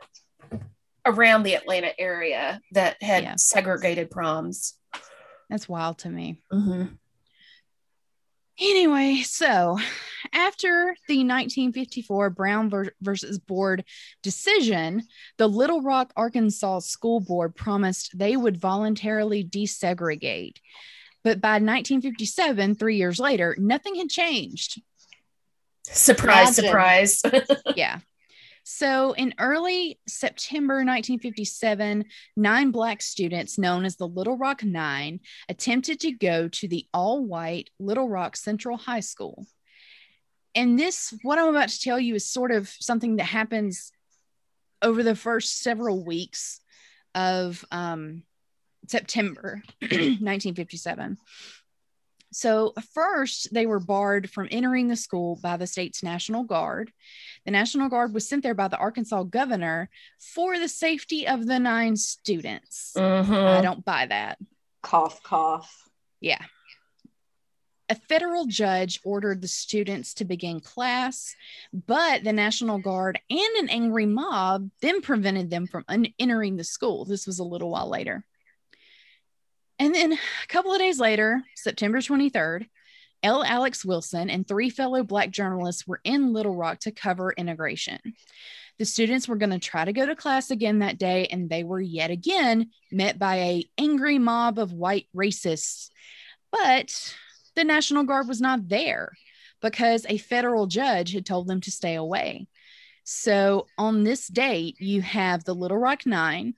around 1.06 1.44
the 1.44 1.54
atlanta 1.54 1.98
area 1.98 2.60
that 2.72 3.02
had 3.02 3.22
yeah. 3.22 3.34
segregated 3.36 4.10
proms 4.10 4.74
that's 5.48 5.68
wild 5.68 5.98
to 5.98 6.10
me 6.10 6.38
mm-hmm. 6.52 6.86
Anyway, 8.58 9.22
so 9.22 9.78
after 10.32 10.96
the 11.08 11.18
1954 11.18 12.30
Brown 12.30 12.72
versus 13.02 13.38
Board 13.38 13.84
decision, 14.22 15.02
the 15.36 15.46
Little 15.46 15.82
Rock, 15.82 16.12
Arkansas 16.16 16.80
School 16.80 17.20
Board 17.20 17.54
promised 17.54 18.16
they 18.18 18.36
would 18.36 18.56
voluntarily 18.56 19.44
desegregate. 19.44 20.56
But 21.22 21.40
by 21.40 21.54
1957, 21.54 22.76
three 22.76 22.96
years 22.96 23.18
later, 23.18 23.56
nothing 23.58 23.96
had 23.96 24.08
changed. 24.08 24.80
Surprise, 25.84 26.58
Imagine. 26.58 26.64
surprise. 26.64 27.22
Yeah. 27.76 27.98
So 28.68 29.12
in 29.12 29.32
early 29.38 30.00
September 30.08 30.74
1957, 30.74 32.04
nine 32.36 32.72
Black 32.72 33.00
students 33.00 33.58
known 33.58 33.84
as 33.84 33.94
the 33.94 34.08
Little 34.08 34.36
Rock 34.36 34.64
Nine 34.64 35.20
attempted 35.48 36.00
to 36.00 36.10
go 36.10 36.48
to 36.48 36.66
the 36.66 36.84
all 36.92 37.24
white 37.24 37.70
Little 37.78 38.08
Rock 38.08 38.36
Central 38.36 38.76
High 38.76 39.00
School. 39.00 39.46
And 40.56 40.76
this, 40.76 41.14
what 41.22 41.38
I'm 41.38 41.46
about 41.46 41.68
to 41.68 41.80
tell 41.80 42.00
you, 42.00 42.16
is 42.16 42.28
sort 42.28 42.50
of 42.50 42.68
something 42.68 43.16
that 43.16 43.26
happens 43.26 43.92
over 44.82 45.04
the 45.04 45.14
first 45.14 45.62
several 45.62 46.04
weeks 46.04 46.60
of 47.14 47.64
um, 47.70 48.24
September 48.88 49.62
1957. 49.80 51.18
So, 52.32 52.74
first, 52.92 53.52
they 53.54 53.66
were 53.66 53.80
barred 53.80 54.28
from 54.30 54.48
entering 54.50 54.88
the 54.88 54.96
school 54.96 55.36
by 55.42 55.56
the 55.56 55.66
state's 55.66 56.02
National 56.02 56.42
Guard. 56.42 56.92
The 57.44 57.50
National 57.52 57.88
Guard 57.88 58.12
was 58.12 58.28
sent 58.28 58.42
there 58.42 58.54
by 58.54 58.68
the 58.68 58.76
Arkansas 58.78 59.22
governor 59.24 59.88
for 60.18 60.58
the 60.58 60.68
safety 60.68 61.26
of 61.26 61.46
the 61.46 61.58
nine 61.58 61.96
students. 61.96 62.92
I 62.96 63.00
Mhm. 63.00 63.62
don't 63.62 63.84
buy 63.84 64.06
that. 64.06 64.38
Cough, 64.82 65.22
cough. 65.22 65.88
Yeah. 66.20 66.44
A 67.88 67.94
federal 67.94 68.46
judge 68.46 68.98
ordered 69.04 69.40
the 69.40 69.48
students 69.48 70.12
to 70.14 70.24
begin 70.24 70.58
class, 70.58 71.36
but 71.72 72.24
the 72.24 72.32
National 72.32 72.78
Guard 72.78 73.20
and 73.30 73.56
an 73.60 73.68
angry 73.68 74.06
mob 74.06 74.70
then 74.80 75.00
prevented 75.00 75.50
them 75.50 75.68
from 75.68 75.84
un- 75.86 76.12
entering 76.18 76.56
the 76.56 76.64
school. 76.64 77.04
This 77.04 77.28
was 77.28 77.38
a 77.38 77.44
little 77.44 77.70
while 77.70 77.88
later. 77.88 78.24
And 79.78 79.94
then 79.94 80.12
a 80.14 80.18
couple 80.48 80.72
of 80.72 80.78
days 80.78 80.98
later, 80.98 81.42
September 81.54 81.98
23rd, 81.98 82.66
L. 83.22 83.42
Alex 83.42 83.84
Wilson 83.84 84.30
and 84.30 84.46
three 84.46 84.70
fellow 84.70 85.02
Black 85.02 85.30
journalists 85.30 85.86
were 85.86 86.00
in 86.04 86.32
Little 86.32 86.54
Rock 86.54 86.80
to 86.80 86.92
cover 86.92 87.32
integration. 87.32 87.98
The 88.78 88.84
students 88.84 89.26
were 89.26 89.36
going 89.36 89.50
to 89.50 89.58
try 89.58 89.84
to 89.84 89.92
go 89.92 90.04
to 90.04 90.14
class 90.14 90.50
again 90.50 90.80
that 90.80 90.98
day, 90.98 91.26
and 91.26 91.48
they 91.48 91.64
were 91.64 91.80
yet 91.80 92.10
again 92.10 92.70
met 92.92 93.18
by 93.18 93.36
a 93.36 93.64
angry 93.78 94.18
mob 94.18 94.58
of 94.58 94.72
white 94.72 95.06
racists. 95.16 95.88
But 96.52 97.14
the 97.54 97.64
National 97.64 98.04
Guard 98.04 98.28
was 98.28 98.40
not 98.40 98.68
there 98.68 99.12
because 99.62 100.04
a 100.08 100.18
federal 100.18 100.66
judge 100.66 101.12
had 101.12 101.24
told 101.24 101.48
them 101.48 101.62
to 101.62 101.70
stay 101.70 101.94
away. 101.94 102.46
So 103.04 103.66
on 103.78 104.04
this 104.04 104.26
date, 104.26 104.76
you 104.78 105.00
have 105.00 105.44
the 105.44 105.54
Little 105.54 105.78
Rock 105.78 106.04
Nine, 106.04 106.54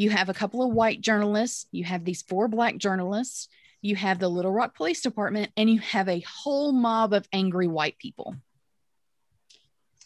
you 0.00 0.10
have 0.10 0.28
a 0.28 0.34
couple 0.34 0.62
of 0.62 0.72
white 0.72 1.00
journalists, 1.00 1.66
you 1.72 1.84
have 1.84 2.04
these 2.04 2.22
four 2.22 2.48
black 2.48 2.76
journalists, 2.78 3.48
you 3.82 3.96
have 3.96 4.18
the 4.18 4.28
Little 4.28 4.52
Rock 4.52 4.74
Police 4.74 5.00
Department, 5.02 5.50
and 5.56 5.68
you 5.68 5.80
have 5.80 6.08
a 6.08 6.20
whole 6.20 6.72
mob 6.72 7.12
of 7.12 7.28
angry 7.32 7.66
white 7.68 7.98
people. 7.98 8.34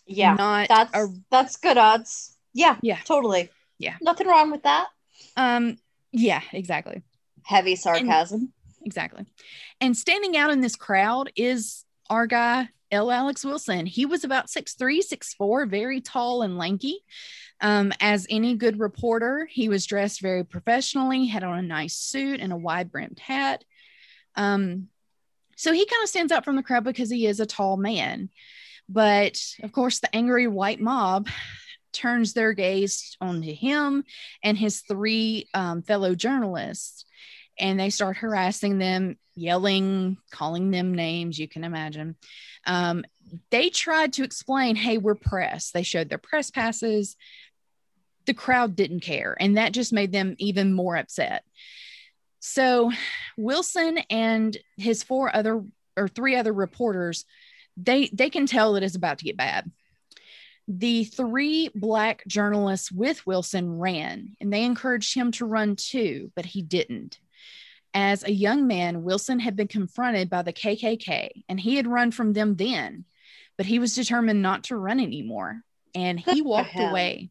Yeah, 0.06 0.34
not 0.34 0.68
that's 0.68 0.94
a 0.94 1.06
that's 1.30 1.56
good 1.56 1.78
odds. 1.78 2.36
Yeah, 2.52 2.76
Yeah. 2.82 2.98
totally. 3.04 3.50
Yeah. 3.78 3.96
nothing 4.00 4.26
wrong 4.28 4.50
with 4.50 4.62
that. 4.62 4.86
um 5.36 5.76
yeah 6.12 6.40
exactly 6.52 7.02
Heavy 7.42 7.74
sarcasm. 7.76 8.52
exactly 8.84 9.26
and 9.80 9.96
standing 9.96 10.36
out 10.36 10.50
in 10.52 10.60
this 10.60 10.76
crowd 10.76 11.30
is 11.36 11.84
our 12.08 12.26
guy 12.28 12.68
l 12.92 13.10
alex 13.10 13.44
wilson 13.44 13.84
he 13.86 14.06
was 14.06 14.22
about 14.24 14.46
6'3 14.46 15.00
6'4 15.00 15.68
very 15.68 16.00
tall 16.00 16.42
and 16.42 16.56
lanky 16.56 17.00
um, 17.60 17.92
as 18.00 18.26
any 18.28 18.56
good 18.56 18.78
reporter 18.78 19.46
he 19.50 19.68
was 19.68 19.86
dressed 19.86 20.20
very 20.20 20.44
professionally 20.44 21.26
had 21.26 21.44
on 21.44 21.58
a 21.58 21.62
nice 21.62 21.96
suit 21.96 22.40
and 22.40 22.52
a 22.52 22.56
wide 22.56 22.90
brimmed 22.90 23.18
hat. 23.18 23.64
Um, 24.36 24.88
so 25.56 25.72
he 25.72 25.86
kind 25.86 26.02
of 26.02 26.08
stands 26.08 26.32
out 26.32 26.44
from 26.44 26.56
the 26.56 26.62
crowd 26.62 26.84
because 26.84 27.10
he 27.10 27.26
is 27.26 27.40
a 27.40 27.46
tall 27.46 27.76
man. 27.76 28.28
But 28.88 29.40
of 29.62 29.72
course 29.72 30.00
the 30.00 30.14
angry 30.14 30.46
white 30.46 30.80
mob 30.80 31.28
turns 31.92 32.32
their 32.32 32.52
gaze 32.52 33.16
onto 33.20 33.54
him 33.54 34.04
and 34.42 34.58
his 34.58 34.80
three 34.80 35.48
um, 35.54 35.82
fellow 35.82 36.14
journalists 36.14 37.06
and 37.58 37.78
they 37.78 37.90
start 37.90 38.16
harassing 38.16 38.78
them, 38.78 39.18
yelling, 39.34 40.16
calling 40.30 40.70
them 40.70 40.94
names, 40.94 41.38
you 41.38 41.48
can 41.48 41.64
imagine. 41.64 42.16
Um, 42.66 43.04
they 43.50 43.68
tried 43.68 44.14
to 44.14 44.24
explain, 44.24 44.76
hey, 44.76 44.98
we're 44.98 45.14
press. 45.14 45.70
They 45.70 45.82
showed 45.82 46.08
their 46.08 46.18
press 46.18 46.50
passes. 46.50 47.16
The 48.26 48.34
crowd 48.34 48.76
didn't 48.76 49.00
care, 49.00 49.36
and 49.38 49.56
that 49.56 49.72
just 49.72 49.92
made 49.92 50.12
them 50.12 50.34
even 50.38 50.72
more 50.72 50.96
upset. 50.96 51.44
So 52.40 52.92
Wilson 53.36 53.98
and 54.10 54.56
his 54.76 55.02
four 55.02 55.34
other 55.34 55.62
or 55.96 56.08
three 56.08 56.36
other 56.36 56.52
reporters, 56.52 57.24
they 57.76 58.08
they 58.12 58.30
can 58.30 58.46
tell 58.46 58.74
that 58.74 58.82
it's 58.82 58.96
about 58.96 59.18
to 59.18 59.24
get 59.24 59.36
bad. 59.36 59.70
The 60.66 61.04
three 61.04 61.70
black 61.74 62.22
journalists 62.26 62.90
with 62.90 63.26
Wilson 63.26 63.78
ran, 63.78 64.36
and 64.40 64.52
they 64.52 64.64
encouraged 64.64 65.14
him 65.14 65.30
to 65.32 65.44
run 65.44 65.76
too, 65.76 66.32
but 66.34 66.46
he 66.46 66.62
didn't. 66.62 67.18
As 67.96 68.24
a 68.24 68.32
young 68.32 68.66
man, 68.66 69.04
Wilson 69.04 69.38
had 69.38 69.54
been 69.54 69.68
confronted 69.68 70.28
by 70.28 70.42
the 70.42 70.52
KKK, 70.52 71.44
and 71.48 71.60
he 71.60 71.76
had 71.76 71.86
run 71.86 72.10
from 72.10 72.32
them 72.32 72.56
then, 72.56 73.04
but 73.56 73.66
he 73.66 73.78
was 73.78 73.94
determined 73.94 74.42
not 74.42 74.64
to 74.64 74.76
run 74.76 74.98
anymore, 74.98 75.62
and 75.94 76.18
he 76.18 76.36
Good 76.40 76.44
walked 76.44 76.74
away. 76.76 77.30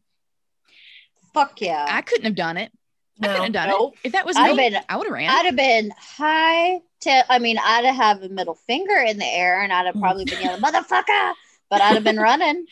Fuck 1.34 1.60
yeah. 1.60 1.84
I 1.88 2.00
couldn't 2.02 2.24
have 2.24 2.34
done 2.34 2.56
it. 2.56 2.72
I 3.20 3.26
couldn't 3.28 3.42
have 3.42 3.52
done 3.52 3.68
Nope. 3.68 3.94
it. 4.02 4.08
If 4.08 4.12
that 4.12 4.24
was 4.26 4.36
I'd 4.36 4.56
me, 4.56 4.62
have 4.62 4.72
been- 4.72 4.82
I 4.88 4.96
would 4.96 5.06
have 5.06 5.12
ran. 5.12 5.30
I'd 5.30 5.46
have 5.46 5.56
been 5.56 5.92
high 5.98 6.80
to, 7.00 7.32
I 7.32 7.38
mean, 7.38 7.58
I'd 7.62 7.84
have 7.84 8.22
a 8.22 8.28
middle 8.28 8.54
finger 8.54 8.96
in 8.96 9.18
the 9.18 9.26
air 9.26 9.60
and 9.60 9.70
Mm. 9.70 9.76
I'd 9.76 9.86
have 9.86 10.00
probably 10.00 10.24
been 10.24 10.40
yelling, 10.40 10.62
motherfucker, 10.62 11.32
but 11.70 11.80
I'd 11.80 11.94
have 11.94 12.04
been 12.04 12.16
running. 12.18 12.66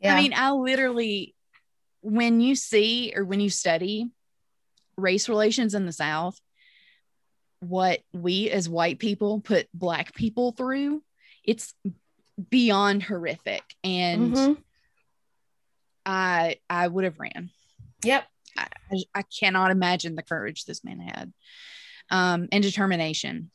Yeah. 0.00 0.14
I 0.14 0.20
mean, 0.20 0.34
I 0.36 0.50
literally, 0.50 1.34
when 2.02 2.40
you 2.40 2.56
see 2.56 3.12
or 3.16 3.24
when 3.24 3.40
you 3.40 3.48
study 3.50 4.10
race 4.98 5.28
relations 5.28 5.74
in 5.74 5.86
the 5.86 5.92
South, 5.92 6.40
what 7.68 8.00
we 8.12 8.50
as 8.50 8.68
white 8.68 8.98
people 8.98 9.40
put 9.40 9.68
black 9.74 10.14
people 10.14 10.52
through, 10.52 11.02
it's 11.44 11.74
beyond 12.50 13.02
horrific. 13.02 13.62
And 13.82 14.32
Mhm. 14.34 14.56
I 16.04 16.56
I 16.68 16.86
would 16.88 17.04
have 17.04 17.18
ran. 17.18 17.50
Yep. 18.04 18.24
I, 18.56 18.68
I 19.14 19.22
cannot 19.22 19.70
imagine 19.70 20.14
the 20.14 20.22
courage 20.22 20.64
this 20.64 20.82
man 20.84 20.98
had 21.00 21.32
um, 22.10 22.48
and 22.52 22.62
determination. 22.62 23.50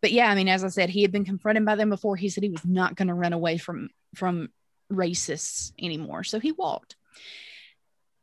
But 0.00 0.12
yeah, 0.12 0.28
I 0.30 0.34
mean, 0.34 0.48
as 0.48 0.62
I 0.64 0.68
said, 0.68 0.90
he 0.90 1.02
had 1.02 1.10
been 1.12 1.24
confronted 1.24 1.64
by 1.64 1.74
them 1.76 1.90
before. 1.90 2.16
He 2.16 2.28
said 2.28 2.44
he 2.44 2.50
was 2.50 2.64
not 2.64 2.94
going 2.96 3.08
to 3.08 3.14
run 3.14 3.32
away 3.32 3.56
from 3.58 3.88
from 4.14 4.48
racists 4.92 5.72
anymore, 5.80 6.22
so 6.24 6.38
he 6.38 6.52
walked. 6.52 6.96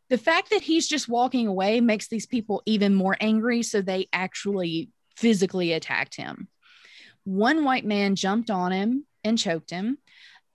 The 0.10 0.18
fact 0.18 0.50
that 0.52 0.62
he's 0.62 0.88
just 0.88 1.08
walking 1.08 1.48
away 1.48 1.82
makes 1.82 2.08
these 2.08 2.26
people 2.26 2.62
even 2.66 2.96
more 2.96 3.16
angry, 3.20 3.64
so 3.64 3.82
they 3.82 4.08
actually 4.14 4.90
physically 5.20 5.74
attacked 5.74 6.16
him. 6.16 6.48
One 7.26 7.64
white 7.64 7.86
man 7.86 8.16
jumped 8.16 8.50
on 8.50 8.72
him 8.72 9.06
and 9.24 9.38
choked 9.38 9.70
him. 9.70 9.98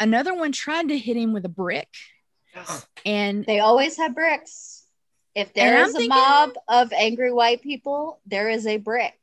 Another 0.01 0.35
one 0.35 0.53
tried 0.53 0.89
to 0.89 0.99
hit 0.99 1.17
him 1.17 1.33
with 1.33 1.45
a 1.45 1.49
brick, 1.51 1.89
and 3.05 3.45
They 3.45 3.61
always 3.61 3.97
have 3.99 4.15
bricks. 4.15 4.83
If 5.35 5.49
And 5.49 5.55
there 5.55 5.79
I'm 5.79 5.89
is 5.89 5.95
a 5.95 5.99
thinking- 5.99 6.09
mob 6.11 6.53
of 6.69 6.93
angry 6.93 7.33
white 7.33 7.63
people, 7.63 8.21
there 8.27 8.49
is 8.49 8.67
a 8.67 8.77
brick. 8.79 9.15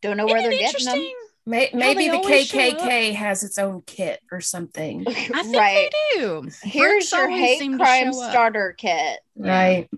Don't 0.00 0.16
know 0.16 0.26
where 0.26 0.38
Isn't 0.38 0.50
they're 0.50 0.58
getting 0.72 0.84
them. 0.86 1.12
May- 1.44 1.70
maybe 1.74 2.08
the 2.08 2.18
KKK 2.18 3.14
has 3.14 3.42
its 3.42 3.58
own 3.58 3.82
kit 3.82 4.20
or 4.30 4.40
something. 4.40 5.04
I 5.08 5.12
think 5.12 5.56
right. 5.56 5.92
they 6.14 6.18
do. 6.18 6.48
Here's 6.62 7.10
Bricks 7.10 7.12
your 7.12 7.28
hate 7.30 7.76
crime 7.76 8.12
starter 8.12 8.74
kit. 8.78 9.20
Right. 9.36 9.88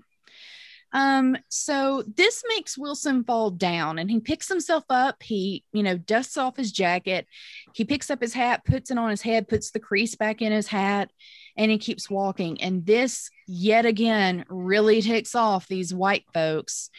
Um, 0.95 1.37
so 1.49 2.05
this 2.17 2.45
makes 2.49 2.79
Wilson 2.79 3.25
fall 3.25 3.51
down 3.51 3.99
and 3.99 4.09
he 4.09 4.21
picks 4.21 4.49
himself 4.49 4.85
up. 4.89 5.21
He, 5.25 5.65
you 5.73 5.83
know, 5.83 5.99
dusts 5.99 6.37
off 6.37 6.57
his 6.57 6.71
jacket. 6.71 7.27
He 7.75 7.85
picks 7.85 8.11
up 8.11 8.23
his 8.23 8.33
hat, 8.33 8.65
puts 8.65 8.93
it 8.93 8.99
on 8.99 9.11
his 9.11 9.21
head, 9.21 9.49
puts 9.49 9.73
the 9.73 9.81
crease 9.81 10.15
back 10.15 10.41
in 10.41 10.53
his 10.53 10.69
hat, 10.69 11.11
and 11.57 11.69
he 11.69 11.79
keeps 11.79 12.09
walking. 12.09 12.63
And 12.63 12.87
this, 12.87 13.29
yet 13.49 13.87
again, 13.87 14.45
really 14.49 15.03
ticks 15.03 15.35
off 15.35 15.67
these 15.67 15.93
white 15.93 16.25
folks. 16.33 16.91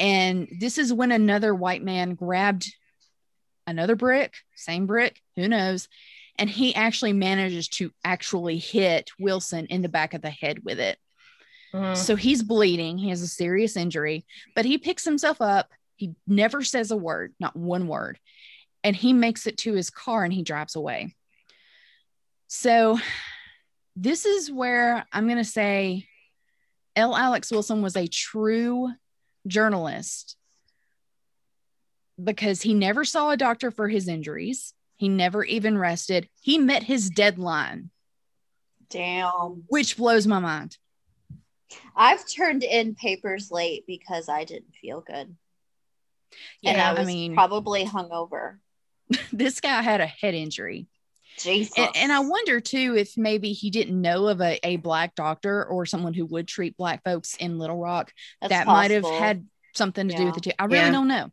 And 0.00 0.48
this 0.58 0.76
is 0.76 0.92
when 0.92 1.12
another 1.12 1.54
white 1.54 1.82
man 1.82 2.14
grabbed 2.14 2.74
another 3.68 3.94
brick, 3.94 4.34
same 4.56 4.86
brick, 4.86 5.20
who 5.36 5.46
knows. 5.46 5.88
And 6.36 6.50
he 6.50 6.74
actually 6.74 7.12
manages 7.12 7.68
to 7.68 7.92
actually 8.04 8.58
hit 8.58 9.10
Wilson 9.18 9.66
in 9.66 9.82
the 9.82 9.88
back 9.88 10.14
of 10.14 10.22
the 10.22 10.30
head 10.30 10.64
with 10.64 10.80
it. 10.80 10.98
Mhm. 11.74 11.96
So 11.96 12.16
he's 12.16 12.42
bleeding. 12.42 12.96
He 12.98 13.10
has 13.10 13.20
a 13.22 13.28
serious 13.28 13.76
injury, 13.76 14.24
but 14.54 14.64
he 14.64 14.78
picks 14.78 15.04
himself 15.04 15.40
up. 15.40 15.70
He 15.96 16.14
never 16.26 16.62
says 16.64 16.90
a 16.90 16.96
word, 16.96 17.34
not 17.40 17.56
one 17.56 17.88
word. 17.88 18.18
and 18.84 18.94
he 18.94 19.12
makes 19.12 19.48
it 19.48 19.58
to 19.58 19.72
his 19.74 19.90
car 19.90 20.22
and 20.22 20.32
he 20.32 20.42
drives 20.42 20.76
away. 20.76 21.12
So, 22.46 22.98
this 23.96 24.24
is 24.24 24.50
where 24.52 25.04
I'm 25.12 25.26
going 25.26 25.38
to 25.38 25.44
say 25.44 26.06
L. 26.94 27.16
Alex 27.16 27.50
Wilson 27.50 27.82
was 27.82 27.96
a 27.96 28.06
true 28.06 28.92
journalist 29.48 30.36
because 32.22 32.62
he 32.62 32.72
never 32.72 33.04
saw 33.04 33.30
a 33.30 33.36
doctor 33.36 33.72
for 33.72 33.88
his 33.88 34.06
injuries. 34.06 34.72
He 34.96 35.08
never 35.08 35.44
even 35.44 35.76
rested. 35.76 36.28
He 36.40 36.56
met 36.58 36.84
his 36.84 37.10
deadline. 37.10 37.90
Damn. 38.90 39.64
Which 39.66 39.96
blows 39.96 40.26
my 40.26 40.38
mind. 40.38 40.78
I've 41.94 42.28
turned 42.28 42.62
in 42.62 42.94
papers 42.94 43.50
late 43.50 43.84
because 43.86 44.28
I 44.28 44.44
didn't 44.44 44.74
feel 44.80 45.00
good. 45.00 45.36
Yeah, 46.60 46.72
and 46.72 46.80
I, 46.80 46.92
was 46.92 47.00
I 47.00 47.04
mean, 47.04 47.34
probably 47.34 47.84
hungover. 47.84 48.58
this 49.32 49.60
guy 49.60 49.82
had 49.82 50.00
a 50.00 50.06
head 50.06 50.34
injury. 50.34 50.86
Jesus. 51.38 51.78
And, 51.78 51.90
and, 51.94 52.12
I 52.12 52.20
wonder 52.20 52.60
too 52.60 52.96
if 52.96 53.16
maybe 53.16 53.52
he 53.52 53.70
didn't 53.70 54.00
know 54.00 54.26
of 54.26 54.40
a, 54.40 54.58
a 54.66 54.76
black 54.76 55.14
doctor 55.14 55.64
or 55.64 55.86
someone 55.86 56.12
who 56.12 56.26
would 56.26 56.48
treat 56.48 56.76
black 56.76 57.04
folks 57.04 57.36
in 57.36 57.58
Little 57.58 57.78
Rock 57.78 58.12
That's 58.40 58.50
that 58.50 58.66
possible. 58.66 58.74
might 58.74 58.90
have 58.90 59.20
had 59.20 59.46
something 59.74 60.08
to 60.08 60.14
yeah. 60.14 60.18
do 60.18 60.26
with 60.26 60.36
it 60.38 60.42
too. 60.42 60.50
I 60.58 60.64
really 60.64 60.78
yeah. 60.78 60.90
don't 60.90 61.08
know. 61.08 61.30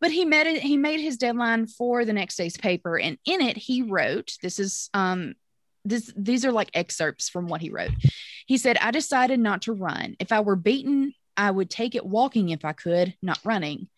But 0.00 0.10
he 0.10 0.24
made 0.24 0.48
it, 0.48 0.62
he 0.62 0.76
made 0.76 0.98
his 0.98 1.16
deadline 1.16 1.68
for 1.68 2.04
the 2.04 2.12
next 2.12 2.34
day's 2.34 2.56
paper. 2.56 2.98
And 2.98 3.16
in 3.24 3.40
it, 3.40 3.56
he 3.56 3.82
wrote, 3.82 4.36
this 4.42 4.58
is 4.58 4.90
um 4.92 5.34
this 5.84 6.12
these 6.16 6.44
are 6.44 6.52
like 6.52 6.70
excerpts 6.74 7.28
from 7.28 7.46
what 7.46 7.60
he 7.60 7.70
wrote. 7.70 7.92
He 8.46 8.58
said, 8.58 8.76
I 8.78 8.90
decided 8.90 9.40
not 9.40 9.62
to 9.62 9.72
run. 9.72 10.16
If 10.18 10.32
I 10.32 10.40
were 10.40 10.56
beaten, 10.56 11.14
I 11.36 11.50
would 11.50 11.70
take 11.70 11.94
it 11.94 12.04
walking 12.04 12.50
if 12.50 12.64
I 12.64 12.72
could, 12.72 13.14
not 13.22 13.40
running. 13.44 13.88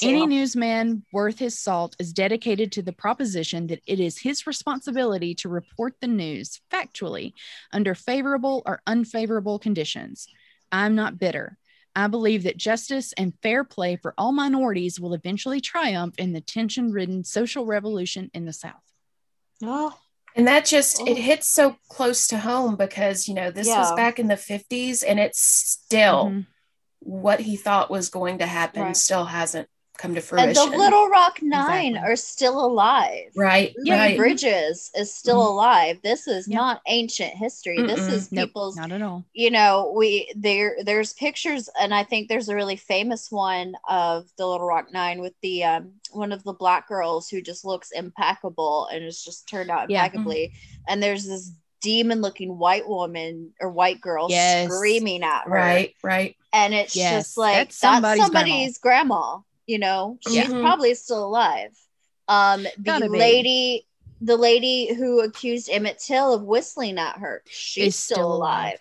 Any 0.00 0.26
newsman 0.26 1.04
worth 1.12 1.38
his 1.38 1.58
salt 1.58 1.96
is 1.98 2.12
dedicated 2.12 2.72
to 2.72 2.82
the 2.82 2.92
proposition 2.92 3.66
that 3.66 3.82
it 3.86 4.00
is 4.00 4.18
his 4.18 4.46
responsibility 4.46 5.34
to 5.36 5.48
report 5.48 5.94
the 6.00 6.06
news 6.06 6.60
factually 6.70 7.32
under 7.72 7.94
favorable 7.94 8.62
or 8.64 8.80
unfavorable 8.86 9.58
conditions. 9.58 10.28
I'm 10.70 10.94
not 10.94 11.18
bitter. 11.18 11.58
I 11.96 12.06
believe 12.06 12.44
that 12.44 12.56
justice 12.56 13.12
and 13.14 13.34
fair 13.42 13.64
play 13.64 13.96
for 13.96 14.14
all 14.16 14.30
minorities 14.30 15.00
will 15.00 15.14
eventually 15.14 15.60
triumph 15.60 16.14
in 16.16 16.32
the 16.32 16.40
tension 16.40 16.92
ridden 16.92 17.24
social 17.24 17.66
revolution 17.66 18.30
in 18.34 18.44
the 18.44 18.52
South. 18.52 18.74
Oh, 19.64 19.98
and 20.38 20.46
that 20.46 20.64
just 20.64 21.00
it 21.00 21.18
oh. 21.18 21.20
hits 21.20 21.48
so 21.48 21.76
close 21.88 22.28
to 22.28 22.38
home 22.38 22.76
because 22.76 23.26
you 23.28 23.34
know 23.34 23.50
this 23.50 23.66
yeah. 23.66 23.80
was 23.80 23.92
back 23.92 24.18
in 24.18 24.28
the 24.28 24.36
50s 24.36 25.02
and 25.06 25.18
it's 25.18 25.40
still 25.40 26.26
mm-hmm. 26.26 26.40
what 27.00 27.40
he 27.40 27.56
thought 27.56 27.90
was 27.90 28.08
going 28.08 28.38
to 28.38 28.46
happen 28.46 28.82
right. 28.82 28.96
still 28.96 29.24
hasn't 29.24 29.68
come 29.98 30.14
to 30.14 30.20
fruition. 30.20 30.48
And 30.48 30.56
the 30.56 30.78
Little 30.78 31.08
Rock 31.08 31.40
Nine 31.42 31.88
exactly. 31.88 32.12
are 32.12 32.16
still 32.16 32.64
alive. 32.64 33.32
Right. 33.36 33.74
Yeah. 33.82 33.98
Right. 33.98 34.16
Bridges 34.16 34.90
is 34.94 35.12
still 35.12 35.40
mm-hmm. 35.40 35.52
alive. 35.52 35.98
This 36.02 36.26
is 36.26 36.48
not 36.48 36.80
ancient 36.86 37.34
history. 37.34 37.78
Mm-mm. 37.78 37.88
This 37.88 38.06
is 38.06 38.28
people's 38.28 38.76
nope, 38.76 38.88
not 38.88 38.94
at 38.94 39.02
all. 39.02 39.24
You 39.34 39.50
know, 39.50 39.92
we 39.94 40.32
there 40.36 40.76
there's 40.82 41.12
pictures 41.12 41.68
and 41.78 41.92
I 41.92 42.04
think 42.04 42.28
there's 42.28 42.48
a 42.48 42.54
really 42.54 42.76
famous 42.76 43.30
one 43.30 43.74
of 43.88 44.28
the 44.38 44.46
Little 44.46 44.66
Rock 44.66 44.92
Nine 44.92 45.20
with 45.20 45.34
the 45.42 45.64
um 45.64 45.92
one 46.12 46.32
of 46.32 46.42
the 46.44 46.54
black 46.54 46.88
girls 46.88 47.28
who 47.28 47.42
just 47.42 47.64
looks 47.64 47.90
impeccable 47.90 48.88
and 48.92 49.04
it's 49.04 49.22
just 49.22 49.48
turned 49.48 49.70
out 49.70 49.90
impeccably. 49.90 50.42
Yeah. 50.42 50.48
Mm-hmm. 50.48 50.84
And 50.88 51.02
there's 51.02 51.26
this 51.26 51.52
demon 51.80 52.20
looking 52.20 52.58
white 52.58 52.88
woman 52.88 53.52
or 53.60 53.70
white 53.70 54.00
girl 54.00 54.26
yes. 54.30 54.72
screaming 54.72 55.22
at 55.22 55.44
her. 55.44 55.50
Right, 55.50 55.94
right. 56.02 56.36
And 56.52 56.74
it's 56.74 56.96
yes. 56.96 57.26
just 57.26 57.38
like 57.38 57.54
that's 57.54 57.76
somebody's, 57.76 58.20
that's 58.20 58.32
somebody's 58.32 58.78
grandma. 58.78 59.14
grandma 59.14 59.42
you 59.68 59.78
know 59.78 60.18
she's 60.26 60.46
mm-hmm. 60.46 60.62
probably 60.62 60.94
still 60.94 61.24
alive 61.24 61.70
um 62.26 62.62
the 62.62 62.72
Gotta 62.82 63.06
lady 63.06 63.86
be. 64.18 64.26
the 64.26 64.36
lady 64.36 64.92
who 64.92 65.20
accused 65.20 65.70
emmett 65.70 65.98
till 65.98 66.32
of 66.32 66.42
whistling 66.42 66.98
at 66.98 67.18
her 67.18 67.42
she's 67.48 67.94
still, 67.94 68.16
still, 68.16 68.32
alive. 68.32 68.64
alive 68.64 68.80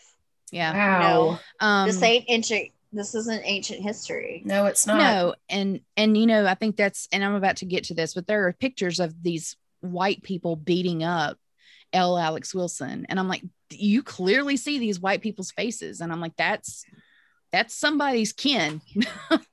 yeah 0.52 0.74
wow. 0.74 0.98
You 0.98 1.04
know, 1.04 1.40
um, 1.60 1.88
this 1.88 2.02
ain't 2.02 2.26
ancient 2.30 2.72
this 2.94 3.14
isn't 3.14 3.42
ancient 3.44 3.82
history 3.82 4.42
no 4.46 4.66
it's 4.66 4.88
not 4.88 4.98
no 4.98 5.36
and 5.50 5.82
and 5.98 6.18
you 6.18 6.26
know 6.26 6.46
i 6.46 6.56
think 6.56 6.78
that's 6.78 7.08
and 7.12 7.24
i'm 7.24 7.36
about 7.36 7.58
to 7.58 7.66
get 7.66 7.86
to 7.86 7.94
this 7.94 8.14
but 8.14 8.26
there 8.28 8.48
are 8.48 8.54
pictures 8.54 9.00
of 9.00 9.22
these 9.22 9.58
white 9.82 10.24
people 10.24 10.56
beating 10.56 11.04
up 11.04 11.38
l 11.92 12.18
alex 12.18 12.56
wilson 12.56 13.06
and 13.10 13.20
i'm 13.20 13.28
like 13.28 13.44
you 13.72 14.02
clearly 14.02 14.56
see 14.56 14.80
these 14.80 15.02
white 15.02 15.22
people's 15.22 15.52
faces 15.52 16.00
and 16.00 16.14
i'm 16.14 16.22
like 16.22 16.36
that's 16.38 16.86
that's 17.58 17.74
somebody's 17.74 18.34
kin. 18.34 18.82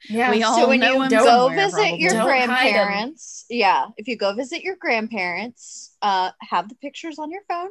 Yeah. 0.06 0.30
we 0.30 0.42
all 0.42 0.54
so 0.54 0.68
when 0.68 0.82
you 0.82 1.08
go 1.08 1.48
visit 1.48 1.72
probably. 1.72 1.98
your 1.98 2.12
don't 2.12 2.26
grandparents, 2.26 3.46
yeah, 3.48 3.86
if 3.96 4.06
you 4.06 4.18
go 4.18 4.34
visit 4.34 4.62
your 4.62 4.76
grandparents, 4.76 5.96
uh, 6.02 6.30
have 6.40 6.68
the 6.68 6.74
pictures 6.74 7.18
on 7.18 7.30
your 7.30 7.40
phone. 7.48 7.70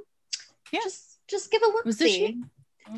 Yeah. 0.71 0.79
Just 0.83 1.19
just 1.27 1.51
give 1.51 1.61
a 1.61 1.67
look. 1.67 1.85
Was 1.85 1.99
see. 1.99 2.41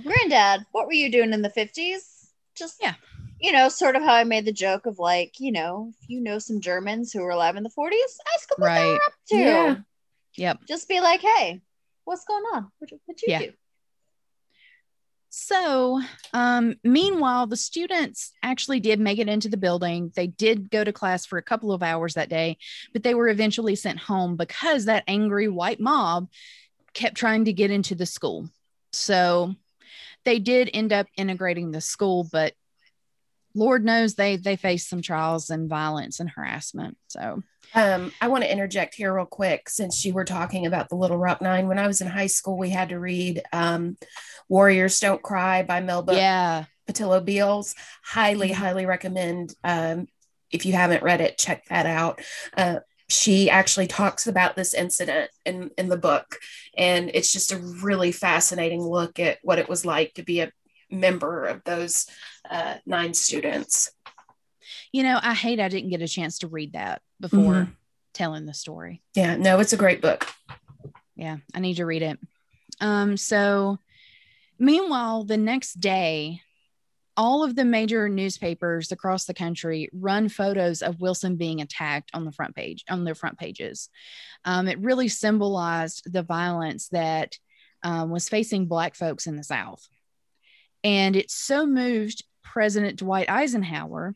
Granddad, 0.04 0.66
what 0.72 0.88
were 0.88 0.94
you 0.94 1.12
doing 1.12 1.34
in 1.34 1.42
the 1.42 1.50
50s? 1.50 2.30
Just 2.56 2.78
yeah. 2.82 2.94
You 3.42 3.52
know, 3.52 3.68
sort 3.68 3.98
of 3.98 4.04
how 4.04 4.14
I 4.14 4.24
made 4.24 4.46
the 4.46 4.54
joke 4.54 4.86
of 4.86 5.00
like, 5.00 5.42
you 5.42 5.52
know, 5.52 5.92
if 6.02 6.10
you 6.10 6.22
know 6.22 6.40
some 6.40 6.62
Germans 6.62 7.12
who 7.12 7.22
were 7.22 7.32
alive 7.32 7.58
in 7.58 7.64
the 7.64 7.70
40s, 7.70 7.92
ask 8.34 8.48
them 8.48 8.56
what 8.60 8.74
they 8.74 8.86
were 8.86 8.96
up 8.96 9.14
to. 9.32 9.38
Yeah. 9.38 9.76
Yep. 10.38 10.60
Just 10.66 10.88
be 10.88 11.02
like, 11.02 11.20
hey, 11.20 11.62
what's 12.06 12.24
going 12.24 12.46
on? 12.54 12.72
What 12.80 12.90
did 12.90 13.22
you 13.22 13.28
yeah. 13.28 13.40
do? 13.40 13.52
So, 15.38 16.02
um, 16.32 16.76
meanwhile, 16.82 17.46
the 17.46 17.58
students 17.58 18.32
actually 18.42 18.80
did 18.80 19.02
make 19.02 19.20
it 19.20 19.28
into 19.28 19.50
the 19.50 19.58
building. 19.58 20.14
They 20.16 20.28
did 20.28 20.72
go 20.72 20.82
to 20.82 20.94
class 20.94 21.26
for 21.26 21.38
a 21.38 21.44
couple 21.44 21.74
of 21.74 21.84
hours 21.84 22.14
that 22.14 22.30
day, 22.30 22.58
but 22.94 23.04
they 23.04 23.14
were 23.14 23.28
eventually 23.28 23.76
sent 23.76 24.00
home 24.00 24.38
because 24.38 24.86
that 24.86 25.04
angry 25.10 25.50
white 25.50 25.82
mob 25.82 26.30
kept 26.94 27.18
trying 27.18 27.44
to 27.46 27.54
get 27.54 27.70
into 27.70 27.96
the 27.96 28.06
school. 28.06 28.50
So, 28.94 29.56
they 30.24 30.40
did 30.40 30.70
end 30.74 30.94
up 30.94 31.08
integrating 31.18 31.72
the 31.72 31.82
school, 31.82 32.26
but 32.32 32.54
Lord 33.56 33.86
knows 33.86 34.14
they 34.14 34.36
they 34.36 34.58
faced 34.58 34.90
some 34.90 35.02
trials 35.02 35.50
and 35.50 35.70
violence 35.70 36.20
and 36.20 36.30
harassment. 36.30 36.98
So, 37.08 37.42
um, 37.74 38.12
I 38.22 38.28
want 38.28 38.44
to 38.44 38.52
interject 38.52 38.96
here 38.96 39.16
real 39.16 39.26
quick 39.26 39.70
since 39.70 40.06
you 40.06 40.14
were 40.14 40.26
talking 40.26 40.66
about 40.66 40.90
the 40.90 40.96
Little 40.96 41.18
Rock 41.18 41.42
Nine. 41.42 41.68
When 41.68 41.80
I 41.80 41.88
was 41.88 42.02
in 42.02 42.08
high 42.08 42.28
school, 42.28 42.58
we 42.58 42.70
had 42.70 42.90
to 42.90 43.00
read 43.00 43.42
um, 43.54 43.98
Warriors 44.50 45.00
Don't 45.00 45.24
Cry 45.24 45.64
by 45.64 45.80
Melba 45.80 46.16
yeah. 46.16 46.66
Pattillo 46.88 47.24
Beals. 47.24 47.74
Highly, 48.04 48.50
mm-hmm. 48.50 48.62
highly 48.62 48.86
recommend. 48.86 49.56
Um, 49.64 50.08
if 50.52 50.66
you 50.66 50.74
haven't 50.74 51.04
read 51.04 51.22
it, 51.22 51.38
check 51.38 51.66
that 51.70 51.86
out. 51.86 52.22
Uh, 52.56 52.80
she 53.08 53.50
actually 53.50 53.88
talks 53.88 54.28
about 54.28 54.56
this 54.56 54.74
incident 54.74 55.30
in, 55.46 55.70
in 55.78 55.90
the 55.90 55.98
book. 55.98 56.40
And 56.76 57.12
it's 57.14 57.32
just 57.32 57.52
a 57.52 57.58
really 57.58 58.12
fascinating 58.12 58.82
look 58.82 59.20
at 59.20 59.38
what 59.44 59.60
it 59.60 59.70
was 59.70 59.86
like 59.86 60.14
to 60.16 60.24
be 60.24 60.42
a 60.42 60.52
member 60.90 61.46
of 61.46 61.64
those 61.64 62.08
uh, 62.50 62.76
nine 62.86 63.14
students. 63.14 63.92
You 64.92 65.04
know, 65.04 65.20
I 65.22 65.34
hate 65.34 65.60
I 65.60 65.68
didn't 65.68 65.90
get 65.90 66.02
a 66.02 66.08
chance 66.08 66.40
to 66.40 66.48
read 66.48 66.74
that 66.74 67.02
before 67.20 67.54
mm-hmm. 67.54 67.72
telling 68.14 68.46
the 68.46 68.54
story. 68.54 69.02
Yeah, 69.14 69.36
no, 69.36 69.60
it's 69.60 69.74
a 69.74 69.78
great 69.78 70.02
book. 70.02 70.28
Yeah, 71.16 71.38
I 71.54 71.60
need 71.60 71.76
to 71.76 71.86
read 71.86 72.02
it. 72.02 72.20
Um, 72.82 73.18
so 73.18 73.80
meanwhile, 74.60 75.24
the 75.24 75.38
next 75.38 75.80
day, 75.80 76.42
all 77.18 77.44
of 77.44 77.56
the 77.56 77.66
major 77.66 78.10
newspapers 78.10 78.92
across 78.92 79.26
the 79.26 79.34
country 79.34 79.90
run 79.94 80.28
photos 80.28 80.82
of 80.82 81.00
Wilson 81.00 81.38
being 81.38 81.62
attacked 81.62 82.12
on 82.14 82.26
the 82.26 82.32
front 82.32 82.56
page, 82.56 82.84
on 82.90 83.06
their 83.06 83.16
front 83.16 83.38
pages. 83.38 83.90
Um, 84.44 84.68
it 84.68 84.80
really 84.80 85.08
symbolized 85.08 86.12
the 86.12 86.24
violence 86.24 86.90
that 86.90 87.38
um, 87.84 88.10
was 88.10 88.28
facing 88.28 88.66
Black 88.66 88.96
folks 88.96 89.28
in 89.28 89.38
the 89.38 89.44
South. 89.44 89.88
And 90.84 91.16
it 91.16 91.32
so 91.32 91.66
moved 91.66 92.24
President 92.46 92.98
Dwight 93.00 93.30
Eisenhower 93.30 94.16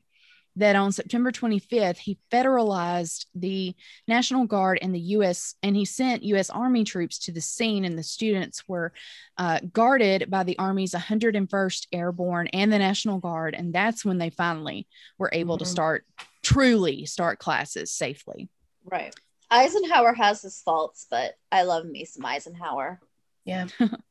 that 0.55 0.75
on 0.75 0.91
September 0.91 1.31
25th, 1.31 1.97
he 1.97 2.19
federalized 2.31 3.25
the 3.33 3.73
National 4.07 4.45
Guard 4.45 4.79
and 4.81 4.93
the 4.93 4.99
U.S. 4.99 5.55
and 5.63 5.75
he 5.75 5.85
sent 5.85 6.23
U.S. 6.23 6.49
Army 6.49 6.83
troops 6.83 7.19
to 7.19 7.31
the 7.31 7.41
scene, 7.41 7.85
and 7.85 7.97
the 7.97 8.03
students 8.03 8.67
were 8.67 8.91
uh, 9.37 9.59
guarded 9.71 10.29
by 10.29 10.43
the 10.43 10.57
Army's 10.57 10.93
101st 10.93 11.87
Airborne 11.93 12.47
and 12.47 12.71
the 12.71 12.79
National 12.79 13.19
Guard, 13.19 13.55
and 13.55 13.73
that's 13.73 14.03
when 14.03 14.17
they 14.17 14.29
finally 14.29 14.87
were 15.17 15.29
able 15.33 15.55
mm-hmm. 15.55 15.63
to 15.63 15.69
start 15.69 16.05
truly 16.41 17.05
start 17.05 17.39
classes 17.39 17.91
safely. 17.91 18.49
Right. 18.83 19.15
Eisenhower 19.51 20.13
has 20.13 20.41
his 20.41 20.61
faults, 20.61 21.07
but 21.09 21.35
I 21.51 21.63
love 21.63 21.85
me 21.85 22.05
some 22.05 22.25
Eisenhower. 22.25 22.99
Yeah. 23.45 23.67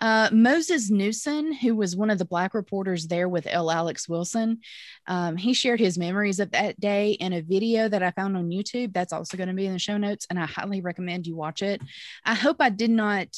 Uh, 0.00 0.28
Moses 0.32 0.90
Newson, 0.90 1.52
who 1.52 1.76
was 1.76 1.94
one 1.94 2.10
of 2.10 2.18
the 2.18 2.24
Black 2.24 2.52
reporters 2.54 3.06
there 3.06 3.28
with 3.28 3.46
L. 3.46 3.70
Alex 3.70 4.08
Wilson, 4.08 4.60
um, 5.06 5.36
he 5.36 5.54
shared 5.54 5.78
his 5.78 5.96
memories 5.96 6.40
of 6.40 6.50
that 6.50 6.78
day 6.80 7.12
in 7.12 7.32
a 7.32 7.40
video 7.42 7.88
that 7.88 8.02
I 8.02 8.10
found 8.10 8.36
on 8.36 8.50
YouTube. 8.50 8.92
That's 8.92 9.12
also 9.12 9.36
going 9.36 9.48
to 9.48 9.54
be 9.54 9.66
in 9.66 9.72
the 9.72 9.78
show 9.78 9.96
notes, 9.96 10.26
and 10.28 10.38
I 10.38 10.46
highly 10.46 10.80
recommend 10.80 11.26
you 11.26 11.36
watch 11.36 11.62
it. 11.62 11.80
I 12.24 12.34
hope 12.34 12.56
I 12.60 12.70
did 12.70 12.90
not 12.90 13.28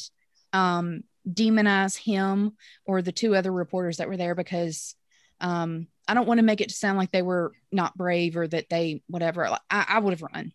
um, 0.51 1.03
demonize 1.31 1.95
him 1.95 2.53
or 2.85 3.01
the 3.01 3.11
two 3.11 3.35
other 3.35 3.51
reporters 3.51 3.97
that 3.97 4.07
were 4.07 4.17
there 4.17 4.33
because 4.33 4.95
um, 5.39 5.87
I 6.07 6.13
don't 6.13 6.27
want 6.27 6.39
to 6.39 6.45
make 6.45 6.61
it 6.61 6.71
sound 6.71 6.97
like 6.97 7.11
they 7.11 7.21
were 7.21 7.53
not 7.71 7.95
brave 7.97 8.35
or 8.37 8.47
that 8.47 8.69
they 8.69 9.03
whatever. 9.07 9.47
I, 9.47 9.59
I 9.69 9.99
would 9.99 10.13
have 10.13 10.21
run. 10.23 10.53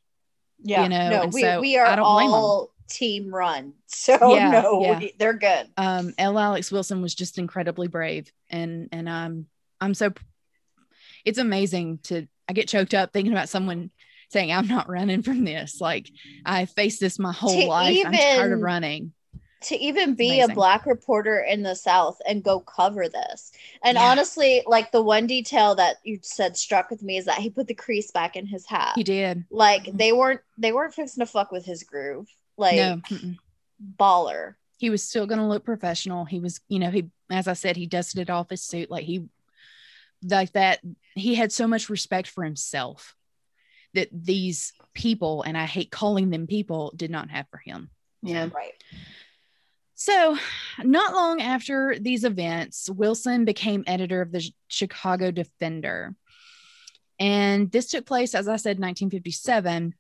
Yeah, 0.64 0.84
you 0.84 0.88
know, 0.88 1.10
no, 1.10 1.26
we, 1.26 1.42
so 1.42 1.60
we 1.60 1.76
are 1.76 1.86
I 1.86 1.96
don't 1.96 2.12
blame 2.14 2.28
'em. 2.28 2.34
all 2.34 2.72
team 2.92 3.34
run. 3.34 3.74
So 3.86 4.34
Yeah, 4.34 4.50
no, 4.50 4.82
yeah. 4.82 4.98
we- 4.98 5.14
they're 5.18 5.32
good. 5.34 5.68
um 5.76 6.14
L. 6.18 6.38
Alex 6.38 6.70
Wilson 6.72 7.02
was 7.02 7.14
just 7.14 7.38
incredibly 7.38 7.88
brave 7.88 8.30
and 8.50 8.88
and 8.92 9.08
I'm 9.08 9.46
I'm 9.80 9.94
so 9.94 10.12
it's 11.24 11.38
amazing 11.38 11.98
to 12.04 12.26
I 12.48 12.52
get 12.52 12.68
choked 12.68 12.94
up 12.94 13.12
thinking 13.12 13.32
about 13.32 13.48
someone 13.48 13.90
saying 14.30 14.50
I'm 14.52 14.66
not 14.68 14.88
running 14.88 15.22
from 15.22 15.44
this 15.44 15.80
like 15.80 16.08
I 16.44 16.64
faced 16.66 17.00
this 17.00 17.18
my 17.18 17.32
whole 17.32 17.68
life 17.68 17.98
I'm 18.06 18.12
tired 18.12 18.52
of 18.52 18.60
running 18.60 19.12
to 19.64 19.76
even 19.78 20.14
be 20.14 20.30
amazing. 20.40 20.50
a 20.50 20.54
black 20.54 20.86
reporter 20.86 21.38
in 21.38 21.62
the 21.62 21.76
south 21.76 22.18
and 22.26 22.42
go 22.42 22.58
cover 22.58 23.08
this 23.08 23.52
and 23.84 23.94
Yeah. 23.96 24.10
honestly 24.10 24.62
like 24.66 24.90
the 24.90 25.02
one 25.02 25.26
detail 25.28 25.74
that 25.76 25.96
you 26.02 26.18
said 26.22 26.56
struck 26.56 26.90
with 26.90 27.02
me 27.02 27.16
is 27.18 27.26
that 27.26 27.38
he 27.38 27.48
put 27.50 27.68
the 27.68 27.74
crease 27.74 28.10
back 28.10 28.34
in 28.36 28.46
his 28.46 28.66
hat 28.66 28.94
he 28.96 29.04
did 29.04 29.44
like 29.50 29.88
they 29.92 30.12
weren't 30.12 30.40
they 30.58 30.72
weren't 30.72 30.94
fixing 30.94 31.20
to 31.24 31.26
fuck 31.30 31.52
with 31.52 31.64
his 31.64 31.84
groove 31.84 32.26
like 32.62 32.76
no 32.76 33.00
mm-mm. 33.10 33.36
baller 33.98 34.54
he 34.78 34.88
was 34.88 35.02
still 35.02 35.26
going 35.26 35.38
to 35.40 35.46
look 35.46 35.64
professional 35.64 36.24
he 36.24 36.40
was 36.40 36.60
you 36.68 36.78
know 36.78 36.90
he 36.90 37.10
as 37.30 37.46
I 37.46 37.52
said 37.52 37.76
he 37.76 37.86
dusted 37.86 38.30
off 38.30 38.50
his 38.50 38.62
suit 38.62 38.90
like 38.90 39.04
he 39.04 39.28
like 40.22 40.52
that 40.52 40.80
he 41.14 41.34
had 41.34 41.52
so 41.52 41.66
much 41.66 41.90
respect 41.90 42.28
for 42.28 42.44
himself 42.44 43.14
that 43.94 44.08
these 44.12 44.72
people 44.94 45.42
and 45.42 45.58
I 45.58 45.66
hate 45.66 45.90
calling 45.90 46.30
them 46.30 46.46
people 46.46 46.92
did 46.96 47.10
not 47.10 47.30
have 47.30 47.46
for 47.50 47.58
him 47.58 47.90
Yeah. 48.22 48.48
right 48.54 48.72
So, 49.94 50.36
not 50.82 51.14
long 51.14 51.40
after 51.40 51.96
these 51.96 52.24
events, 52.24 52.90
Wilson 52.90 53.44
became 53.44 53.84
editor 53.86 54.20
of 54.20 54.32
the 54.32 54.42
Chicago 54.66 55.30
Defender. 55.30 56.16
And 57.20 57.70
this 57.70 57.86
took 57.86 58.04
place, 58.04 58.34
as 58.34 58.48
I 58.48 58.56
said, 58.56 58.80
1957. 58.80 59.94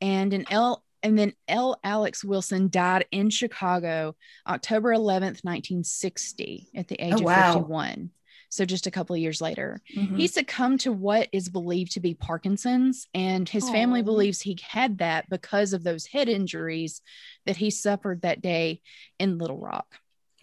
And 0.00 0.34
in 0.34 0.44
L 0.50 0.83
and 1.04 1.16
then 1.18 1.32
L. 1.46 1.78
Alex 1.84 2.24
Wilson 2.24 2.68
died 2.68 3.06
in 3.12 3.30
Chicago 3.30 4.16
October 4.48 4.90
11th, 4.92 5.44
1960, 5.44 6.70
at 6.74 6.88
the 6.88 6.96
age 7.00 7.12
Oh, 7.12 7.18
of 7.18 7.22
wow. 7.22 7.52
51. 7.54 8.10
So 8.48 8.64
just 8.64 8.86
a 8.86 8.90
couple 8.90 9.14
of 9.14 9.20
years 9.20 9.40
later. 9.40 9.80
Mhm. 9.96 10.16
He 10.16 10.26
succumbed 10.28 10.80
to 10.80 10.92
what 10.92 11.28
is 11.32 11.48
believed 11.48 11.92
to 11.92 12.00
be 12.00 12.14
Parkinson's, 12.14 13.06
and 13.12 13.48
his 13.48 13.68
family 13.68 14.00
believes 14.02 14.40
he 14.40 14.56
had 14.68 14.98
that 14.98 15.28
because 15.28 15.72
of 15.72 15.82
those 15.84 16.06
head 16.06 16.28
injuries 16.28 17.00
that 17.46 17.56
he 17.56 17.70
suffered 17.70 18.22
that 18.22 18.40
day 18.40 18.80
in 19.18 19.38
Little 19.38 19.58
Rock. 19.58 19.96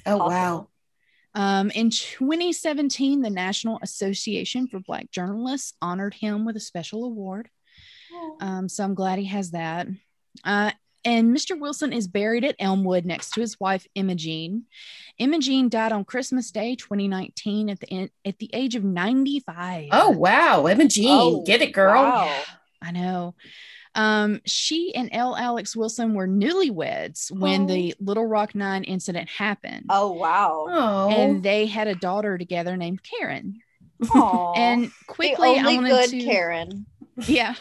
oh 0.05 0.15
Awful. 0.19 0.27
wow. 0.29 0.67
Um, 1.33 1.71
in 1.71 1.89
2017, 1.89 3.21
the 3.21 3.29
National 3.29 3.79
Association 3.81 4.67
for 4.67 4.79
Black 4.81 5.09
Journalists 5.11 5.73
honored 5.81 6.13
him 6.13 6.43
with 6.43 6.57
a 6.57 6.59
special 6.61 7.05
award. 7.05 7.49
Um, 8.41 8.67
so 8.67 8.83
I'm 8.83 8.93
glad 8.95 9.19
he 9.19 9.25
has 9.25 9.51
that. 9.51 9.87
Uh, 10.43 10.71
and 11.03 11.35
Mr. 11.35 11.59
Wilson 11.59 11.91
is 11.93 12.07
buried 12.07 12.45
at 12.45 12.55
Elmwood 12.59 13.05
next 13.05 13.31
to 13.31 13.41
his 13.41 13.59
wife 13.59 13.87
Imogene. 13.95 14.63
Imogene 15.17 15.67
died 15.69 15.91
on 15.91 16.05
Christmas 16.05 16.51
Day 16.51 16.75
2019 16.75 17.69
at 17.69 17.79
the 17.79 17.89
en- 17.91 18.09
at 18.23 18.37
the 18.39 18.49
age 18.53 18.75
of 18.75 18.83
95. 18.83 19.89
Oh 19.91 20.09
wow. 20.11 20.67
Imogene. 20.67 21.07
Oh, 21.09 21.43
Get 21.43 21.61
it, 21.61 21.73
girl. 21.73 22.01
wow. 22.03 22.41
I 22.81 22.91
know. 22.91 23.35
Um, 23.93 24.39
she 24.45 24.93
and 24.95 25.09
L. 25.11 25.35
Alex 25.35 25.75
Wilson 25.75 26.13
were 26.13 26.27
newlyweds 26.27 27.29
when 27.31 27.63
Oh. 27.63 27.67
the 27.67 27.95
Little 27.99 28.25
Rock 28.25 28.55
Nine 28.55 28.83
incident 28.83 29.27
happened. 29.29 29.87
oh 29.89 30.13
wow 30.13 30.65
Oh. 30.69 31.09
And 31.09 31.43
they 31.43 31.65
had 31.65 31.87
a 31.87 31.95
daughter 31.95 32.37
together 32.37 32.77
named 32.77 33.01
Karen. 33.03 33.59
Aw. 34.13 34.53
And 34.55 34.85
the 34.85 34.91
quickly, 35.07 35.57
I 35.57 35.63
only 35.63 35.77
wanted 35.77 35.89
good 35.89 36.09
to, 36.11 36.23
karen 36.25 36.85
yeah. 37.27 37.55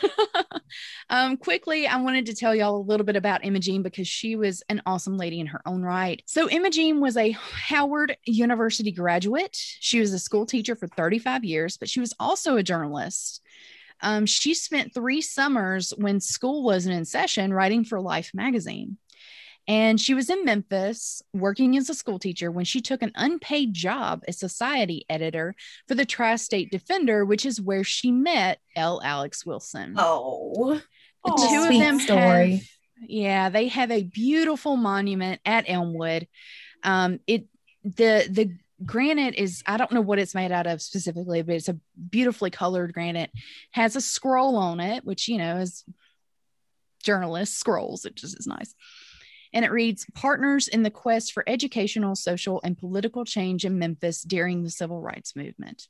um, 1.10 1.36
quickly, 1.36 1.86
I 1.86 1.96
wanted 2.00 2.26
to 2.26 2.34
tell 2.34 2.54
y'all 2.54 2.76
a 2.76 2.82
little 2.82 3.06
bit 3.06 3.16
about 3.16 3.44
Imogene 3.44 3.82
because 3.82 4.08
she 4.08 4.36
was 4.36 4.62
an 4.68 4.82
awesome 4.86 5.16
lady 5.16 5.40
in 5.40 5.46
her 5.46 5.60
own 5.66 5.82
right. 5.82 6.22
So, 6.26 6.48
Imogene 6.48 7.00
was 7.00 7.16
a 7.16 7.30
Howard 7.30 8.16
University 8.24 8.92
graduate. 8.92 9.56
She 9.56 10.00
was 10.00 10.12
a 10.12 10.18
school 10.18 10.46
teacher 10.46 10.76
for 10.76 10.88
35 10.88 11.44
years, 11.44 11.76
but 11.76 11.88
she 11.88 12.00
was 12.00 12.14
also 12.18 12.56
a 12.56 12.62
journalist. 12.62 13.42
Um, 14.02 14.26
she 14.26 14.54
spent 14.54 14.94
three 14.94 15.20
summers 15.20 15.92
when 15.96 16.20
school 16.20 16.62
wasn't 16.62 16.96
in 16.96 17.04
session 17.04 17.52
writing 17.52 17.84
for 17.84 18.00
Life 18.00 18.30
magazine. 18.32 18.96
And 19.70 20.00
she 20.00 20.14
was 20.14 20.28
in 20.28 20.44
Memphis 20.44 21.22
working 21.32 21.76
as 21.76 21.88
a 21.88 21.94
school 21.94 22.18
teacher 22.18 22.50
when 22.50 22.64
she 22.64 22.80
took 22.80 23.02
an 23.02 23.12
unpaid 23.14 23.72
job 23.72 24.24
as 24.26 24.36
society 24.36 25.06
editor 25.08 25.54
for 25.86 25.94
the 25.94 26.04
Tri 26.04 26.34
State 26.34 26.72
Defender, 26.72 27.24
which 27.24 27.46
is 27.46 27.60
where 27.60 27.84
she 27.84 28.10
met 28.10 28.58
L. 28.74 29.00
Alex 29.04 29.46
Wilson. 29.46 29.94
Oh. 29.96 30.80
the 31.24 31.48
two 31.48 31.60
of 31.60 31.66
Sweet 31.68 31.78
them 31.78 32.00
story. 32.00 32.50
have, 32.50 32.62
yeah, 33.06 33.48
they 33.48 33.68
have 33.68 33.92
a 33.92 34.02
beautiful 34.02 34.76
monument 34.76 35.40
at 35.46 35.66
Elmwood. 35.68 36.26
Um, 36.82 37.20
it 37.28 37.46
the 37.84 38.26
the 38.28 38.52
granite 38.84 39.36
is 39.36 39.62
I 39.66 39.76
don't 39.76 39.92
know 39.92 40.00
what 40.00 40.18
it's 40.18 40.34
made 40.34 40.50
out 40.50 40.66
of 40.66 40.82
specifically, 40.82 41.42
but 41.42 41.54
it's 41.54 41.68
a 41.68 41.78
beautifully 42.10 42.50
colored 42.50 42.92
granite. 42.92 43.30
Has 43.70 43.94
a 43.94 44.00
scroll 44.00 44.56
on 44.56 44.80
it, 44.80 45.04
which 45.04 45.28
you 45.28 45.38
know 45.38 45.58
is 45.58 45.84
journalist 47.04 47.56
scrolls. 47.56 48.04
It 48.04 48.16
just 48.16 48.36
is 48.36 48.48
nice. 48.48 48.74
And 49.52 49.64
it 49.64 49.70
reads 49.72 50.06
Partners 50.14 50.68
in 50.68 50.82
the 50.84 50.90
quest 50.90 51.32
for 51.32 51.42
educational, 51.46 52.14
social, 52.14 52.60
and 52.62 52.78
political 52.78 53.24
change 53.24 53.64
in 53.64 53.78
Memphis 53.78 54.22
during 54.22 54.62
the 54.62 54.70
civil 54.70 55.00
rights 55.00 55.34
movement. 55.34 55.88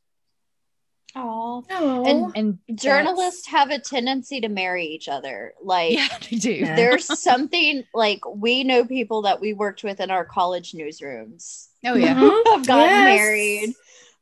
oh. 1.17 1.65
And- 2.07 2.33
And 2.69 2.79
journalists 2.79 3.49
have 3.49 3.71
a 3.71 3.79
tendency 3.81 4.41
to 4.43 4.49
marry 4.49 4.87
each 4.87 5.09
other 5.09 5.55
like 5.63 5.93
yeah, 5.95 6.09
they 6.31 6.37
do. 6.37 6.65
There's 6.65 7.19
something 7.21 7.85
like 7.93 8.21
we 8.27 8.63
know 8.65 8.85
people 8.85 9.23
that 9.23 9.41
we 9.41 9.53
worked 9.53 9.83
with 9.83 10.01
in 10.01 10.11
our 10.11 10.25
college 10.25 10.73
newsrooms 10.73 11.67
Oh 11.85 11.95
yeah. 11.95 12.15
Mhm. 12.15 12.43
have 12.53 12.67
gotten 12.67 12.87
Yes. 12.91 13.17
married 13.17 13.75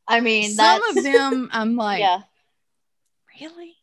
i 0.09 0.21
mean 0.21 0.51
Some 0.53 0.81
that's 0.95 0.97
of 0.97 1.05
them 1.05 1.51
I'm 1.53 1.77
like, 1.77 2.01
yeah 2.07 2.21
really? 3.41 3.75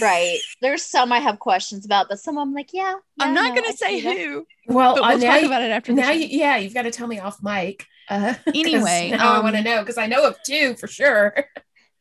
Right 0.00 0.38
there's 0.60 0.82
some 0.82 1.12
i 1.12 1.18
have 1.18 1.38
questions 1.38 1.84
about 1.84 2.08
but 2.08 2.18
some 2.18 2.38
i'm 2.38 2.52
like 2.54 2.70
yeah, 2.72 2.94
I'm 3.20 3.34
not 3.34 3.54
no, 3.54 3.54
going 3.60 3.68
I 3.68 3.70
to 3.72 3.76
say 3.76 3.98
who, 4.00 4.46
well, 4.66 4.94
but 4.94 5.04
uh, 5.04 5.08
we'll 5.10 5.18
now, 5.18 5.30
talk 5.32 5.40
you- 5.42 5.46
about 5.46 5.62
it 5.62 5.70
after 5.70 5.92
now 5.92 6.10
you, 6.10 6.26
yeah, 6.26 6.56
you've 6.56 6.74
got 6.74 6.82
to 6.82 6.90
tell 6.90 7.06
me 7.06 7.18
off 7.20 7.42
mic. 7.42 7.86
Uh, 8.08 8.34
'cause 8.44 8.44
Anyway, 8.54 9.08
now 9.12 9.32
I 9.34 9.36
um, 9.38 9.44
want 9.44 9.56
to 9.56 9.62
know 9.62 9.80
because 9.80 9.98
I 9.98 10.06
know 10.06 10.26
of 10.26 10.36
two 10.44 10.74
for 10.74 10.86
sure. 10.86 11.34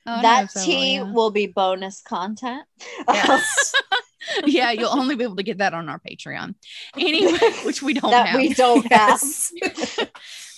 Oh, 0.08 0.22
that 0.22 0.42
know 0.42 0.48
so, 0.48 0.66
tea 0.66 0.94
yeah. 0.96 1.04
will 1.04 1.30
be 1.32 1.46
bonus 1.48 2.02
content 2.02 2.64
Yes. 3.08 3.74
yeah, 4.46 4.72
you'll 4.72 4.90
only 4.98 5.16
be 5.16 5.24
able 5.24 5.36
to 5.38 5.44
get 5.44 5.60
that 5.60 5.74
on 5.74 5.90
our 5.90 6.00
Patreon. 6.00 6.56
Anyway, 6.98 7.38
which 7.66 7.82
we 7.82 7.94
don't 7.94 8.12
that 8.12 8.28
have. 8.28 8.40
we 8.40 8.54
don't 8.54 8.86
have 8.92 9.22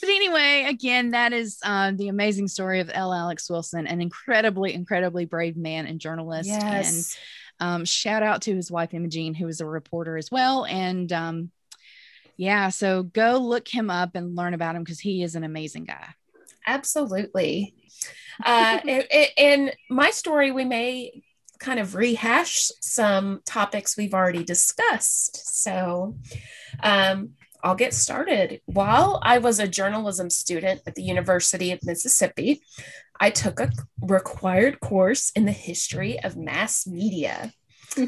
but 0.03 0.09
anyway, 0.09 0.65
again, 0.67 1.11
that 1.11 1.31
is 1.31 1.59
uh, 1.63 1.91
the 1.95 2.09
amazing 2.09 2.49
story 2.49 2.81
of 2.81 2.91
L. 2.93 3.13
Alex 3.13 3.49
Wilson, 3.49 3.87
an 3.87 4.01
incredibly, 4.01 4.73
incredibly 4.73 5.23
brave 5.25 5.55
man 5.55 5.85
and 5.87 5.97
journalist. 5.99 6.49
yes. 6.49 7.17
And 7.59 7.69
um, 7.69 7.85
shout 7.85 8.21
out 8.21 8.41
to 8.43 8.53
his 8.53 8.69
wife, 8.69 8.93
Imogene, 8.93 9.33
who 9.33 9.47
is 9.47 9.61
a 9.61 9.65
reporter 9.65 10.17
as 10.17 10.29
well. 10.29 10.65
And 10.65 11.11
um, 11.13 11.51
yeah, 12.35 12.67
so 12.67 13.03
go 13.03 13.37
look 13.37 13.67
him 13.67 13.89
up 13.89 14.15
and 14.15 14.35
learn 14.35 14.53
about 14.53 14.75
him 14.75 14.83
because 14.83 14.99
he 14.99 15.23
is 15.23 15.35
an 15.35 15.45
amazing 15.45 15.85
guy. 15.85 16.07
Absolutely. 16.67 17.73
Uh, 18.43 18.79
and- 18.85 19.27
and 19.37 19.73
my 19.89 20.09
story, 20.09 20.51
we 20.51 20.65
may 20.65 21.23
kind 21.63 21.79
of 21.79 21.95
rehash 21.95 22.69
some 22.81 23.41
topics 23.45 23.97
we've 23.97 24.13
already 24.13 24.43
discussed. 24.43 25.61
So 25.61 26.17
um, 26.81 27.31
I'll 27.63 27.75
get 27.75 27.93
started. 27.93 28.61
While 28.65 29.19
I 29.23 29.37
was 29.37 29.59
a 29.59 29.67
journalism 29.67 30.29
student 30.29 30.81
at 30.85 30.95
the 30.95 31.03
University 31.03 31.71
of 31.71 31.79
Mississippi, 31.83 32.61
I 33.19 33.29
took 33.29 33.61
a 33.61 33.71
required 34.01 34.81
course 34.81 35.31
in 35.31 35.45
the 35.45 35.53
history 35.53 36.21
of 36.21 36.35
mass 36.35 36.85
media. 36.85 37.53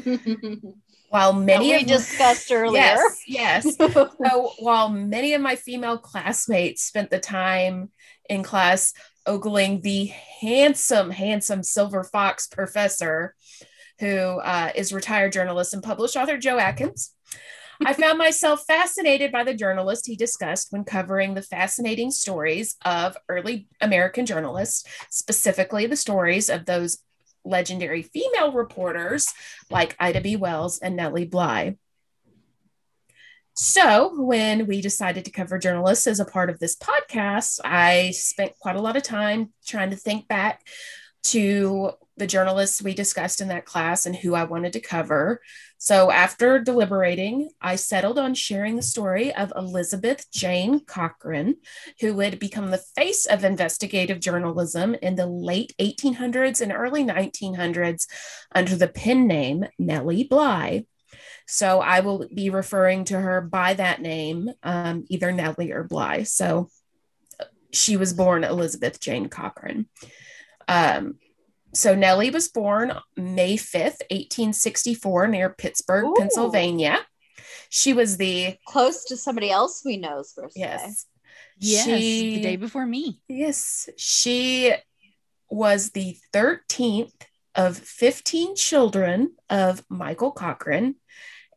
While 1.08 1.32
that 1.32 1.44
many 1.44 1.70
we 1.70 1.80
of 1.82 1.86
discussed 1.86 2.50
earlier 2.50 2.82
Yes, 2.82 3.20
yes. 3.26 3.76
so 3.78 4.52
while 4.58 4.88
many 4.88 5.34
of 5.34 5.40
my 5.40 5.54
female 5.54 5.98
classmates 5.98 6.82
spent 6.82 7.10
the 7.10 7.20
time 7.20 7.90
in 8.28 8.42
class 8.42 8.92
ogling 9.26 9.80
the 9.80 10.06
handsome, 10.40 11.10
handsome 11.10 11.62
Silver 11.62 12.04
Fox 12.04 12.46
professor, 12.46 13.34
who 13.98 14.06
uh, 14.08 14.70
is 14.74 14.92
retired 14.92 15.32
journalist 15.32 15.74
and 15.74 15.82
published 15.82 16.16
author 16.16 16.38
Joe 16.38 16.58
Atkins, 16.58 17.12
I 17.84 17.92
found 17.92 18.18
myself 18.18 18.64
fascinated 18.66 19.32
by 19.32 19.44
the 19.44 19.54
journalist 19.54 20.06
he 20.06 20.16
discussed 20.16 20.68
when 20.70 20.84
covering 20.84 21.34
the 21.34 21.42
fascinating 21.42 22.10
stories 22.10 22.76
of 22.84 23.16
early 23.28 23.68
American 23.80 24.24
journalists, 24.24 24.84
specifically 25.10 25.86
the 25.86 25.96
stories 25.96 26.48
of 26.48 26.64
those 26.64 26.98
legendary 27.44 28.02
female 28.02 28.52
reporters 28.52 29.32
like 29.70 29.96
Ida 29.98 30.20
B. 30.20 30.36
Wells 30.36 30.78
and 30.78 30.96
Nellie 30.96 31.26
Bly. 31.26 31.76
So, 33.58 34.12
when 34.22 34.66
we 34.66 34.82
decided 34.82 35.24
to 35.24 35.30
cover 35.30 35.58
journalists 35.58 36.06
as 36.06 36.20
a 36.20 36.26
part 36.26 36.50
of 36.50 36.58
this 36.58 36.76
podcast, 36.76 37.58
I 37.64 38.10
spent 38.10 38.52
quite 38.58 38.76
a 38.76 38.82
lot 38.82 38.98
of 38.98 39.02
time 39.02 39.54
trying 39.66 39.88
to 39.90 39.96
think 39.96 40.28
back 40.28 40.60
to 41.24 41.92
the 42.18 42.26
journalists 42.26 42.82
we 42.82 42.92
discussed 42.92 43.40
in 43.40 43.48
that 43.48 43.64
class 43.64 44.04
and 44.04 44.14
who 44.14 44.34
I 44.34 44.44
wanted 44.44 44.74
to 44.74 44.80
cover. 44.80 45.40
So, 45.78 46.10
after 46.10 46.58
deliberating, 46.58 47.48
I 47.58 47.76
settled 47.76 48.18
on 48.18 48.34
sharing 48.34 48.76
the 48.76 48.82
story 48.82 49.34
of 49.34 49.54
Elizabeth 49.56 50.30
Jane 50.30 50.84
Cochran, 50.84 51.56
who 52.00 52.12
would 52.12 52.38
become 52.38 52.70
the 52.70 52.84
face 52.94 53.24
of 53.24 53.42
investigative 53.42 54.20
journalism 54.20 54.94
in 55.00 55.16
the 55.16 55.26
late 55.26 55.72
1800s 55.80 56.60
and 56.60 56.72
early 56.72 57.04
1900s 57.04 58.06
under 58.54 58.76
the 58.76 58.88
pen 58.88 59.26
name 59.26 59.64
Nellie 59.78 60.24
Bly. 60.24 60.84
So, 61.46 61.80
I 61.80 62.00
will 62.00 62.26
be 62.34 62.50
referring 62.50 63.04
to 63.06 63.18
her 63.20 63.40
by 63.40 63.74
that 63.74 64.00
name, 64.02 64.50
um, 64.62 65.04
either 65.08 65.32
Nellie 65.32 65.72
or 65.72 65.84
Bly. 65.84 66.24
So, 66.24 66.68
she 67.72 67.96
was 67.96 68.12
born 68.12 68.42
Elizabeth 68.44 68.98
Jane 69.00 69.28
Cochran. 69.28 69.88
Um, 70.68 71.18
so 71.74 71.94
Nellie 71.94 72.30
was 72.30 72.48
born 72.48 72.92
May 73.16 73.56
5th, 73.56 74.00
1864, 74.10 75.28
near 75.28 75.50
Pittsburgh, 75.50 76.06
Ooh. 76.06 76.14
Pennsylvania. 76.16 76.98
She 77.68 77.92
was 77.92 78.16
the 78.16 78.56
Close 78.66 79.04
to 79.06 79.16
somebody 79.16 79.50
else 79.50 79.82
we 79.84 79.96
know's 79.98 80.32
birthday. 80.32 80.60
yes. 80.60 81.06
Yes, 81.58 81.84
She- 81.84 82.36
the 82.36 82.42
day 82.42 82.56
before 82.56 82.86
me. 82.86 83.20
Yes, 83.28 83.88
she 83.96 84.72
was 85.50 85.90
the 85.90 86.16
13th 86.32 87.12
of 87.54 87.76
15 87.76 88.56
children 88.56 89.34
of 89.50 89.84
Michael 89.90 90.32
Cochran 90.32 90.96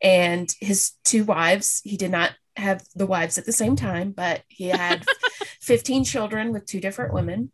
and 0.01 0.53
his 0.59 0.93
two 1.03 1.23
wives. 1.23 1.81
He 1.83 1.97
did 1.97 2.11
not 2.11 2.31
have 2.55 2.83
the 2.95 3.05
wives 3.05 3.37
at 3.37 3.45
the 3.45 3.51
same 3.51 3.75
time, 3.75 4.11
but 4.11 4.43
he 4.47 4.65
had 4.65 5.05
15 5.61 6.03
children 6.03 6.51
with 6.51 6.65
two 6.65 6.79
different 6.79 7.13
women. 7.13 7.51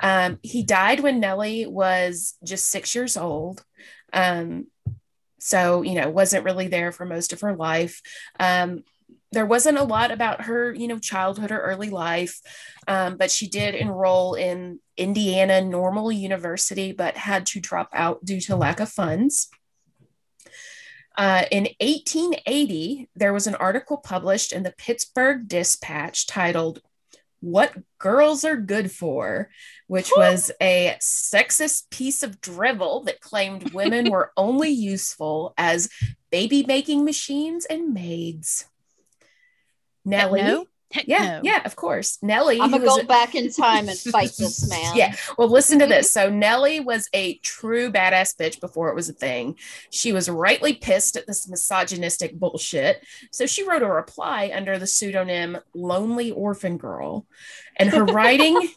Um, 0.00 0.38
he 0.42 0.62
died 0.62 1.00
when 1.00 1.20
Nellie 1.20 1.66
was 1.66 2.34
just 2.44 2.66
six 2.66 2.94
years 2.94 3.16
old. 3.16 3.64
Um, 4.12 4.66
so, 5.38 5.82
you 5.82 5.94
know, 5.94 6.10
wasn't 6.10 6.44
really 6.44 6.68
there 6.68 6.92
for 6.92 7.06
most 7.06 7.32
of 7.32 7.40
her 7.40 7.56
life. 7.56 8.00
Um, 8.38 8.84
there 9.32 9.46
wasn't 9.46 9.78
a 9.78 9.84
lot 9.84 10.10
about 10.10 10.42
her, 10.42 10.74
you 10.74 10.88
know, 10.88 10.98
childhood 10.98 11.52
or 11.52 11.60
early 11.60 11.88
life, 11.88 12.40
um, 12.88 13.16
but 13.16 13.30
she 13.30 13.48
did 13.48 13.74
enroll 13.74 14.34
in 14.34 14.80
Indiana 14.96 15.60
Normal 15.60 16.10
University, 16.10 16.92
but 16.92 17.16
had 17.16 17.46
to 17.46 17.60
drop 17.60 17.90
out 17.92 18.24
due 18.24 18.40
to 18.42 18.56
lack 18.56 18.80
of 18.80 18.88
funds. 18.90 19.48
Uh, 21.16 21.44
in 21.50 21.64
1880, 21.80 23.08
there 23.16 23.32
was 23.32 23.46
an 23.46 23.54
article 23.56 23.96
published 23.96 24.52
in 24.52 24.62
the 24.62 24.74
Pittsburgh 24.78 25.48
Dispatch 25.48 26.26
titled 26.26 26.80
What 27.40 27.74
Girls 27.98 28.44
Are 28.44 28.56
Good 28.56 28.92
For, 28.92 29.50
which 29.86 30.10
was 30.16 30.50
a 30.60 30.96
sexist 31.00 31.90
piece 31.90 32.22
of 32.22 32.40
drivel 32.40 33.04
that 33.04 33.20
claimed 33.20 33.72
women 33.72 34.10
were 34.10 34.32
only 34.36 34.70
useful 34.70 35.52
as 35.58 35.88
baby 36.30 36.64
making 36.66 37.04
machines 37.04 37.64
and 37.64 37.92
maids. 37.92 38.66
Nellie. 40.04 40.66
No? 40.92 40.96
Heck 40.98 41.08
Yeah, 41.08 41.36
no. 41.36 41.40
yeah, 41.44 41.62
of 41.64 41.76
course. 41.76 42.18
Nellie. 42.22 42.60
I'm 42.60 42.70
gonna 42.70 42.84
go 42.84 42.96
a- 42.98 43.04
back 43.04 43.34
in 43.34 43.50
time 43.52 43.88
and 43.88 43.98
fight 43.98 44.32
this 44.38 44.68
man. 44.68 44.96
yeah. 44.96 45.14
Well, 45.38 45.48
listen 45.48 45.78
to 45.78 45.86
this. 45.86 46.10
So 46.20 46.28
Nellie 46.28 46.80
was 46.80 47.08
a 47.12 47.34
true 47.38 47.92
badass 47.92 48.36
bitch 48.36 48.60
before 48.60 48.88
it 48.88 48.94
was 48.96 49.08
a 49.08 49.12
thing. 49.12 49.56
She 49.90 50.12
was 50.12 50.28
rightly 50.28 50.74
pissed 50.74 51.16
at 51.16 51.26
this 51.26 51.48
misogynistic 51.48 52.34
bullshit. 52.38 53.04
So 53.30 53.46
she 53.46 53.66
wrote 53.66 53.82
a 53.82 53.88
reply 53.88 54.50
under 54.52 54.78
the 54.78 54.86
pseudonym 54.88 55.58
Lonely 55.74 56.32
Orphan 56.32 56.78
Girl. 56.78 57.26
And 57.76 57.90
her 57.90 58.04
writing 58.18 58.68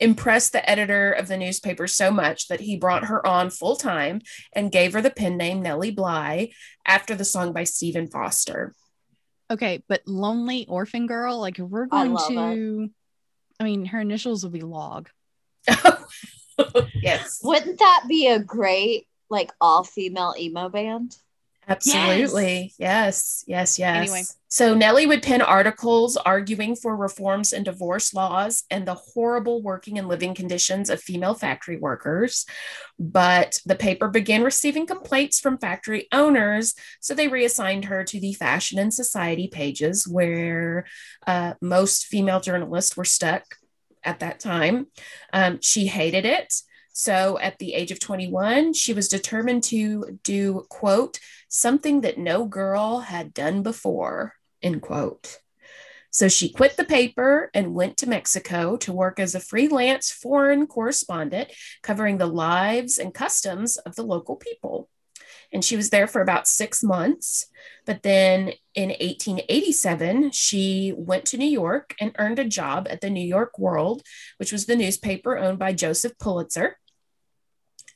impressed 0.00 0.52
the 0.52 0.68
editor 0.68 1.12
of 1.12 1.28
the 1.28 1.36
newspaper 1.36 1.86
so 1.86 2.10
much 2.10 2.48
that 2.48 2.60
he 2.60 2.76
brought 2.76 3.04
her 3.04 3.24
on 3.26 3.50
full 3.50 3.76
time 3.76 4.20
and 4.54 4.72
gave 4.72 4.94
her 4.94 5.02
the 5.02 5.10
pen 5.10 5.36
name 5.36 5.62
Nellie 5.62 5.90
Bly 5.90 6.50
after 6.86 7.14
the 7.14 7.24
song 7.24 7.52
by 7.52 7.64
Stephen 7.64 8.08
Foster. 8.08 8.74
Okay, 9.50 9.82
but 9.88 10.02
lonely 10.06 10.66
orphan 10.68 11.06
girl, 11.06 11.40
like 11.40 11.58
if 11.58 11.66
we're 11.66 11.86
going 11.86 12.12
love 12.12 12.28
to 12.28 12.90
I 13.58 13.64
mean 13.64 13.84
her 13.86 14.00
initials 14.00 14.42
will 14.42 14.50
be 14.50 14.60
log. 14.60 15.08
yes. 16.94 17.40
Wouldn't 17.42 17.78
that 17.78 18.04
be 18.08 18.28
a 18.28 18.38
great 18.38 19.06
like 19.28 19.50
all 19.60 19.84
female 19.84 20.34
emo 20.38 20.68
band? 20.68 21.16
Absolutely. 21.68 22.72
Yes. 22.78 23.44
Yes. 23.46 23.78
Yes. 23.78 23.96
Anyway. 23.96 24.22
So 24.48 24.74
Nellie 24.74 25.06
would 25.06 25.22
pen 25.22 25.42
articles 25.42 26.16
arguing 26.16 26.74
for 26.74 26.96
reforms 26.96 27.52
in 27.52 27.62
divorce 27.62 28.12
laws 28.12 28.64
and 28.68 28.84
the 28.84 28.94
horrible 28.94 29.62
working 29.62 29.96
and 29.96 30.08
living 30.08 30.34
conditions 30.34 30.90
of 30.90 31.00
female 31.00 31.34
factory 31.34 31.76
workers. 31.76 32.46
But 32.98 33.60
the 33.64 33.76
paper 33.76 34.08
began 34.08 34.42
receiving 34.42 34.86
complaints 34.86 35.38
from 35.38 35.58
factory 35.58 36.08
owners. 36.10 36.74
So 37.00 37.14
they 37.14 37.28
reassigned 37.28 37.84
her 37.84 38.02
to 38.02 38.18
the 38.18 38.32
fashion 38.32 38.80
and 38.80 38.92
society 38.92 39.46
pages 39.46 40.08
where 40.08 40.86
uh, 41.28 41.54
most 41.60 42.06
female 42.06 42.40
journalists 42.40 42.96
were 42.96 43.04
stuck 43.04 43.44
at 44.02 44.18
that 44.20 44.40
time. 44.40 44.88
Um, 45.32 45.60
she 45.60 45.86
hated 45.86 46.24
it. 46.24 46.52
So 47.00 47.38
at 47.38 47.58
the 47.58 47.72
age 47.72 47.92
of 47.92 47.98
21, 47.98 48.74
she 48.74 48.92
was 48.92 49.08
determined 49.08 49.62
to 49.64 50.18
do, 50.22 50.66
quote, 50.68 51.18
something 51.48 52.02
that 52.02 52.18
no 52.18 52.44
girl 52.44 53.00
had 53.00 53.32
done 53.32 53.62
before, 53.62 54.34
end 54.62 54.82
quote. 54.82 55.38
So 56.10 56.28
she 56.28 56.52
quit 56.52 56.76
the 56.76 56.84
paper 56.84 57.50
and 57.54 57.74
went 57.74 57.96
to 57.98 58.08
Mexico 58.08 58.76
to 58.76 58.92
work 58.92 59.18
as 59.18 59.34
a 59.34 59.40
freelance 59.40 60.10
foreign 60.10 60.66
correspondent 60.66 61.48
covering 61.82 62.18
the 62.18 62.26
lives 62.26 62.98
and 62.98 63.14
customs 63.14 63.78
of 63.78 63.94
the 63.94 64.02
local 64.02 64.36
people. 64.36 64.90
And 65.54 65.64
she 65.64 65.76
was 65.76 65.88
there 65.88 66.06
for 66.06 66.20
about 66.20 66.46
six 66.46 66.82
months. 66.82 67.46
But 67.86 68.02
then 68.02 68.52
in 68.74 68.90
1887, 68.90 70.32
she 70.32 70.92
went 70.94 71.24
to 71.26 71.38
New 71.38 71.48
York 71.48 71.94
and 71.98 72.14
earned 72.18 72.38
a 72.38 72.44
job 72.44 72.86
at 72.90 73.00
the 73.00 73.08
New 73.08 73.24
York 73.24 73.58
World, 73.58 74.02
which 74.36 74.52
was 74.52 74.66
the 74.66 74.76
newspaper 74.76 75.38
owned 75.38 75.58
by 75.58 75.72
Joseph 75.72 76.18
Pulitzer. 76.18 76.76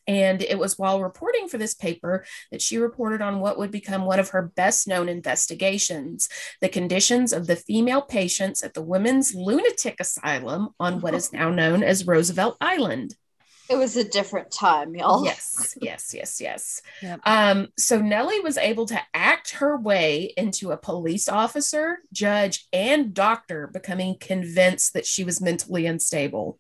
And 0.07 0.43
it 0.43 0.59
was 0.59 0.79
while 0.79 1.03
reporting 1.03 1.49
for 1.49 1.59
this 1.59 1.75
paper 1.75 2.25
that 2.51 2.63
she 2.63 2.79
reported 2.79 3.23
on 3.23 3.41
what 3.41 3.59
would 3.59 3.71
become 3.71 4.05
one 4.05 4.21
of 4.21 4.31
her 4.31 4.53
best 4.55 4.87
known 4.87 5.09
investigations 5.09 6.29
the 6.61 6.69
conditions 6.69 7.33
of 7.33 7.47
the 7.47 7.57
female 7.57 8.03
patients 8.03 8.63
at 8.63 8.75
the 8.75 8.83
Women's 8.83 9.35
Lunatic 9.35 9.97
Asylum 10.01 10.71
on 10.79 11.01
what 11.01 11.15
is 11.15 11.33
now 11.33 11.51
known 11.51 11.83
as 11.83 12.07
Roosevelt 12.07 12.57
Island. 12.61 13.17
It 13.71 13.77
was 13.77 13.97
a 13.97 14.05
different 14.05 14.51
time, 14.51 14.95
y'all. 14.95 15.25
Yes, 15.25 15.75
yes, 15.81 16.13
yes, 16.15 16.39
yes. 16.41 16.83
Yep. 17.01 17.21
Um, 17.25 17.69
so 17.79 17.99
Nellie 18.01 18.41
was 18.41 18.59
able 18.59 18.85
to 18.87 19.01
act 19.15 19.53
her 19.53 19.77
way 19.79 20.35
into 20.37 20.71
a 20.73 20.77
police 20.77 21.29
officer, 21.31 21.99
judge, 22.13 22.67
and 22.73 23.15
doctor, 23.15 23.67
becoming 23.73 24.17
convinced 24.21 24.93
that 24.93 25.07
she 25.07 25.25
was 25.25 25.41
mentally 25.41 25.87
unstable. 25.87 26.59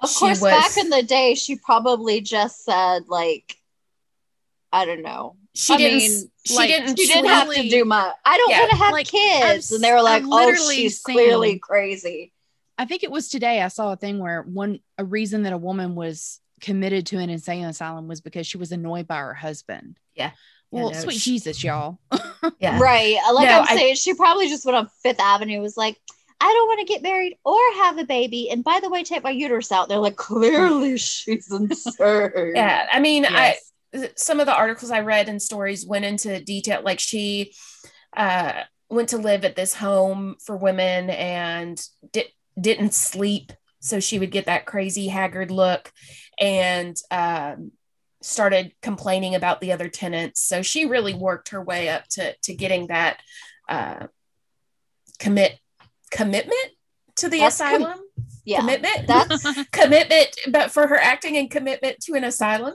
Of 0.00 0.08
She 0.10 0.18
course, 0.20 0.40
was- 0.40 0.50
back 0.52 0.76
in 0.82 0.88
the 0.90 1.02
day, 1.02 1.34
she 1.34 1.56
probably 1.56 2.22
just 2.22 2.64
said 2.64 3.08
like, 3.08 3.54
I 4.72 4.84
don't 4.86 5.02
know. 5.02 5.36
She 5.54 5.74
I 5.74 5.76
didn't. 5.76 5.98
mean, 5.98 6.30
she 6.46 6.54
like, 6.56 6.68
didn't. 6.68 6.96
She 6.98 7.06
didn't 7.08 7.26
have 7.30 7.52
to 7.52 7.68
do 7.68 7.84
much. 7.84 8.14
I 8.24 8.36
don't 8.36 8.50
Yeah, 8.50 8.58
want 8.60 8.70
to 8.70 8.76
have 8.76 8.92
like, 8.92 9.06
kids, 9.08 9.70
I'm 9.72 9.76
and 9.76 9.84
they 9.84 9.92
were 9.92 10.02
like, 10.02 10.22
I'm 10.22 10.32
"Oh, 10.32 10.36
literally 10.36 10.76
she's 10.76 11.02
saying- 11.02 11.16
clearly 11.18 11.58
crazy." 11.58 12.32
I 12.78 12.84
think 12.84 13.02
it 13.02 13.10
was 13.10 13.28
today 13.28 13.60
I 13.60 13.68
saw 13.68 13.92
a 13.92 13.96
thing 13.96 14.18
where 14.20 14.42
one 14.42 14.78
a 14.96 15.04
reason 15.04 15.42
that 15.42 15.52
a 15.52 15.58
woman 15.58 15.94
was 15.94 16.40
committed 16.60 17.06
to 17.06 17.18
an 17.18 17.28
insane 17.30 17.64
asylum 17.64 18.08
was 18.08 18.20
because 18.20 18.46
she 18.46 18.56
was 18.56 18.72
annoyed 18.72 19.06
by 19.06 19.18
her 19.18 19.34
husband. 19.34 19.98
Yeah. 20.14 20.30
Well, 20.70 20.90
Yeah, 20.90 20.96
no, 20.96 21.00
sweet 21.04 21.14
she- 21.20 21.30
Jesus, 21.32 21.62
y'all. 21.64 21.98
Yeah. 22.60 22.78
Right? 22.80 23.16
Like 23.32 23.48
No, 23.48 23.58
I'm 23.60 23.66
I- 23.68 23.76
saying, 23.76 23.94
she 23.96 24.14
probably 24.14 24.48
just 24.48 24.64
went 24.64 24.76
on 24.76 24.88
Fifth 25.02 25.20
Avenue. 25.20 25.60
Was 25.60 25.76
like, 25.76 25.96
"I 26.40 26.44
don't 26.46 26.68
want 26.68 26.80
to 26.80 26.92
get 26.92 27.02
married 27.02 27.36
or 27.44 27.58
have 27.78 27.98
a 27.98 28.04
baby." 28.04 28.48
And 28.50 28.62
by 28.62 28.78
the 28.80 28.88
way, 28.88 29.02
take 29.02 29.24
my 29.24 29.30
uterus 29.30 29.72
out. 29.72 29.88
They're 29.88 29.98
like, 29.98 30.16
"Clearly, 30.16 30.96
she's 30.98 31.50
insane." 31.52 32.52
Yeah. 32.54 32.86
I 32.92 33.00
mean, 33.00 33.26
I 33.28 33.56
some 34.16 34.38
of 34.38 34.46
the 34.46 34.54
articles 34.54 34.90
I 34.92 35.00
read 35.00 35.28
and 35.28 35.40
stories 35.42 35.84
went 35.86 36.04
into 36.04 36.40
detail. 36.40 36.82
Like 36.82 37.00
she 37.00 37.54
uh, 38.16 38.62
went 38.88 39.08
to 39.10 39.18
live 39.18 39.44
at 39.44 39.56
this 39.56 39.74
home 39.74 40.36
for 40.44 40.56
women 40.56 41.10
and 41.10 41.80
di- 42.12 42.32
didn't 42.60 42.94
sleep, 42.94 43.52
so 43.80 44.00
she 44.00 44.18
would 44.18 44.30
get 44.30 44.46
that 44.46 44.66
crazy 44.66 45.08
haggard 45.08 45.50
look, 45.50 45.92
and 46.40 46.96
um, 47.10 47.72
started 48.22 48.72
complaining 48.82 49.34
about 49.34 49.60
the 49.60 49.72
other 49.72 49.88
tenants. 49.88 50.42
So 50.42 50.62
she 50.62 50.84
really 50.86 51.14
worked 51.14 51.50
her 51.50 51.62
way 51.62 51.88
up 51.88 52.06
to 52.10 52.34
to 52.42 52.54
getting 52.54 52.88
that 52.88 53.20
uh, 53.68 54.06
commit 55.18 55.58
commitment 56.10 56.70
to 57.16 57.28
the 57.28 57.40
That's 57.40 57.58
com- 57.58 57.82
asylum. 57.82 57.98
yeah. 58.44 58.60
Commitment. 58.60 59.06
That's 59.06 59.42
commitment, 59.72 60.28
but 60.50 60.70
for 60.70 60.86
her 60.86 60.96
acting 60.96 61.36
and 61.36 61.50
commitment 61.50 62.00
to 62.02 62.14
an 62.14 62.24
asylum. 62.24 62.74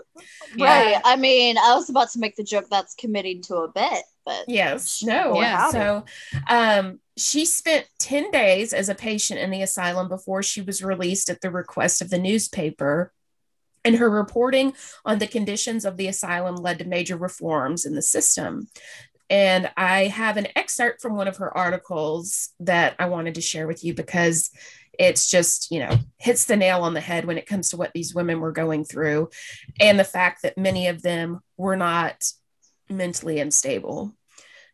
right. 0.59 0.99
I 1.03 1.15
mean, 1.15 1.57
I 1.57 1.73
was 1.75 1.89
about 1.89 2.11
to 2.11 2.19
make 2.19 2.35
the 2.35 2.43
joke 2.43 2.65
that's 2.69 2.93
committing 2.95 3.41
to 3.43 3.55
a 3.57 3.71
bit, 3.71 4.03
but 4.25 4.45
Yes. 4.47 5.03
No. 5.03 5.39
Yeah. 5.39 5.69
So 5.69 6.05
um, 6.47 6.99
she 7.17 7.45
spent 7.45 7.87
10 7.99 8.31
days 8.31 8.73
as 8.73 8.89
a 8.89 8.95
patient 8.95 9.39
in 9.39 9.51
the 9.51 9.61
asylum 9.61 10.07
before 10.09 10.43
she 10.43 10.61
was 10.61 10.83
released 10.83 11.29
at 11.29 11.41
the 11.41 11.51
request 11.51 12.01
of 12.01 12.09
the 12.09 12.19
newspaper. 12.19 13.13
And 13.85 13.97
her 13.97 14.09
reporting 14.09 14.73
on 15.03 15.19
the 15.19 15.27
conditions 15.27 15.83
of 15.83 15.97
the 15.97 16.07
asylum 16.07 16.55
led 16.55 16.79
to 16.79 16.85
major 16.85 17.17
reforms 17.17 17.85
in 17.85 17.95
the 17.95 18.01
system. 18.01 18.69
And 19.29 19.69
I 19.75 20.07
have 20.07 20.37
an 20.37 20.47
excerpt 20.55 21.01
from 21.01 21.15
one 21.15 21.27
of 21.27 21.37
her 21.37 21.55
articles 21.55 22.49
that 22.61 22.95
I 22.99 23.07
wanted 23.07 23.35
to 23.35 23.41
share 23.41 23.67
with 23.67 23.83
you 23.83 23.93
because 23.93 24.51
it's 24.97 25.29
just, 25.29 25.71
you 25.71 25.79
know, 25.79 25.97
hits 26.17 26.45
the 26.45 26.55
nail 26.55 26.81
on 26.81 26.93
the 26.93 27.01
head 27.01 27.25
when 27.25 27.37
it 27.37 27.47
comes 27.47 27.69
to 27.69 27.77
what 27.77 27.91
these 27.93 28.13
women 28.13 28.39
were 28.39 28.51
going 28.51 28.85
through 28.85 29.29
and 29.79 29.99
the 29.99 30.03
fact 30.03 30.43
that 30.43 30.57
many 30.57 30.87
of 30.87 31.01
them 31.01 31.39
were 31.57 31.75
not 31.75 32.23
mentally 32.97 33.39
unstable. 33.39 34.15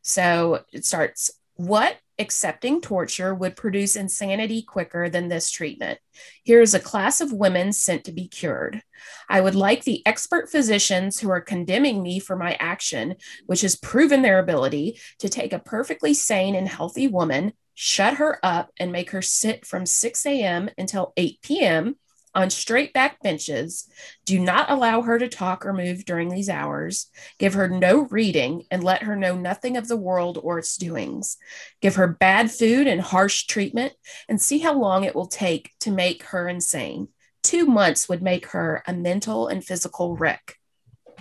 So 0.01 0.63
it 0.71 0.85
starts 0.85 1.31
what 1.55 1.97
accepting 2.19 2.81
torture 2.81 3.33
would 3.33 3.55
produce 3.55 3.95
insanity 3.95 4.61
quicker 4.61 5.09
than 5.09 5.29
this 5.29 5.49
treatment. 5.49 5.99
Here 6.43 6.61
is 6.61 6.73
a 6.73 6.79
class 6.79 7.21
of 7.21 7.31
women 7.31 7.71
sent 7.71 8.03
to 8.05 8.11
be 8.11 8.27
cured. 8.27 8.81
I 9.29 9.41
would 9.41 9.55
like 9.55 9.83
the 9.83 10.05
expert 10.05 10.49
physicians 10.49 11.19
who 11.19 11.29
are 11.29 11.41
condemning 11.41 12.03
me 12.03 12.19
for 12.19 12.35
my 12.35 12.57
action, 12.59 13.15
which 13.45 13.61
has 13.61 13.77
proven 13.77 14.21
their 14.21 14.39
ability 14.39 14.99
to 15.19 15.29
take 15.29 15.53
a 15.53 15.59
perfectly 15.59 16.13
sane 16.13 16.55
and 16.55 16.67
healthy 16.67 17.07
woman, 17.07 17.53
shut 17.73 18.15
her 18.15 18.39
up, 18.43 18.69
and 18.77 18.91
make 18.91 19.11
her 19.11 19.21
sit 19.21 19.65
from 19.65 19.85
6 19.85 20.25
a.m. 20.25 20.69
until 20.77 21.13
8 21.15 21.41
p.m 21.41 21.95
on 22.35 22.49
straight 22.49 22.93
back 22.93 23.21
benches. 23.21 23.87
Do 24.25 24.39
not 24.39 24.69
allow 24.69 25.01
her 25.01 25.17
to 25.19 25.27
talk 25.27 25.65
or 25.65 25.73
move 25.73 26.05
during 26.05 26.29
these 26.29 26.49
hours. 26.49 27.09
Give 27.37 27.53
her 27.55 27.67
no 27.67 28.07
reading 28.07 28.63
and 28.69 28.83
let 28.83 29.03
her 29.03 29.15
know 29.15 29.35
nothing 29.35 29.77
of 29.77 29.87
the 29.87 29.97
world 29.97 30.39
or 30.41 30.59
its 30.59 30.77
doings. 30.77 31.37
Give 31.81 31.95
her 31.95 32.07
bad 32.07 32.51
food 32.51 32.87
and 32.87 33.01
harsh 33.01 33.45
treatment 33.45 33.93
and 34.27 34.41
see 34.41 34.59
how 34.59 34.73
long 34.73 35.03
it 35.03 35.15
will 35.15 35.27
take 35.27 35.71
to 35.81 35.91
make 35.91 36.23
her 36.23 36.47
insane. 36.47 37.09
Two 37.41 37.65
months 37.65 38.07
would 38.09 38.21
make 38.21 38.47
her 38.47 38.83
a 38.85 38.93
mental 38.93 39.47
and 39.47 39.63
physical 39.63 40.15
wreck. 40.15 40.55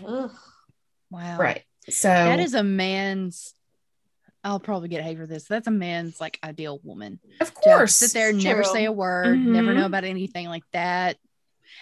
Ugh. 0.04 0.30
Wow. 1.10 1.38
Right. 1.38 1.62
So 1.88 2.08
that 2.08 2.40
is 2.40 2.54
a 2.54 2.62
man's 2.62 3.54
I'll 4.44 4.60
probably 4.60 4.88
get 4.88 5.02
hate 5.02 5.18
for 5.18 5.26
this. 5.26 5.44
That's 5.44 5.66
a 5.66 5.72
man's 5.72 6.20
like 6.20 6.38
ideal 6.42 6.80
woman. 6.82 7.20
Of 7.40 7.54
course. 7.54 7.94
sit 7.96 8.12
there, 8.12 8.32
never 8.32 8.64
say 8.64 8.84
a 8.84 8.92
word, 8.92 9.38
mm-hmm. 9.38 9.52
never 9.52 9.74
know 9.74 9.86
about 9.86 10.04
anything 10.04 10.48
like 10.48 10.64
that. 10.72 11.16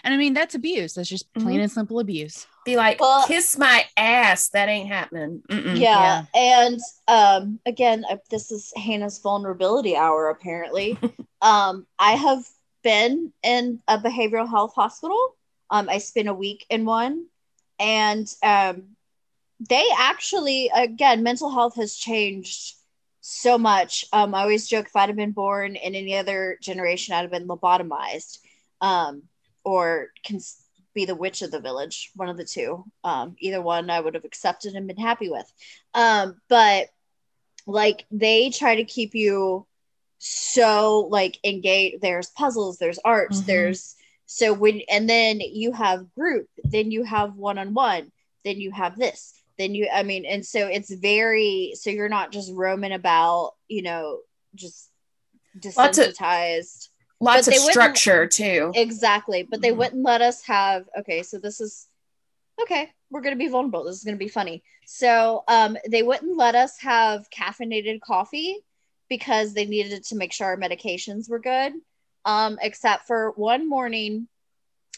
And 0.05 0.13
I 0.13 0.17
mean, 0.17 0.35
that's 0.35 0.55
abuse. 0.55 0.95
That's 0.95 1.09
just 1.09 1.33
plain 1.35 1.55
mm-hmm. 1.55 1.63
and 1.63 1.73
simple 1.73 2.01
abuse. 2.01 2.47
Be 2.65 2.77
like, 2.77 3.01
well, 3.01 3.27
kiss 3.27 3.57
my 3.57 3.85
ass. 3.97 4.49
That 4.51 4.69
ain't 4.69 4.89
happening. 4.89 5.43
Yeah. 5.49 5.75
yeah. 5.75 6.25
And 6.35 6.81
um, 7.09 7.61
again, 7.67 8.05
uh, 8.11 8.17
this 8.31 8.51
is 8.51 8.73
Hannah's 8.77 9.19
vulnerability 9.19 9.97
hour, 9.97 10.29
apparently. 10.29 10.99
um, 11.43 11.87
I 11.99 12.13
have 12.13 12.45
been 12.83 13.33
in 13.43 13.81
a 13.89 13.99
behavioral 13.99 14.49
health 14.49 14.75
hospital. 14.75 15.35
Um, 15.71 15.89
I 15.89 15.99
spent 15.99 16.29
a 16.29 16.35
week 16.35 16.67
in 16.69 16.85
one. 16.85 17.27
And 17.79 18.27
um, 18.43 18.96
they 19.61 19.89
actually 19.97 20.71
again 20.75 21.23
mental 21.23 21.51
health 21.51 21.77
has 21.77 21.97
changed 21.97 22.75
so 23.21 23.59
much. 23.59 24.05
Um 24.13 24.35
i 24.35 24.43
always 24.43 24.69
joke 24.69 24.87
if 24.87 24.97
i'd 24.97 25.09
have 25.09 25.17
been 25.17 25.33
born 25.33 25.77
in 25.77 25.95
any 25.95 26.17
other 26.17 26.59
generation 26.61 27.15
i'd 27.15 27.23
have 27.23 27.31
been 27.31 27.49
lobotomized 27.49 28.39
um 28.81 29.23
or 29.65 30.09
can 30.25 30.41
be 30.95 31.05
the 31.05 31.15
witch 31.15 31.43
of 31.43 31.51
the 31.51 31.61
village 31.61 32.11
one 32.15 32.29
of 32.29 32.37
the 32.37 32.45
two. 32.45 32.85
Um 33.03 33.37
either 33.41 33.61
one 33.61 33.91
i 33.91 34.01
would 34.01 34.15
have 34.15 34.25
accepted 34.25 34.75
and 34.75 34.87
been 34.87 34.97
happy 34.97 35.31
with. 35.31 35.51
Um 35.95 36.41
but 36.49 36.89
like 37.67 38.07
they 38.11 38.51
try 38.51 38.77
to 38.77 38.85
keep 38.85 39.15
you 39.15 39.67
so 40.19 41.09
like 41.11 41.39
engaged. 41.45 42.01
There's 42.01 42.31
puzzles 42.31 42.79
there's 42.79 42.99
arts 43.05 43.39
mm-hmm. 43.39 43.47
there's 43.47 43.97
so 44.27 44.53
when 44.53 44.83
and 44.91 45.09
then 45.09 45.41
you 45.41 45.73
have 45.73 46.13
group 46.15 46.49
then 46.65 46.91
you 46.91 47.05
have 47.05 47.35
one-on-one 47.37 48.13
then 48.45 48.61
you 48.61 48.71
have 48.71 48.97
this 48.97 49.43
then 49.59 49.75
you 49.75 49.89
i 49.93 50.03
mean 50.03 50.25
and 50.25 50.45
so 50.45 50.67
it's 50.67 50.93
very 50.95 51.73
so 51.75 51.91
you're 51.91 52.09
not 52.09 52.33
just 52.33 52.53
roaming 52.53 52.93
about 52.93 53.53
you 53.69 53.83
know 53.83 54.21
just 54.55 54.91
desensitized. 55.59 56.17
lots 56.19 56.19
of, 56.19 56.89
lots 57.21 57.49
of 57.49 57.55
structure 57.55 58.27
too. 58.27 58.73
Exactly 58.75 59.43
but 59.43 59.61
they 59.61 59.69
mm-hmm. 59.69 59.79
wouldn't 59.79 60.05
let 60.05 60.23
us 60.23 60.43
have 60.45 60.85
okay 60.99 61.23
so 61.23 61.39
this 61.39 61.61
is 61.61 61.87
okay 62.61 62.91
we're 63.11 63.21
going 63.21 63.35
to 63.35 63.39
be 63.39 63.49
vulnerable 63.49 63.85
this 63.85 63.97
is 63.97 64.05
going 64.05 64.17
to 64.17 64.25
be 64.25 64.29
funny. 64.29 64.63
So 64.87 65.45
um 65.49 65.77
they 65.89 66.03
wouldn't 66.03 66.37
let 66.37 66.55
us 66.55 66.79
have 66.81 67.27
caffeinated 67.31 68.01
coffee 68.01 68.59
because 69.09 69.55
they 69.55 69.65
needed 69.65 70.05
to 70.05 70.17
make 70.17 70.33
sure 70.33 70.49
our 70.49 70.57
medications 70.57 71.29
were 71.29 71.39
good. 71.39 71.73
Um 72.25 72.59
except 72.61 73.07
for 73.07 73.33
one 73.33 73.69
morning 73.69 74.29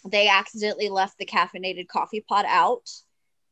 they 0.04 0.28
accidentally 0.28 0.88
left 0.88 1.18
the 1.18 1.26
caffeinated 1.26 1.88
coffee 1.88 2.24
pot 2.26 2.44
out 2.46 2.88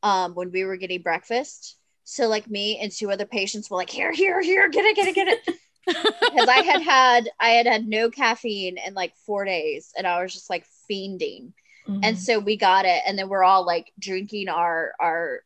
um, 0.07 0.35
when 0.35 0.53
we 0.53 0.65
were 0.65 0.77
getting 0.77 1.03
breakfast. 1.03 1.77
So 2.05 2.29
like 2.29 2.49
me 2.49 2.79
and 2.79 2.93
two 2.93 3.11
other 3.11 3.27
patients 3.27 3.69
were 3.69 3.77
like, 3.77 3.91
here, 3.91 4.13
here, 4.13 4.41
here, 4.41 4.69
get 4.69 4.85
it, 4.85 4.95
get 4.95 5.09
it, 5.09 5.15
get 5.15 5.29
it. 5.29 5.55
Because 5.87 6.49
I 6.49 6.63
had 6.63 6.83
had 6.83 7.31
I 7.39 7.51
had 7.51 7.67
had 7.67 7.87
no 7.87 8.11
caffeine 8.11 8.77
in 8.77 8.95
like 8.95 9.15
four 9.25 9.45
days, 9.45 9.93
and 9.97 10.05
I 10.05 10.21
was 10.21 10.33
just 10.33 10.51
like 10.51 10.67
fiending. 10.91 11.53
Mm-hmm. 11.87 12.01
And 12.03 12.19
so 12.19 12.41
we 12.41 12.57
got 12.57 12.87
it, 12.87 13.03
and 13.07 13.17
then 13.17 13.29
we're 13.29 13.45
all 13.45 13.65
like 13.65 13.93
drinking 13.97 14.49
our 14.49 14.95
our 14.99 15.43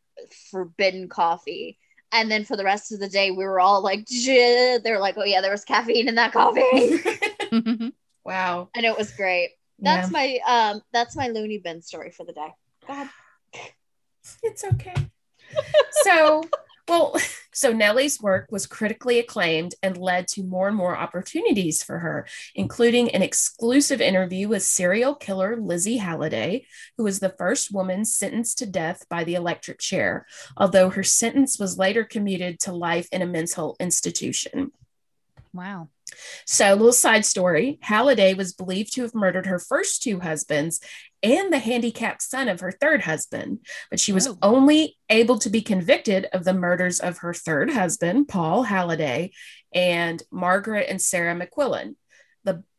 forbidden 0.51 1.11
coffee. 1.11 1.79
And 2.11 2.31
then 2.31 2.47
for 2.47 2.57
the 2.57 2.65
rest 2.65 2.91
of 2.91 3.01
the 3.01 3.09
day, 3.09 3.31
we 3.31 3.45
were 3.45 3.61
all 3.61 3.83
like, 3.83 4.07
they're 4.09 4.99
like, 4.99 5.19
oh 5.19 5.25
yeah, 5.25 5.43
there 5.43 5.51
was 5.51 5.67
caffeine 5.67 6.09
in 6.09 6.15
that 6.15 6.33
coffee. 6.33 7.03
wow. 8.25 8.71
And 8.75 8.87
it 8.87 8.97
was 8.97 9.13
great. 9.13 9.51
That's 9.79 10.11
yeah. 10.11 10.39
my 10.47 10.71
um 10.73 10.83
that's 10.91 11.17
my 11.17 11.29
loony 11.29 11.59
bin 11.59 11.83
story 11.83 12.13
for 12.13 12.25
the 12.25 12.33
day. 12.33 12.49
Go 12.87 12.95
ahead. 12.95 13.11
It's 14.43 14.65
okay. 14.65 14.95
so, 16.05 16.43
well, 16.89 17.17
so 17.53 17.73
Nellie's 17.73 18.21
work 18.21 18.47
was 18.51 18.67
critically 18.67 19.19
acclaimed 19.19 19.75
and 19.83 19.97
led 19.97 20.29
to 20.29 20.43
more 20.43 20.69
and 20.69 20.77
more 20.77 20.97
opportunities 20.97 21.83
for 21.83 21.99
her, 21.99 22.27
including 22.55 23.11
an 23.11 23.23
exclusive 23.23 24.01
interview 24.01 24.49
with 24.49 24.63
serial 24.63 25.15
killer 25.15 25.57
Lizzie 25.61 25.99
Halliday, 25.99 26.67
who 26.97 27.05
was 27.05 27.21
the 27.21 27.35
first 27.37 27.73
woman 27.73 28.05
sentenced 28.05 28.59
to 28.59 28.67
death 28.67 29.05
by 29.09 29.25
the 29.25 29.35
electric 29.35 29.79
chair, 29.79 30.27
although 30.57 30.91
her 30.91 31.05
sentence 31.05 31.59
was 31.59 31.79
later 31.79 32.05
commuted 32.05 32.61
to 32.61 32.73
life 32.73 33.09
in 33.13 33.23
a 33.23 33.27
mental 33.27 33.77
institution. 33.81 34.73
Wow. 35.53 35.89
So, 36.47 36.73
a 36.73 36.77
little 36.77 36.93
side 36.93 37.25
story 37.25 37.79
Halliday 37.83 38.35
was 38.35 38.53
believed 38.53 38.95
to 38.95 39.03
have 39.03 39.15
murdered 39.15 39.47
her 39.47 39.59
first 39.59 40.03
two 40.03 40.21
husbands 40.21 40.81
and 41.23 41.53
the 41.53 41.59
handicapped 41.59 42.23
son 42.23 42.49
of 42.49 42.61
her 42.61 42.73
third 42.73 43.03
husband, 43.03 43.61
but 43.91 44.01
she 44.01 44.13
was 44.13 44.27
oh. 44.27 44.39
only 44.43 44.97
able 45.09 45.39
to 45.39 45.51
be 45.51 45.61
convicted 45.61 46.27
of 46.33 46.45
the 46.45 46.55
murders 46.55 47.01
of 47.01 47.19
her 47.19 47.35
third 47.35 47.71
husband, 47.71 48.29
Paul 48.29 48.63
Halliday, 48.63 49.33
and 49.75 50.23
Margaret 50.31 50.87
and 50.89 51.01
Sarah 51.01 51.35
McQuillan. 51.35 51.95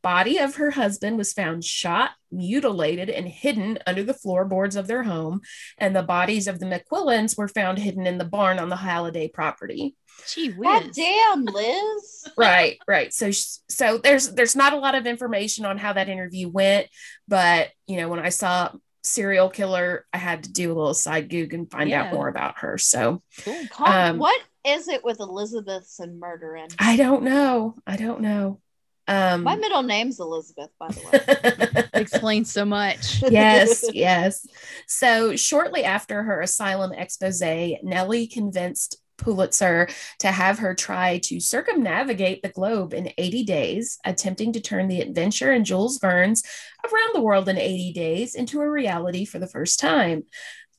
The 0.02 0.08
body 0.08 0.38
of 0.40 0.56
her 0.56 0.72
husband 0.72 1.18
was 1.18 1.34
found 1.34 1.64
shot, 1.64 2.12
mutilated, 2.32 3.10
and 3.10 3.28
hidden 3.28 3.78
under 3.86 4.04
the 4.04 4.14
floorboards 4.14 4.76
of 4.76 4.88
their 4.88 5.04
home, 5.04 5.42
and 5.78 5.96
the 5.96 6.02
bodies 6.02 6.48
of 6.48 6.60
the 6.60 6.66
McQuillans 6.66 7.38
were 7.38 7.48
found 7.48 7.78
hidden 7.78 8.08
in 8.08 8.18
the 8.18 8.26
barn 8.26 8.58
on 8.58 8.70
the 8.70 8.78
Halliday 8.78 9.28
property. 9.28 9.96
Gee 10.28 10.50
whiz. 10.50 10.68
God 10.68 10.92
damn, 10.94 11.46
Liz. 11.46 12.28
right, 12.38 12.78
right. 12.88 13.14
So, 13.14 13.32
so 13.32 13.98
there's 13.98 14.32
there's 14.32 14.56
not 14.56 14.74
a 14.74 14.80
lot 14.80 14.96
of 14.96 15.06
information 15.06 15.66
on 15.66 15.78
how 15.78 15.94
that 15.94 16.10
interview 16.10 16.50
went, 16.50 16.88
but 17.28 17.70
you 17.88 17.98
know, 17.98 18.10
when 18.10 18.20
I 18.20 18.30
saw 18.30 18.72
serial 19.04 19.50
killer, 19.50 20.06
I 20.14 20.18
had 20.18 20.44
to 20.44 20.52
do 20.52 20.72
a 20.72 20.76
little 20.76 20.94
side 20.94 21.30
goog 21.30 21.54
and 21.54 21.70
find 21.70 21.90
yeah. 21.90 22.04
out 22.04 22.14
more 22.14 22.28
about 22.28 22.60
her. 22.60 22.78
So, 22.78 23.22
cool. 23.44 23.86
um, 23.86 24.18
what 24.18 24.42
is 24.66 24.88
it 24.88 25.04
with 25.04 25.20
Elizabeths 25.20 26.00
and 26.00 26.20
murdering? 26.20 26.70
I 26.80 26.96
don't 26.98 27.24
know. 27.24 27.76
I 27.86 27.96
don't 27.96 28.22
know. 28.22 28.60
Um, 29.08 29.44
My 29.44 29.56
middle 29.56 29.84
name's 29.84 30.20
Elizabeth, 30.20 30.70
by 30.80 30.88
the 30.90 31.02
way. 31.12 31.84
Explains 32.02 32.52
so 32.52 32.66
much. 32.66 33.22
yes, 33.30 33.84
yes. 33.94 34.46
So, 34.88 35.36
shortly 35.36 35.84
after 35.84 36.24
her 36.24 36.42
asylum 36.42 36.94
expose, 36.94 37.42
Nellie 37.42 38.28
convinced 38.28 38.98
Pulitzer 39.18 39.88
to 40.20 40.32
have 40.32 40.60
her 40.60 40.74
try 40.74 41.20
to 41.20 41.40
circumnavigate 41.40 42.42
the 42.42 42.50
globe 42.50 42.94
in 42.94 43.12
80 43.18 43.44
days, 43.44 43.98
attempting 44.06 44.54
to 44.54 44.60
turn 44.60 44.88
the 44.88 45.02
adventure 45.02 45.54
in 45.54 45.64
Jules 45.64 46.00
Verne's 46.00 46.44
Around 46.84 47.14
the 47.14 47.22
World 47.22 47.48
in 47.48 47.58
80 47.58 47.94
Days 47.94 48.36
into 48.36 48.62
a 48.62 48.70
reality 48.70 49.26
for 49.26 49.40
the 49.40 49.48
first 49.48 49.80
time. 49.80 50.24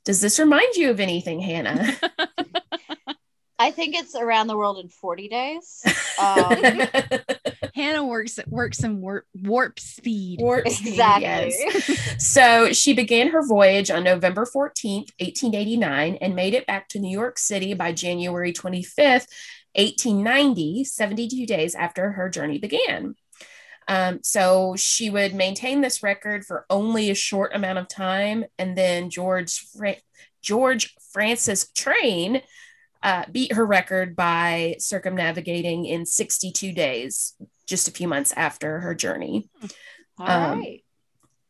Does 0.04 0.20
this 0.20 0.38
remind 0.40 0.74
you 0.74 0.90
of 0.90 0.98
anything, 0.98 1.40
Hannah? 1.40 1.94
I 3.58 3.70
think 3.70 3.94
it's 3.94 4.16
around 4.16 4.48
the 4.48 4.56
world 4.56 4.78
in 4.78 4.88
40 4.88 5.28
days. 5.28 5.84
Um, 6.20 6.46
Hannah 7.74 8.04
works 8.04 8.38
works 8.46 8.84
in 8.84 9.00
warp, 9.00 9.24
warp 9.34 9.80
speed. 9.80 10.40
Warp 10.40 10.66
exactly. 10.66 11.22
yes. 11.24 12.16
so 12.18 12.72
she 12.72 12.92
began 12.92 13.28
her 13.28 13.46
voyage 13.46 13.90
on 13.90 14.04
November 14.04 14.44
14th, 14.44 15.10
1889, 15.18 16.16
and 16.16 16.36
made 16.36 16.54
it 16.54 16.66
back 16.66 16.88
to 16.88 16.98
New 16.98 17.10
York 17.10 17.38
City 17.38 17.72
by 17.74 17.92
January 17.92 18.52
25th, 18.52 19.26
1890, 19.74 20.84
72 20.84 21.46
days 21.46 21.74
after 21.74 22.12
her 22.12 22.28
journey 22.28 22.58
began. 22.58 23.14
Um, 23.88 24.20
so 24.22 24.74
she 24.76 25.10
would 25.10 25.34
maintain 25.34 25.80
this 25.80 26.02
record 26.02 26.44
for 26.44 26.66
only 26.70 27.10
a 27.10 27.14
short 27.14 27.54
amount 27.54 27.78
of 27.78 27.88
time, 27.88 28.44
and 28.58 28.76
then 28.76 29.10
George 29.10 29.66
Fra- 29.76 29.96
George 30.42 30.94
Francis 31.12 31.70
Train 31.72 32.42
uh, 33.02 33.24
beat 33.30 33.52
her 33.52 33.64
record 33.66 34.14
by 34.16 34.76
circumnavigating 34.78 35.86
in 35.86 36.06
62 36.06 36.72
days, 36.72 37.34
just 37.66 37.88
a 37.88 37.90
few 37.90 38.08
months 38.08 38.32
after 38.36 38.80
her 38.80 38.94
journey. 38.94 39.48
All 40.18 40.28
Um, 40.28 40.58
right. 40.60 40.84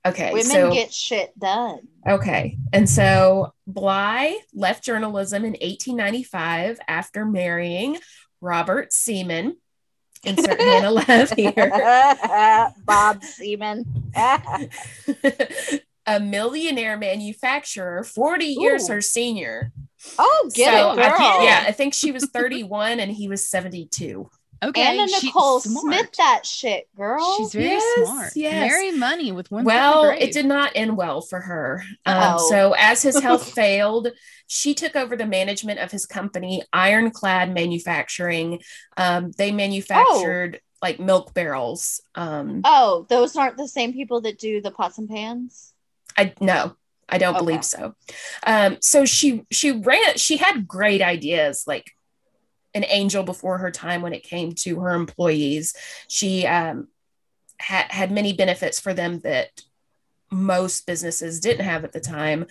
Okay, 0.04 0.32
Women 0.32 0.46
so 0.46 0.72
get 0.72 0.92
shit 0.92 1.38
done. 1.38 1.78
Okay. 2.08 2.58
And 2.72 2.90
so 2.90 3.54
Bly 3.68 4.36
left 4.52 4.82
journalism 4.82 5.44
in 5.44 5.52
1895 5.52 6.80
after 6.88 7.24
marrying 7.24 7.98
Robert 8.40 8.92
Seaman. 8.92 9.56
Insert 10.24 10.60
Hannah 10.60 10.90
laugh 10.90 11.30
here. 11.36 12.72
Bob 12.84 13.22
Seaman. 13.22 13.84
a 16.06 16.18
millionaire 16.20 16.96
manufacturer, 16.96 18.02
40 18.04 18.44
years 18.46 18.88
her 18.88 19.00
senior. 19.00 19.72
oh, 20.18 20.50
get 20.54 20.72
so 20.72 20.92
it, 20.92 20.98
I 20.98 21.08
girl. 21.10 21.18
think, 21.18 21.44
yeah, 21.44 21.64
I 21.66 21.72
think 21.72 21.94
she 21.94 22.12
was 22.12 22.24
31 22.26 23.00
and 23.00 23.10
he 23.12 23.28
was 23.28 23.48
72. 23.48 24.28
Okay. 24.64 24.80
Anna 24.80 25.08
she's 25.08 25.24
Nicole 25.24 25.58
smart. 25.58 25.82
Smith 25.96 26.12
that 26.18 26.46
shit, 26.46 26.88
girl. 26.96 27.36
She's 27.38 27.52
very 27.52 27.66
Yes, 27.70 28.06
smart. 28.08 28.32
yes. 28.36 28.70
Marry 28.70 28.92
money 28.92 29.32
with 29.32 29.50
one. 29.50 29.64
foot 29.64 29.70
in 29.72 29.76
the 29.76 29.80
well, 29.82 30.10
it 30.16 30.32
did 30.32 30.46
not 30.46 30.70
end 30.76 30.96
well 30.96 31.20
for 31.20 31.40
her. 31.40 31.82
Um, 32.06 32.16
Uh-oh. 32.16 32.48
so, 32.48 32.72
as 32.78 33.02
his 33.02 33.18
health 33.18 33.52
failed, 33.54 34.08
she 34.46 34.72
took 34.74 34.94
over 34.94 35.16
the 35.16 35.26
management 35.26 35.80
of 35.80 35.90
his 35.90 36.06
company, 36.06 36.62
Ironclad 36.72 37.52
Manufacturing. 37.52 38.60
Um, 38.96 39.32
they 39.36 39.50
manufactured 39.50 40.60
like 40.80 41.00
milk 41.00 41.34
barrels. 41.34 42.00
Um, 42.14 42.60
oh, 42.64 43.06
those 43.08 43.34
aren't 43.34 43.56
the 43.56 43.66
same 43.68 43.92
people 43.92 44.20
that 44.22 44.38
do 44.38 44.60
the 44.60 44.70
pots 44.70 44.98
and 44.98 45.08
pans. 45.08 45.71
I 46.16 46.34
no, 46.40 46.76
I 47.08 47.18
don't 47.18 47.34
Okay. 47.34 47.44
believe 47.44 47.64
so. 47.64 47.94
Um, 48.46 48.78
so 48.80 49.04
she 49.04 49.44
she 49.50 49.72
ran. 49.72 50.16
She 50.16 50.36
had 50.36 50.66
great 50.66 51.02
ideas, 51.02 51.64
like 51.66 51.90
an 52.74 52.84
angel 52.88 53.22
before 53.22 53.58
her 53.58 53.70
time 53.70 54.02
when 54.02 54.14
it 54.14 54.22
came 54.22 54.52
to 54.52 54.80
her 54.80 54.92
employees. 54.92 55.74
She 56.08 56.46
um, 56.46 56.88
had 57.58 57.90
had 57.90 58.10
many 58.10 58.32
benefits 58.32 58.80
for 58.80 58.94
them 58.94 59.20
that 59.20 59.48
most 60.30 60.86
businesses 60.86 61.40
didn't 61.40 61.66
have 61.66 61.84
at 61.84 61.92
the 61.92 62.00
time. 62.00 62.46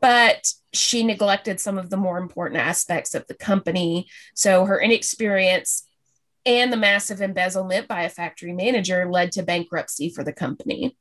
But 0.00 0.52
she 0.72 1.04
neglected 1.04 1.60
some 1.60 1.78
of 1.78 1.90
the 1.90 1.96
more 1.96 2.18
important 2.18 2.60
aspects 2.60 3.14
of 3.14 3.26
the 3.26 3.34
company. 3.34 4.08
So 4.34 4.64
her 4.64 4.80
inexperience 4.80 5.86
and 6.44 6.72
the 6.72 6.76
massive 6.76 7.20
embezzlement 7.22 7.86
by 7.86 8.02
a 8.02 8.08
factory 8.10 8.52
manager 8.52 9.08
led 9.10 9.32
to 9.32 9.42
bankruptcy 9.44 10.10
for 10.10 10.24
the 10.24 10.32
company. 10.32 10.96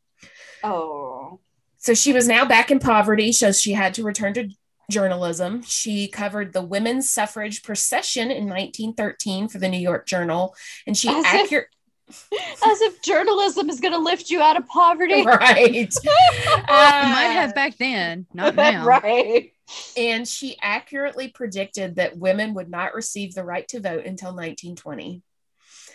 Oh, 0.63 1.39
So 1.81 1.93
she 1.93 2.13
was 2.13 2.27
now 2.27 2.45
back 2.45 2.71
in 2.71 2.79
poverty, 2.79 3.31
so 3.31 3.51
she 3.51 3.73
had 3.73 3.93
to 3.95 4.03
return 4.03 4.33
to 4.35 4.49
journalism. 4.89 5.63
She 5.63 6.07
covered 6.07 6.53
the 6.53 6.61
women's 6.61 7.09
suffrage 7.09 7.63
procession 7.63 8.29
in 8.31 8.45
1913 8.47 9.47
for 9.47 9.57
the 9.57 9.67
New 9.67 9.79
York 9.79 10.05
Journal, 10.05 10.55
and 10.87 10.95
she 10.97 11.09
As 11.09 11.15
if- 11.17 11.25
accurate 11.25 11.67
as 12.11 12.81
if 12.81 13.01
journalism 13.01 13.69
is 13.69 13.79
going 13.79 13.93
to 13.93 13.97
lift 13.99 14.29
you 14.29 14.41
out 14.41 14.57
of 14.57 14.67
poverty. 14.67 15.21
right. 15.25 15.65
It 15.95 15.95
might 16.03 16.65
Uh, 16.67 17.31
have 17.31 17.55
back 17.55 17.77
then, 17.77 18.25
not 18.33 18.55
now. 18.55 18.85
right. 18.85 19.53
and 19.95 20.27
she 20.27 20.57
accurately 20.61 21.29
predicted 21.29 21.95
that 21.95 22.17
women 22.17 22.53
would 22.55 22.69
not 22.69 22.93
receive 22.93 23.33
the 23.33 23.45
right 23.45 23.65
to 23.69 23.79
vote 23.79 24.05
until 24.05 24.29
1920. 24.35 25.21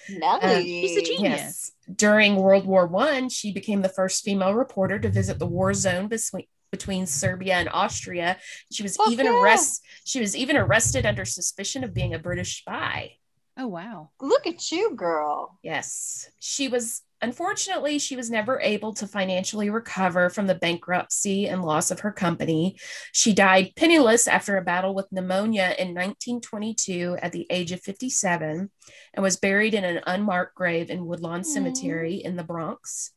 Nellie. 0.09 0.65
she's 0.65 0.97
a 0.97 1.03
genius. 1.03 1.21
Yes. 1.39 1.73
During 1.95 2.37
World 2.37 2.67
War 2.67 2.87
One, 2.87 3.29
she 3.29 3.53
became 3.53 3.83
the 3.83 3.89
first 3.89 4.25
female 4.25 4.55
reporter 4.55 4.99
to 4.99 5.09
visit 5.09 5.39
the 5.39 5.47
war 5.47 5.73
zone 5.75 6.09
between 6.09 6.47
between 6.73 7.07
Serbia 7.07 7.55
and 7.55 7.69
Austria. 7.69 8.37
She 8.73 8.83
was 8.83 8.97
Fuck 8.97 9.11
even 9.11 9.27
yeah. 9.27 9.41
arrested. 9.41 9.85
She 10.05 10.21
was 10.21 10.37
even 10.37 10.57
arrested 10.57 11.07
under 11.07 11.25
suspicion 11.25 11.85
of 11.85 11.95
being 11.95 12.13
a 12.15 12.19
British 12.19 12.59
spy. 12.59 13.17
Oh 13.59 13.69
wow. 13.69 14.11
Look 14.21 14.47
at 14.47 14.71
you, 14.71 14.95
girl. 14.95 15.59
Yes, 15.63 16.29
she 16.41 16.69
was. 16.69 17.03
Unfortunately, 17.23 17.99
she 17.99 18.15
was 18.15 18.31
never 18.31 18.61
able 18.61 18.93
to 18.95 19.07
financially 19.07 19.71
recover 19.71 20.29
from 20.29 20.47
the 20.47 20.55
bankruptcy 20.55 21.49
and 21.49 21.65
loss 21.65 21.91
of 21.91 22.01
her 22.01 22.13
company. 22.13 22.77
She 23.13 23.33
died 23.33 23.73
penniless 23.75 24.29
after 24.29 24.57
a 24.57 24.63
battle 24.63 24.95
with 24.95 25.11
pneumonia 25.11 25.75
in 25.79 25.95
1922 25.95 27.17
at 27.23 27.33
the 27.33 27.47
age 27.49 27.73
of 27.73 27.81
57 27.81 28.71
and 29.15 29.23
was 29.23 29.39
buried 29.39 29.73
in 29.73 29.85
an 29.85 30.03
unmarked 30.07 30.55
grave 30.55 30.91
in 30.91 31.07
Woodlawn 31.07 31.41
Aw. 31.41 31.45
Cemetery 31.45 32.17
in 32.17 32.37
the 32.37 32.45
Bronx. 32.45 33.13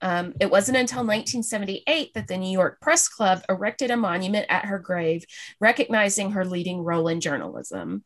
Um, 0.00 0.34
it 0.40 0.50
wasn't 0.50 0.78
until 0.78 0.98
1978 0.98 2.14
that 2.14 2.26
the 2.26 2.36
New 2.36 2.50
York 2.50 2.80
Press 2.80 3.08
Club 3.08 3.42
erected 3.48 3.90
a 3.90 3.96
monument 3.96 4.46
at 4.48 4.66
her 4.66 4.78
grave, 4.78 5.24
recognizing 5.60 6.32
her 6.32 6.44
leading 6.44 6.80
role 6.80 7.08
in 7.08 7.20
journalism. 7.20 8.04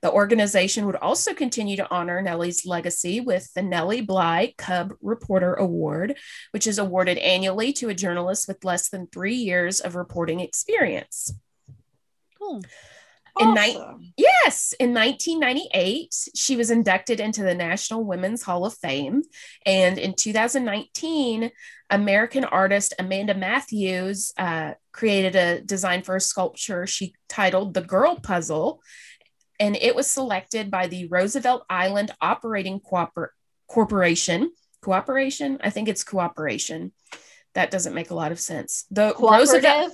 The 0.00 0.12
organization 0.12 0.86
would 0.86 0.96
also 0.96 1.34
continue 1.34 1.76
to 1.76 1.90
honor 1.90 2.22
Nellie's 2.22 2.64
legacy 2.64 3.20
with 3.20 3.52
the 3.54 3.62
Nellie 3.62 4.00
Bly 4.00 4.54
Cub 4.56 4.94
Reporter 5.02 5.54
Award, 5.54 6.16
which 6.52 6.66
is 6.68 6.78
awarded 6.78 7.18
annually 7.18 7.72
to 7.74 7.88
a 7.88 7.94
journalist 7.94 8.46
with 8.46 8.64
less 8.64 8.88
than 8.90 9.08
three 9.08 9.34
years 9.34 9.80
of 9.80 9.96
reporting 9.96 10.38
experience. 10.40 11.32
Cool. 12.38 12.62
In 13.40 13.54
night- 13.54 13.76
Awesome. 13.76 14.12
Yes, 14.16 14.74
in 14.80 14.94
1998, 14.94 16.14
she 16.34 16.56
was 16.56 16.70
inducted 16.70 17.20
into 17.20 17.42
the 17.42 17.54
National 17.54 18.04
Women's 18.04 18.42
Hall 18.42 18.64
of 18.64 18.74
Fame. 18.74 19.22
And 19.66 19.98
in 19.98 20.14
2019, 20.14 21.50
American 21.90 22.44
artist 22.44 22.94
Amanda 22.98 23.34
Matthews 23.34 24.32
uh, 24.38 24.74
created 24.92 25.36
a 25.36 25.60
design 25.60 26.02
for 26.02 26.16
a 26.16 26.20
sculpture 26.20 26.86
she 26.86 27.14
titled 27.28 27.74
The 27.74 27.82
Girl 27.82 28.16
Puzzle. 28.16 28.82
And 29.60 29.76
it 29.76 29.94
was 29.94 30.08
selected 30.08 30.70
by 30.70 30.86
the 30.86 31.06
Roosevelt 31.08 31.64
Island 31.68 32.12
Operating 32.20 32.80
Cooper- 32.80 33.34
Corporation. 33.66 34.52
Cooperation? 34.82 35.58
I 35.62 35.70
think 35.70 35.88
it's 35.88 36.04
cooperation. 36.04 36.92
That 37.54 37.70
doesn't 37.70 37.94
make 37.94 38.10
a 38.10 38.14
lot 38.14 38.30
of 38.30 38.38
sense. 38.38 38.84
The 38.90 39.14
Roosevelt 39.18 39.92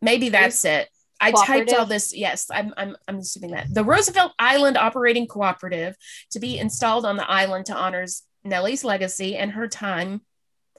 maybe 0.00 0.28
that's 0.28 0.64
it. 0.64 0.88
I 1.20 1.30
typed 1.30 1.72
all 1.72 1.86
this. 1.86 2.14
Yes, 2.14 2.48
I'm, 2.50 2.74
I'm, 2.76 2.96
I'm 3.06 3.18
assuming 3.18 3.52
that 3.52 3.72
the 3.72 3.84
Roosevelt 3.84 4.32
Island 4.40 4.76
Operating 4.76 5.28
Cooperative 5.28 5.94
to 6.32 6.40
be 6.40 6.58
installed 6.58 7.06
on 7.06 7.16
the 7.16 7.30
island 7.30 7.66
to 7.66 7.76
honors 7.76 8.24
Nellie's 8.42 8.82
legacy 8.82 9.36
and 9.36 9.52
her 9.52 9.68
time 9.68 10.22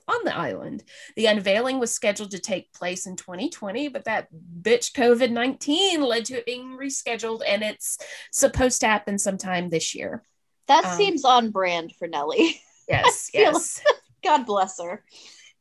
on 0.07 0.23
the 0.25 0.35
island. 0.35 0.83
The 1.15 1.27
unveiling 1.27 1.79
was 1.79 1.91
scheduled 1.91 2.31
to 2.31 2.39
take 2.39 2.73
place 2.73 3.05
in 3.05 3.15
2020, 3.15 3.87
but 3.89 4.05
that 4.05 4.27
bitch 4.61 4.91
COVID 4.93 5.31
19 5.31 6.01
led 6.01 6.25
to 6.25 6.35
it 6.37 6.45
being 6.45 6.77
rescheduled, 6.77 7.41
and 7.47 7.63
it's 7.63 7.97
supposed 8.31 8.81
to 8.81 8.87
happen 8.87 9.17
sometime 9.17 9.69
this 9.69 9.95
year. 9.95 10.23
That 10.67 10.85
Um, 10.85 10.97
seems 10.97 11.25
on 11.25 11.51
brand 11.51 11.93
for 11.97 12.07
Nellie. 12.07 12.61
Yes, 12.89 13.29
yes. 13.33 13.81
God 14.25 14.45
bless 14.45 14.77
her. 14.81 15.05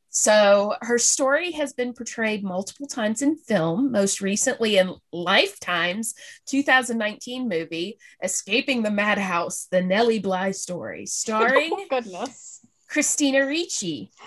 So 0.09 0.75
her 0.81 0.99
story 0.99 1.51
has 1.53 1.71
been 1.71 1.93
portrayed 1.93 2.43
multiple 2.43 2.85
times 2.85 3.21
in 3.21 3.37
film, 3.37 3.93
most 3.93 4.19
recently 4.21 4.77
in 4.77 4.93
Lifetime's 5.13 6.15
2019 6.47 7.47
movie, 7.47 7.97
Escaping 8.21 8.83
the 8.83 8.91
Madhouse, 8.91 9.67
the 9.71 9.81
Nellie 9.81 10.19
Bly 10.19 10.51
story, 10.51 11.05
starring 11.07 11.71
Oh, 11.73 11.85
goodness. 11.89 12.52
Christina 12.93 13.45
Ricci. 13.45 14.11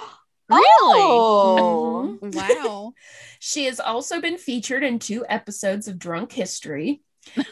Really? 0.49 0.63
Oh. 0.73 2.19
Wow. 2.23 2.93
She 3.41 3.65
has 3.65 3.81
also 3.81 4.21
been 4.21 4.39
featured 4.39 4.85
in 4.85 5.01
two 5.01 5.27
episodes 5.29 5.89
of 5.89 5.99
Drunk 5.99 6.31
History. 6.31 7.03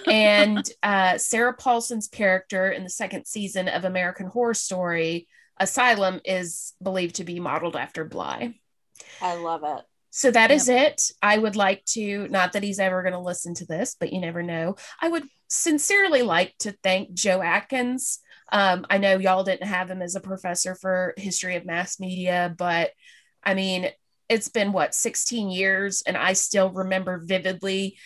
and 0.07 0.65
uh, 0.85 1.19
Sarah 1.19 1.55
Paulson's 1.55 2.07
character 2.07 2.70
in 2.70 2.85
the 2.85 2.91
second 2.91 3.27
season 3.27 3.66
of 3.66 3.85
American 3.85 4.28
Horror 4.28 4.55
Story, 4.55 5.27
Asylum, 5.59 6.20
is 6.24 6.74
believed 6.81 7.16
to 7.16 7.24
be 7.24 7.41
modeled 7.41 7.74
after 7.74 8.05
Bly. 8.05 8.55
I 9.20 9.35
love 9.35 9.62
it. 9.65 9.85
So 10.11 10.31
that 10.31 10.53
is 10.53 10.69
it. 10.69 11.11
I 11.20 11.36
would 11.36 11.57
like 11.57 11.85
to, 11.86 12.28
not 12.28 12.53
that 12.53 12.62
he's 12.62 12.78
ever 12.78 13.03
going 13.03 13.15
to 13.15 13.19
listen 13.19 13.55
to 13.55 13.66
this, 13.66 13.97
but 13.99 14.12
you 14.12 14.20
never 14.20 14.45
know. 14.45 14.77
I 15.03 15.09
would 15.09 15.24
sincerely 15.49 16.23
like 16.23 16.55
to 16.61 16.77
thank 16.85 17.12
Joe 17.12 17.43
Atkins. 17.43 18.20
Um, 18.52 18.86
I 18.90 18.98
know 18.98 19.18
y'all 19.18 19.44
didn't 19.44 19.66
have 19.66 19.90
him 19.90 20.02
as 20.02 20.16
a 20.16 20.20
professor 20.20 20.74
for 20.74 21.14
history 21.16 21.56
of 21.56 21.64
mass 21.64 21.98
media, 21.98 22.54
but 22.56 22.90
I 23.42 23.54
mean, 23.54 23.90
it's 24.28 24.48
been 24.48 24.72
what 24.72 24.94
16 24.94 25.50
years, 25.50 26.02
and 26.06 26.16
I 26.16 26.32
still 26.32 26.70
remember 26.70 27.22
vividly 27.24 27.98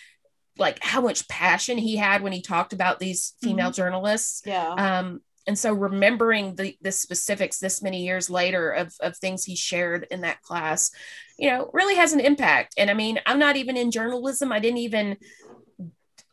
like 0.57 0.83
how 0.83 1.01
much 1.01 1.27
passion 1.27 1.77
he 1.77 1.95
had 1.95 2.21
when 2.21 2.33
he 2.33 2.41
talked 2.41 2.73
about 2.73 2.99
these 2.99 3.33
female 3.41 3.71
journalists. 3.71 4.41
Yeah. 4.45 4.73
Um, 4.73 5.21
and 5.47 5.57
so 5.57 5.73
remembering 5.73 6.55
the, 6.55 6.75
the 6.81 6.91
specifics 6.91 7.57
this 7.57 7.81
many 7.81 8.03
years 8.03 8.29
later 8.29 8.69
of, 8.69 8.93
of 8.99 9.17
things 9.17 9.43
he 9.43 9.55
shared 9.55 10.05
in 10.11 10.21
that 10.21 10.41
class, 10.41 10.91
you 11.37 11.49
know, 11.49 11.71
really 11.73 11.95
has 11.95 12.13
an 12.13 12.19
impact. 12.19 12.75
And 12.77 12.89
I 12.89 12.93
mean, 12.93 13.19
I'm 13.25 13.39
not 13.39 13.55
even 13.55 13.77
in 13.77 13.89
journalism. 13.89 14.51
I 14.51 14.59
didn't 14.59 14.79
even 14.79 15.17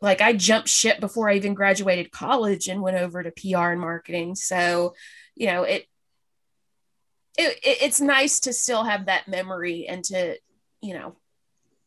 like 0.01 0.21
I 0.21 0.33
jumped 0.33 0.69
ship 0.69 0.99
before 0.99 1.29
I 1.29 1.35
even 1.35 1.53
graduated 1.53 2.11
college 2.11 2.67
and 2.67 2.81
went 2.81 2.97
over 2.97 3.23
to 3.23 3.31
PR 3.31 3.71
and 3.71 3.81
marketing. 3.81 4.35
So, 4.35 4.93
you 5.35 5.47
know, 5.47 5.63
it 5.63 5.87
it, 7.37 7.57
it, 7.63 7.77
it's 7.81 8.01
nice 8.01 8.39
to 8.41 8.53
still 8.53 8.83
have 8.83 9.05
that 9.05 9.27
memory 9.27 9.87
and 9.87 10.03
to, 10.05 10.37
you 10.81 10.93
know, 10.93 11.15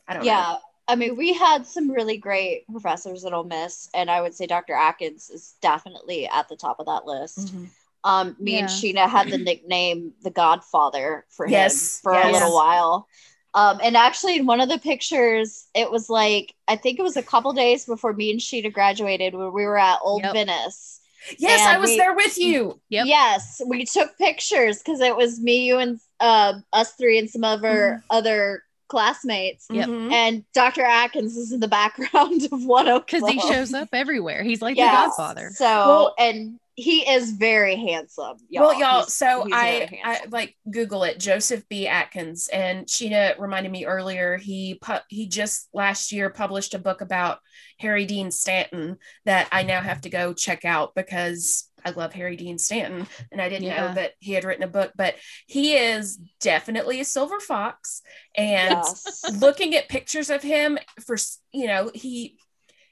I 0.07 0.15
don't 0.15 0.25
yeah. 0.25 0.41
know. 0.41 0.59
I 0.89 0.97
mean, 0.97 1.17
we 1.17 1.33
had 1.33 1.67
some 1.67 1.91
really 1.91 2.17
great 2.17 2.67
professors 2.67 3.25
at 3.25 3.33
Ole 3.33 3.45
Miss, 3.45 3.89
and 3.95 4.11
I 4.11 4.21
would 4.21 4.35
say 4.35 4.47
Dr. 4.47 4.75
Atkins 4.75 5.31
is 5.31 5.55
definitely 5.61 6.27
at 6.29 6.49
the 6.49 6.57
top 6.57 6.81
of 6.81 6.87
that 6.87 7.07
list. 7.07 7.55
Mhm. 7.55 7.69
Um, 8.03 8.37
me 8.41 8.59
and 8.59 8.69
Sheena 8.69 9.09
had 9.09 9.29
the 9.29 9.39
nickname 9.39 10.15
the 10.23 10.31
Godfather 10.31 11.27
for 11.29 11.47
Yes, 11.47 11.99
him 11.99 12.03
for 12.03 12.13
a 12.15 12.33
little 12.33 12.55
while. 12.55 13.07
Um, 13.55 13.81
and 13.83 13.97
actually, 13.97 14.37
in 14.37 14.47
one 14.47 14.61
of 14.61 14.69
the 14.69 14.79
pictures, 14.79 15.67
it 15.75 15.91
was 15.91 16.09
like 16.09 16.55
I 16.69 16.77
think 16.77 16.99
it 16.99 17.03
was 17.03 17.17
a 17.17 17.23
couple 17.23 17.53
days 17.53 17.85
before 17.85 18.13
me 18.13 18.31
and 18.31 18.41
Sheena 18.41 18.73
graduated, 18.73 19.35
when 19.35 19.53
we 19.53 19.65
were 19.65 19.79
at 19.79 19.99
Old 20.03 20.23
Yep. 20.23 20.33
Venice. 20.35 21.01
Yes, 21.39 21.61
And 21.61 21.77
I 21.77 21.79
was 21.79 21.91
we- 21.91 21.97
there 21.99 22.15
with 22.15 22.39
you. 22.39 22.81
Yep. 22.89 23.07
Yes, 23.07 23.61
we 23.67 23.85
took 23.85 24.17
pictures 24.17 24.79
because 24.79 25.01
it 25.01 25.15
was 25.17 25.41
me, 25.41 25.67
you, 25.67 25.79
and 25.79 26.01
um, 26.21 26.65
us 26.73 26.93
three, 26.93 27.19
and 27.19 27.29
some 27.29 27.45
other 27.45 28.03
other 28.09 28.63
classmates. 28.91 29.67
Yep. 29.71 29.89
Mhm. 29.89 30.13
And 30.13 30.45
Dr. 30.53 30.83
Atkins 30.83 31.37
is 31.37 31.53
in 31.53 31.61
the 31.61 31.69
background 31.69 32.43
of 32.53 32.65
one 32.65 32.89
of 32.89 33.07
Because 33.07 33.29
he 33.31 33.41
shows 33.41 33.73
up 33.73 33.89
everywhere. 33.93 34.43
He's 34.43 34.61
like 34.61 34.77
Yeah. 34.77 34.91
the 34.91 35.07
Godfather. 35.09 35.51
So 35.55 35.65
Well- 35.65 36.15
and 36.19 36.59
he 36.77 37.01
is 37.11 37.33
very 37.33 37.77
handsome. 37.77 38.39
Y'all. 38.49 38.69
Well, 38.69 38.81
y'all, 38.81 39.01
He's- 39.01 39.13
so 39.15 39.45
he's 39.45 39.53
I, 39.55 40.01
I 40.03 40.21
like 40.31 40.57
Google 40.71 41.03
it, 41.05 41.21
Joseph 41.21 41.69
B. 41.69 41.87
Atkins, 41.87 42.49
and 42.49 42.87
Sheena 42.87 43.39
reminded 43.39 43.71
me 43.71 43.85
earlier. 43.85 44.39
He 44.39 44.79
pu- 44.81 45.05
he 45.11 45.27
just 45.27 45.69
last 45.75 46.11
year 46.11 46.31
published 46.31 46.73
a 46.73 46.79
book 46.79 47.03
about 47.03 47.41
Harry 47.81 48.07
Dean 48.07 48.31
Stanton 48.31 48.97
that 49.27 49.49
I 49.53 49.63
now 49.63 49.83
have 49.83 50.01
to 50.03 50.09
go 50.11 50.33
check 50.33 50.65
out 50.65 50.95
because 50.95 51.69
I 51.85 51.91
love 51.91 52.13
Harry 52.13 52.37
Dean 52.37 52.59
Stanton, 52.59 53.07
and 53.33 53.41
I 53.41 53.49
didn't 53.49 53.65
Yeah. 53.69 53.89
know 53.89 53.95
that 53.95 54.13
he 54.21 54.33
had 54.33 54.45
written 54.45 54.65
a 54.65 54.69
book. 54.69 54.93
But 54.97 55.17
he 55.47 55.75
is 55.75 56.17
definitely 56.41 57.01
a 57.01 57.05
silver 57.05 57.41
fox, 57.41 58.03
and 58.35 58.71
yes. 58.75 59.25
looking 59.41 59.75
at 59.75 59.89
pictures 59.89 60.31
of 60.31 60.43
him 60.43 60.79
for 61.07 61.17
you 61.53 61.67
know 61.67 61.91
he 61.95 62.39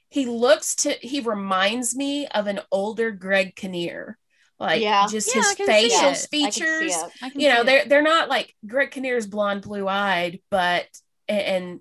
he 0.09 0.25
looks 0.25 0.75
to 0.75 0.91
he 1.01 1.19
reminds 1.19 1.95
me 1.95 2.27
of 2.27 2.47
an 2.47 2.59
older 2.71 3.11
Greg 3.11 3.55
Kinnear. 3.55 4.17
Like 4.59 4.81
Yeah. 4.81 5.07
just 5.07 5.33
Yeah, 5.33 5.41
his 5.55 5.67
facial 5.67 5.99
it. 5.99 6.01
I 6.01 6.05
can 6.09 6.15
see 6.15 6.27
features 6.51 6.95
it. 7.23 7.31
You 7.35 7.49
know 7.49 7.63
they're 7.63 7.85
they're 7.85 8.01
not 8.01 8.27
like 8.27 8.55
Greg 8.67 8.91
Kinnear's 8.91 9.27
blonde 9.27 9.61
blue 9.61 9.87
eyed 9.87 10.41
but 10.49 10.85
and, 11.27 11.41
and 11.41 11.79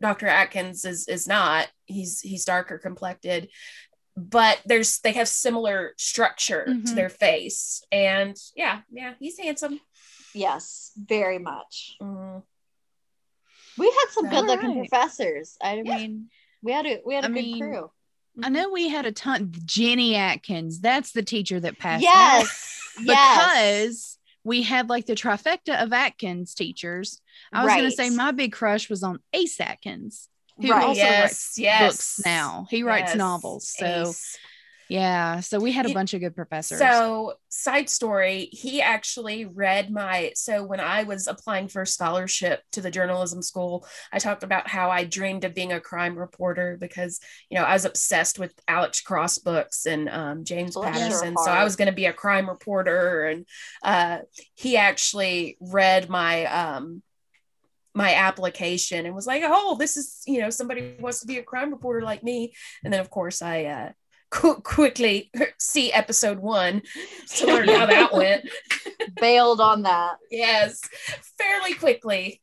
Dr. 0.00 0.26
Atkins 0.26 0.84
is 0.84 1.06
is 1.08 1.28
not 1.28 1.68
he's 1.86 2.20
he's 2.20 2.44
darker 2.44 2.78
complected 2.78 3.50
but 4.16 4.60
there's 4.66 4.98
they 5.00 5.12
have 5.12 5.28
similar 5.28 5.94
structure 5.96 6.64
to 6.66 6.70
Mhm. 6.72 6.94
their 6.94 7.08
face 7.08 7.82
and 7.92 8.36
yeah 8.54 8.80
yeah 8.90 9.14
he's 9.18 9.38
handsome 9.38 9.80
Yes, 10.34 10.92
very 10.96 11.38
much. 11.38 11.94
Mhm. 12.00 12.42
We 13.76 13.86
had 13.86 14.06
some 14.12 14.28
good 14.30 14.46
looking 14.46 14.70
Alright. 14.70 14.88
professors. 14.88 15.58
I 15.62 15.82
Yeah. 15.84 15.96
mean, 15.98 16.30
we 16.62 16.72
had 16.72 16.86
a 16.86 17.00
we 17.04 17.14
had 17.14 17.24
a 17.24 17.26
I 17.26 17.30
good 17.30 17.34
mean, 17.34 17.58
crew. 17.60 17.90
I 18.42 18.48
know 18.48 18.70
we 18.70 18.88
had 18.88 19.04
a 19.04 19.12
ton. 19.12 19.52
Jenny 19.66 20.14
Atkins. 20.16 20.80
That's 20.80 21.12
the 21.12 21.22
teacher 21.22 21.60
that 21.60 21.78
passed. 21.78 22.02
out. 22.02 22.10
Yes. 22.40 22.80
yes. 23.02 23.04
because 23.04 24.18
we 24.44 24.62
had 24.62 24.88
like 24.88 25.04
the 25.04 25.14
trifecta 25.14 25.82
of 25.82 25.92
Atkins 25.92 26.54
teachers. 26.54 27.20
I 27.52 27.64
was 27.64 27.74
going 27.74 27.90
to 27.90 27.94
say 27.96 28.08
my 28.08 28.30
big 28.32 28.52
crush 28.52 28.88
was 28.88 29.02
on 29.02 29.20
Ace 29.34 29.60
Atkins, 29.60 30.28
who 30.60 30.70
Right. 30.70 30.84
also 30.84 31.00
yes 31.00 31.20
writes 31.22 31.58
yes 31.58 31.96
books 31.96 32.20
now. 32.24 32.66
He 32.70 32.82
writes 32.82 33.10
Yes. 33.10 33.16
novels. 33.16 33.68
So 33.76 34.10
Ace. 34.10 34.36
yeah, 34.88 35.40
so 35.40 35.58
we 35.58 35.72
had 35.72 35.86
a 35.86 35.88
You- 35.88 35.94
bunch 35.94 36.12
of 36.12 36.20
good 36.20 36.36
professors. 36.36 36.78
So, 36.78 37.34
side 37.48 37.88
story, 37.88 38.50
he 38.52 38.82
actually 38.82 39.46
read 39.46 39.90
my. 39.90 40.32
So, 40.34 40.62
when 40.64 40.80
I 40.80 41.04
was 41.04 41.26
applying 41.28 41.68
for 41.68 41.82
a 41.82 41.86
scholarship 41.86 42.62
to 42.72 42.82
the 42.82 42.90
journalism 42.90 43.40
school, 43.40 43.86
I 44.12 44.18
talked 44.18 44.42
about 44.42 44.68
how 44.68 44.90
I 44.90 45.04
dreamed 45.04 45.44
of 45.44 45.54
being 45.54 45.72
a 45.72 45.80
crime 45.80 46.18
reporter 46.18 46.76
because, 46.78 47.20
you 47.48 47.58
know, 47.58 47.64
I 47.64 47.72
was 47.72 47.86
obsessed 47.86 48.38
with 48.38 48.52
Alex 48.68 49.00
Cross 49.00 49.38
books 49.38 49.86
and 49.86 50.10
um, 50.10 50.44
James 50.44 50.74
Bless 50.74 50.98
Patterson. 50.98 51.36
So, 51.38 51.50
I 51.50 51.64
was 51.64 51.76
going 51.76 51.86
to 51.88 51.92
be 51.94 52.06
a 52.06 52.12
crime 52.12 52.46
reporter. 52.48 53.26
And 53.28 53.46
uh, 53.82 54.18
he 54.54 54.76
actually 54.76 55.56
read 55.60 56.10
my. 56.10 56.44
Um, 56.46 57.02
my 57.94 58.14
application 58.14 59.06
and 59.06 59.14
was 59.14 59.26
like, 59.26 59.42
"Oh, 59.44 59.76
this 59.78 59.96
is 59.96 60.22
you 60.26 60.40
know 60.40 60.50
somebody 60.50 60.96
wants 60.98 61.20
to 61.20 61.26
be 61.26 61.38
a 61.38 61.42
crime 61.42 61.70
reporter 61.70 62.02
like 62.04 62.22
me." 62.22 62.54
And 62.84 62.92
then, 62.92 63.00
of 63.00 63.10
course, 63.10 63.42
I 63.42 63.64
uh, 63.64 63.92
qu- 64.30 64.60
quickly 64.62 65.30
see 65.58 65.92
episode 65.92 66.38
one 66.38 66.82
to 67.36 67.46
learn 67.46 67.68
how 67.68 67.86
that 67.86 68.12
went. 68.14 68.48
Bailed 69.20 69.60
on 69.60 69.82
that. 69.82 70.16
Yes, 70.30 70.80
fairly 71.38 71.74
quickly. 71.74 72.40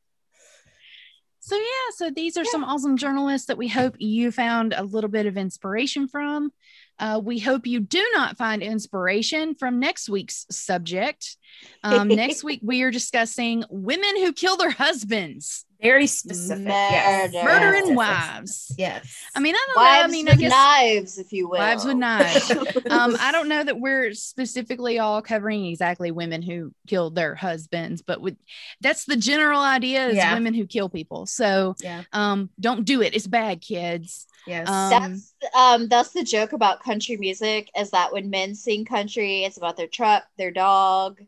So 1.40 1.56
yeah, 1.56 1.96
so 1.96 2.12
these 2.12 2.38
are 2.38 2.46
some 2.46 2.64
awesome 2.64 2.96
journalists 2.96 3.48
that 3.48 3.58
we 3.58 3.68
hope 3.68 3.96
you 3.98 4.32
found 4.32 4.74
a 4.74 4.84
little 4.84 5.10
bit 5.10 5.26
of 5.26 5.36
inspiration 5.36 6.08
from. 6.08 6.52
Uh, 7.00 7.20
we 7.24 7.40
hope 7.40 7.66
you 7.66 7.80
do 7.80 8.06
not 8.14 8.38
find 8.38 8.62
inspiration 8.62 9.56
from 9.56 9.80
next 9.80 10.10
week's 10.10 10.46
subject. 10.52 11.38
Um, 11.84 12.08
next 12.10 12.44
week 12.44 12.62
we 12.64 12.84
are 12.84 12.92
discussing 12.92 13.64
women 13.70 14.18
who 14.18 14.32
kill 14.32 14.56
their 14.56 14.70
husbands, 14.70 15.66
Very 15.82 16.08
specific. 16.08 16.68
Yes. 16.68 17.34
Murder. 17.34 17.46
murdering 17.46 17.96
wives. 17.96 18.74
Yes. 18.78 19.16
I 19.34 19.40
mean, 19.40 19.56
I 19.56 19.66
don't 19.68 19.84
know. 19.84 19.90
I 19.90 20.08
mean, 20.08 20.28
I 20.28 20.36
guess 20.36 20.52
knives, 20.52 21.18
if 21.18 21.32
you 21.32 21.48
will. 21.48 21.58
Wives 21.60 21.86
with 21.86 21.96
knives. 21.96 22.52
um, 22.90 23.16
I 23.20 23.32
don't 23.32 23.48
know 23.48 23.64
that 23.64 23.80
we're 23.80 24.14
specifically 24.14 25.00
all 25.00 25.22
covering 25.22 25.66
exactly 25.66 26.12
women 26.12 26.42
who 26.42 26.74
killed 26.88 27.16
their 27.16 27.34
husbands, 27.34 28.02
but 28.02 28.20
with 28.20 28.36
that's 28.82 29.06
the 29.06 29.16
general 29.16 29.62
idea 29.62 30.08
is 30.08 30.16
Yeah. 30.18 30.34
women 30.34 30.54
who 30.54 30.66
kill 30.68 30.90
people. 30.90 31.26
So 31.26 31.76
Yeah. 31.80 32.04
um, 32.12 32.50
don't 32.60 32.84
do 32.84 33.02
it. 33.02 33.16
It's 33.16 33.28
bad, 33.28 33.62
kids. 33.62 34.28
Yes. 34.46 34.68
Um, 34.68 34.90
that's 34.90 35.34
um 35.56 35.88
that's 35.88 36.12
the 36.12 36.24
joke 36.24 36.52
about 36.54 36.84
country 36.84 37.16
music 37.18 37.70
is 37.78 37.92
that 37.92 38.12
when 38.12 38.30
men 38.30 38.54
sing 38.56 38.84
country, 38.84 39.44
it's 39.46 39.58
about 39.58 39.78
their 39.78 39.88
truck, 39.88 40.24
their 40.38 40.52
dog, 40.52 41.22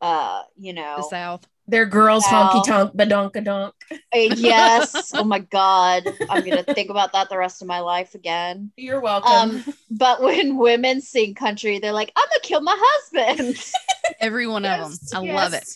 uh, 0.00 0.42
you 0.58 0.72
know, 0.74 0.96
The 0.96 1.02
know. 1.02 1.08
South. 1.08 1.46
They're 1.68 1.86
girls 1.86 2.24
Wow. 2.30 2.50
honky 2.50 2.64
tonk 2.66 2.94
badonkadonk. 2.94 3.72
Uh, 3.92 3.96
yes. 4.12 5.10
oh 5.14 5.22
my 5.24 5.38
god. 5.38 6.04
I'm 6.30 6.42
gonna 6.42 6.62
think 6.64 6.88
about 6.90 7.12
that 7.12 7.28
the 7.28 7.36
rest 7.36 7.60
of 7.60 7.68
my 7.68 7.80
life 7.80 8.14
again. 8.14 8.72
You're 8.76 9.00
welcome. 9.00 9.56
Um, 9.56 9.64
but 9.90 10.22
when 10.22 10.56
women 10.56 11.02
sing 11.02 11.34
country, 11.34 11.78
they're 11.78 11.92
like, 11.92 12.10
I'm 12.16 12.24
gonna 12.26 12.40
kill 12.42 12.62
my 12.62 12.76
husband. 12.78 13.56
Every 14.20 14.46
one 14.46 14.64
of 14.64 14.80
them. 14.80 14.90
Yes, 14.90 15.14
I 15.14 15.20
love 15.20 15.52
it. 15.52 15.68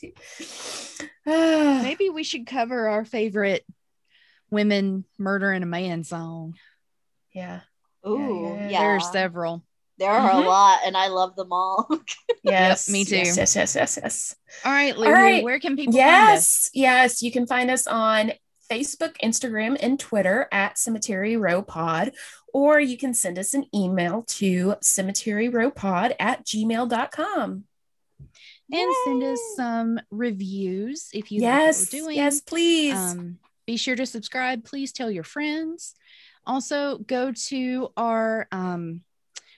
it. 1.26 1.82
Maybe 1.82 2.08
we 2.08 2.22
should 2.24 2.46
cover 2.46 2.88
our 2.88 3.04
favorite 3.04 3.64
women 4.50 5.04
murdering 5.18 5.62
a 5.62 5.66
man 5.66 6.04
song. 6.04 6.54
yeah. 7.32 7.60
Ooh, 8.06 8.56
yeah. 8.58 8.68
yeah. 8.68 8.80
There's 8.80 9.12
several. 9.12 9.62
There 9.98 10.10
are 10.10 10.30
Mhm. 10.30 10.44
a 10.44 10.48
lot, 10.48 10.80
and 10.84 10.96
I 10.96 11.08
love 11.08 11.36
them 11.36 11.52
all. 11.52 11.88
Yes. 12.44 12.88
me 12.88 13.04
too. 13.04 13.16
Yes, 13.18 13.36
yes, 13.36 13.54
yes, 13.54 13.76
yes, 13.76 13.98
yes. 14.02 14.34
All 14.64 14.72
right, 14.72 14.96
Lulu, 14.98 15.12
right. 15.12 15.44
where 15.44 15.60
can 15.60 15.76
people 15.76 15.92
find 15.92 16.04
us? 16.34 16.70
Yes, 16.74 17.14
yes. 17.14 17.22
You 17.22 17.30
can 17.30 17.46
find 17.46 17.70
us 17.70 17.86
on 17.86 18.32
Facebook, 18.68 19.16
Instagram, 19.22 19.76
and 19.80 20.00
Twitter 20.00 20.48
at 20.50 20.76
Cemetery 20.76 21.36
Row 21.36 21.62
Pod, 21.62 22.12
or 22.52 22.80
you 22.80 22.96
can 22.98 23.14
send 23.14 23.38
us 23.38 23.54
an 23.54 23.66
email 23.72 24.24
to 24.26 24.74
cemeteryrowpod 24.82 26.14
at 26.18 26.44
gmail.com. 26.44 27.64
And 28.72 28.92
send 29.04 29.22
us 29.22 29.40
some 29.54 30.00
reviews 30.10 31.10
if 31.12 31.30
you 31.30 31.40
like 31.42 31.46
Yes, 31.48 31.80
what 31.80 31.92
we're 31.92 31.98
doing. 32.06 32.16
yes, 32.16 32.40
please. 32.40 32.94
Um, 32.94 33.38
be 33.66 33.76
sure 33.76 33.94
to 33.96 34.06
subscribe. 34.06 34.64
Please 34.64 34.92
tell 34.92 35.10
your 35.10 35.24
friends. 35.24 35.94
Also, 36.46 36.98
go 36.98 37.30
to 37.48 37.92
our 37.96 38.48
um, 38.50 39.02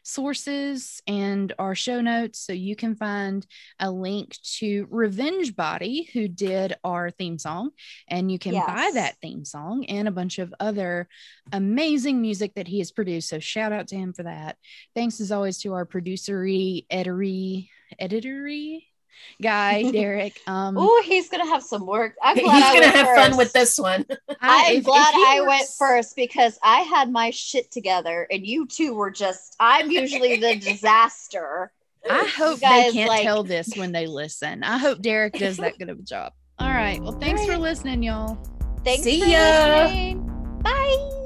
sources 0.05 1.03
and 1.07 1.53
our 1.59 1.75
show 1.75 2.01
notes 2.01 2.39
so 2.39 2.53
you 2.53 2.77
can 2.77 2.95
find 2.95 3.45
a 3.81 3.91
link 3.91 4.37
to 4.59 4.87
Revenge 4.91 5.57
Body, 5.57 6.09
who 6.13 6.29
did 6.29 6.77
our 6.85 7.11
theme 7.11 7.39
song, 7.39 7.71
and 8.07 8.31
you 8.31 8.39
can 8.39 8.55
buy 8.55 8.91
that 8.95 9.17
theme 9.21 9.45
song 9.45 9.85
and 9.87 10.07
a 10.07 10.13
bunch 10.13 10.39
of 10.39 10.55
other 10.61 11.09
amazing 11.53 12.21
music 12.21 12.55
that 12.55 12.69
he 12.69 12.79
has 12.79 12.93
produced. 12.93 13.31
So, 13.31 13.41
shout 13.41 13.73
out 13.73 13.89
to 13.89 13.97
him 13.97 14.13
for 14.13 14.23
that. 14.23 14.57
Thanks 14.95 15.21
as 15.21 15.33
always 15.33 15.59
to 15.59 15.73
our 15.73 15.87
producery, 15.87 16.87
editory, 16.93 17.71
editory 18.01 18.94
guy, 19.43 19.91
Derek. 19.91 20.41
Um, 20.47 20.77
Ooh, 20.79 21.03
he's 21.05 21.29
gonna 21.29 21.47
have 21.47 21.63
some 21.63 21.87
work. 21.87 22.15
I'm 22.23 22.37
He's 22.37 22.45
glad 22.45 22.63
I 22.63 22.75
gonna 22.75 22.87
have 22.97 23.07
first. 23.07 23.21
fun 23.29 23.37
with 23.37 23.53
this 23.53 23.79
one. 23.79 24.07
I- 24.41 24.67
I'm 24.69 24.73
if- 24.73 24.79
if 24.79 24.85
glad 24.85 25.15
he 25.15 25.25
I 25.27 25.41
went 25.47 25.69
first 25.79 26.17
because 26.17 26.59
I 26.63 26.81
had 26.81 27.11
my 27.11 27.31
shit 27.31 27.71
together, 27.71 28.27
and 28.31 28.47
you 28.47 28.67
two 28.67 28.95
were 28.95 29.11
just. 29.11 29.57
I'm 29.61 29.91
usually 29.91 30.37
the 30.39 30.57
disaster. 30.61 31.71
I 32.11 32.25
hope 32.25 32.61
they 32.61 32.67
guys, 32.67 32.93
can't 32.93 33.09
like- 33.09 33.23
tell 33.23 33.43
this 33.45 33.75
when 33.77 33.93
they 33.93 34.07
listen. 34.07 34.63
I 34.63 34.77
hope 34.79 35.01
Derek 35.01 35.35
does 35.35 35.57
that 35.59 35.79
good 35.79 35.89
of 35.89 35.99
a 35.99 36.03
job. 36.03 36.33
All 36.59 36.69
right. 36.71 37.01
Well, 37.01 37.13
thanks 37.19 37.45
for 37.47 37.57
listening, 37.57 38.03
y'all. 38.03 38.39
Thanks 38.85 39.05
See 39.05 39.21
for 39.21 39.27
ya. 39.27 39.39
listening. 39.85 40.61
Bye. 40.63 41.21